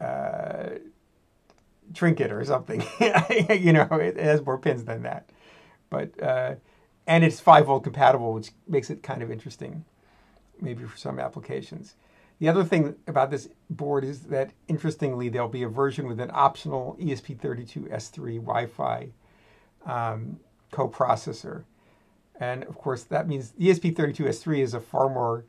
uh, 0.00 0.70
trinket 1.94 2.32
or 2.32 2.44
something. 2.44 2.82
you 3.48 3.72
know, 3.72 3.86
it, 3.92 4.16
has 4.16 4.44
more 4.44 4.58
pins 4.58 4.86
than 4.86 5.04
that, 5.04 5.30
but 5.88 6.20
uh, 6.20 6.56
and 7.06 7.22
it's 7.22 7.38
five 7.38 7.66
volt 7.66 7.84
compatible, 7.84 8.32
which 8.32 8.50
makes 8.66 8.90
it 8.90 9.04
kind 9.04 9.22
of 9.22 9.30
interesting, 9.30 9.84
maybe 10.60 10.82
for 10.82 10.96
some 10.96 11.20
applications. 11.20 11.94
The 12.40 12.48
other 12.48 12.64
thing 12.64 12.96
about 13.06 13.30
this 13.30 13.48
board 13.68 14.02
is 14.02 14.22
that, 14.22 14.50
interestingly, 14.66 15.28
there'll 15.28 15.48
be 15.48 15.62
a 15.62 15.68
version 15.68 16.08
with 16.08 16.18
an 16.18 16.32
optional 16.34 16.96
ESP32S3 17.00 18.16
Wi-Fi 18.16 19.10
um, 19.86 20.38
coprocessor. 20.72 21.64
And 22.38 22.64
of 22.64 22.76
course, 22.76 23.04
that 23.04 23.28
means 23.28 23.50
the 23.50 23.68
ESP32S3 23.68 24.58
is 24.60 24.74
a 24.74 24.80
far 24.80 25.08
more 25.08 25.44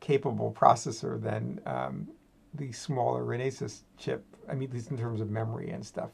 capable 0.00 0.52
processor 0.52 1.20
than 1.20 1.60
um, 1.66 2.08
the 2.54 2.72
smaller 2.72 3.24
Renesas 3.24 3.82
chip. 3.96 4.24
I 4.48 4.54
mean, 4.54 4.68
at 4.68 4.74
least 4.74 4.90
in 4.90 4.98
terms 4.98 5.20
of 5.20 5.30
memory 5.30 5.70
and 5.70 5.84
stuff. 5.84 6.10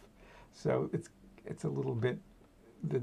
So 0.53 0.91
it's 0.93 1.09
it's 1.45 1.65
a 1.65 1.69
little 1.69 1.95
bit 1.95 2.19
the 2.85 3.03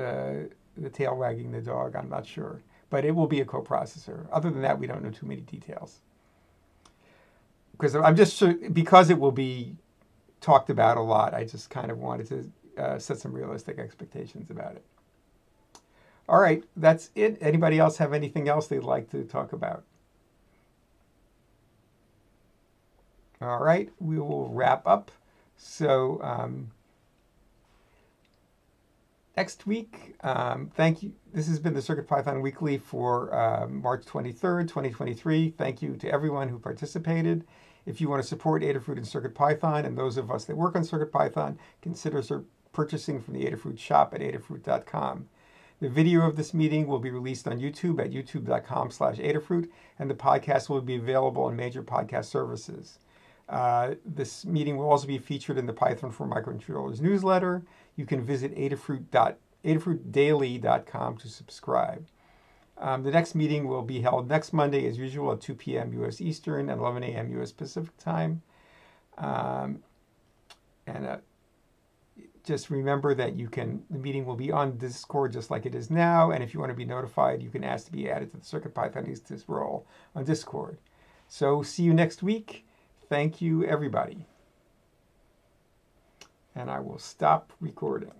uh, 0.00 0.48
the 0.76 0.90
tail 0.90 1.16
wagging 1.16 1.50
the 1.50 1.60
dog. 1.60 1.96
I'm 1.96 2.08
not 2.08 2.26
sure, 2.26 2.62
but 2.90 3.04
it 3.04 3.12
will 3.12 3.26
be 3.26 3.40
a 3.40 3.44
coprocessor. 3.44 4.26
Other 4.32 4.50
than 4.50 4.62
that, 4.62 4.78
we 4.78 4.86
don't 4.86 5.02
know 5.02 5.10
too 5.10 5.26
many 5.26 5.40
details. 5.40 6.00
Because 7.72 7.96
I'm 7.96 8.16
just 8.16 8.42
because 8.72 9.10
it 9.10 9.18
will 9.18 9.32
be 9.32 9.76
talked 10.40 10.70
about 10.70 10.96
a 10.96 11.00
lot. 11.00 11.34
I 11.34 11.44
just 11.44 11.70
kind 11.70 11.90
of 11.90 11.98
wanted 11.98 12.28
to 12.28 12.50
uh, 12.78 12.98
set 12.98 13.18
some 13.18 13.32
realistic 13.32 13.78
expectations 13.78 14.50
about 14.50 14.76
it. 14.76 14.84
All 16.28 16.40
right, 16.40 16.64
that's 16.76 17.10
it. 17.14 17.38
Anybody 17.40 17.78
else 17.78 17.98
have 17.98 18.12
anything 18.12 18.48
else 18.48 18.66
they'd 18.66 18.80
like 18.80 19.10
to 19.10 19.24
talk 19.24 19.52
about? 19.52 19.84
All 23.42 23.58
right, 23.58 23.90
we 23.98 24.18
will 24.18 24.48
wrap 24.48 24.86
up. 24.86 25.10
So 25.56 26.20
um, 26.22 26.70
next 29.36 29.66
week, 29.66 30.14
um, 30.22 30.70
thank 30.74 31.02
you. 31.02 31.12
This 31.32 31.46
has 31.48 31.58
been 31.58 31.74
the 31.74 31.82
Circuit 31.82 32.08
Python 32.08 32.40
Weekly 32.40 32.78
for 32.78 33.34
uh, 33.34 33.66
March 33.68 34.06
23rd, 34.06 34.62
2023. 34.62 35.50
Thank 35.58 35.82
you 35.82 35.96
to 35.96 36.10
everyone 36.10 36.48
who 36.48 36.58
participated. 36.58 37.44
If 37.84 38.00
you 38.00 38.08
want 38.08 38.22
to 38.22 38.28
support 38.28 38.62
Adafruit 38.62 38.96
and 38.96 39.04
CircuitPython, 39.04 39.84
and 39.84 39.98
those 39.98 40.16
of 40.16 40.30
us 40.30 40.46
that 40.46 40.56
work 40.56 40.74
on 40.74 40.82
CircuitPython, 40.82 41.58
consider 41.82 42.22
purchasing 42.74 43.22
from 43.22 43.32
the 43.32 43.44
Adafruit 43.44 43.78
shop 43.78 44.12
at 44.12 44.20
adafruit.com. 44.20 45.28
The 45.80 45.88
video 45.88 46.26
of 46.26 46.36
this 46.36 46.54
meeting 46.54 46.86
will 46.86 46.98
be 46.98 47.10
released 47.10 47.48
on 47.48 47.60
YouTube 47.60 48.00
at 48.00 48.12
youtube.com 48.12 48.90
slash 48.90 49.16
Adafruit, 49.16 49.68
and 49.98 50.10
the 50.10 50.14
podcast 50.14 50.68
will 50.68 50.80
be 50.80 50.96
available 50.96 51.44
on 51.44 51.56
major 51.56 51.82
podcast 51.82 52.26
services. 52.26 52.98
Uh, 53.48 53.94
this 54.04 54.44
meeting 54.44 54.76
will 54.76 54.88
also 54.88 55.06
be 55.06 55.18
featured 55.18 55.58
in 55.58 55.66
the 55.66 55.72
Python 55.72 56.10
for 56.10 56.26
Microcontrollers 56.26 57.00
newsletter. 57.00 57.62
You 57.96 58.06
can 58.06 58.24
visit 58.24 58.56
adafruitdaily.com 58.56 61.16
to 61.18 61.28
subscribe. 61.28 62.06
Um, 62.78 63.02
the 63.02 63.10
next 63.10 63.34
meeting 63.34 63.68
will 63.68 63.82
be 63.82 64.00
held 64.00 64.28
next 64.28 64.52
Monday, 64.52 64.88
as 64.88 64.98
usual, 64.98 65.32
at 65.32 65.40
2 65.40 65.54
p.m. 65.54 65.92
U.S. 65.94 66.20
Eastern 66.20 66.70
and 66.70 66.80
11 66.80 67.02
a.m. 67.04 67.30
U.S. 67.32 67.52
Pacific 67.52 67.96
time. 67.98 68.42
Um, 69.16 69.82
and 70.86 71.06
uh, 71.06 71.16
just 72.44 72.70
remember 72.70 73.14
that 73.14 73.36
you 73.36 73.48
can, 73.48 73.82
the 73.90 73.98
meeting 73.98 74.26
will 74.26 74.36
be 74.36 74.52
on 74.52 74.76
Discord 74.76 75.32
just 75.32 75.50
like 75.50 75.64
it 75.64 75.74
is 75.74 75.90
now. 75.90 76.30
And 76.30 76.44
if 76.44 76.52
you 76.52 76.60
want 76.60 76.70
to 76.70 76.76
be 76.76 76.84
notified, 76.84 77.42
you 77.42 77.50
can 77.50 77.64
ask 77.64 77.86
to 77.86 77.92
be 77.92 78.10
added 78.10 78.30
to 78.32 78.38
the 78.38 78.44
circuit 78.44 78.74
CircuitPythonistas 78.74 79.44
role 79.48 79.86
on 80.14 80.24
Discord. 80.24 80.78
So 81.26 81.62
see 81.62 81.82
you 81.82 81.94
next 81.94 82.22
week. 82.22 82.66
Thank 83.08 83.40
you, 83.40 83.64
everybody. 83.64 84.26
And 86.54 86.70
I 86.70 86.80
will 86.80 86.98
stop 86.98 87.52
recording. 87.60 88.12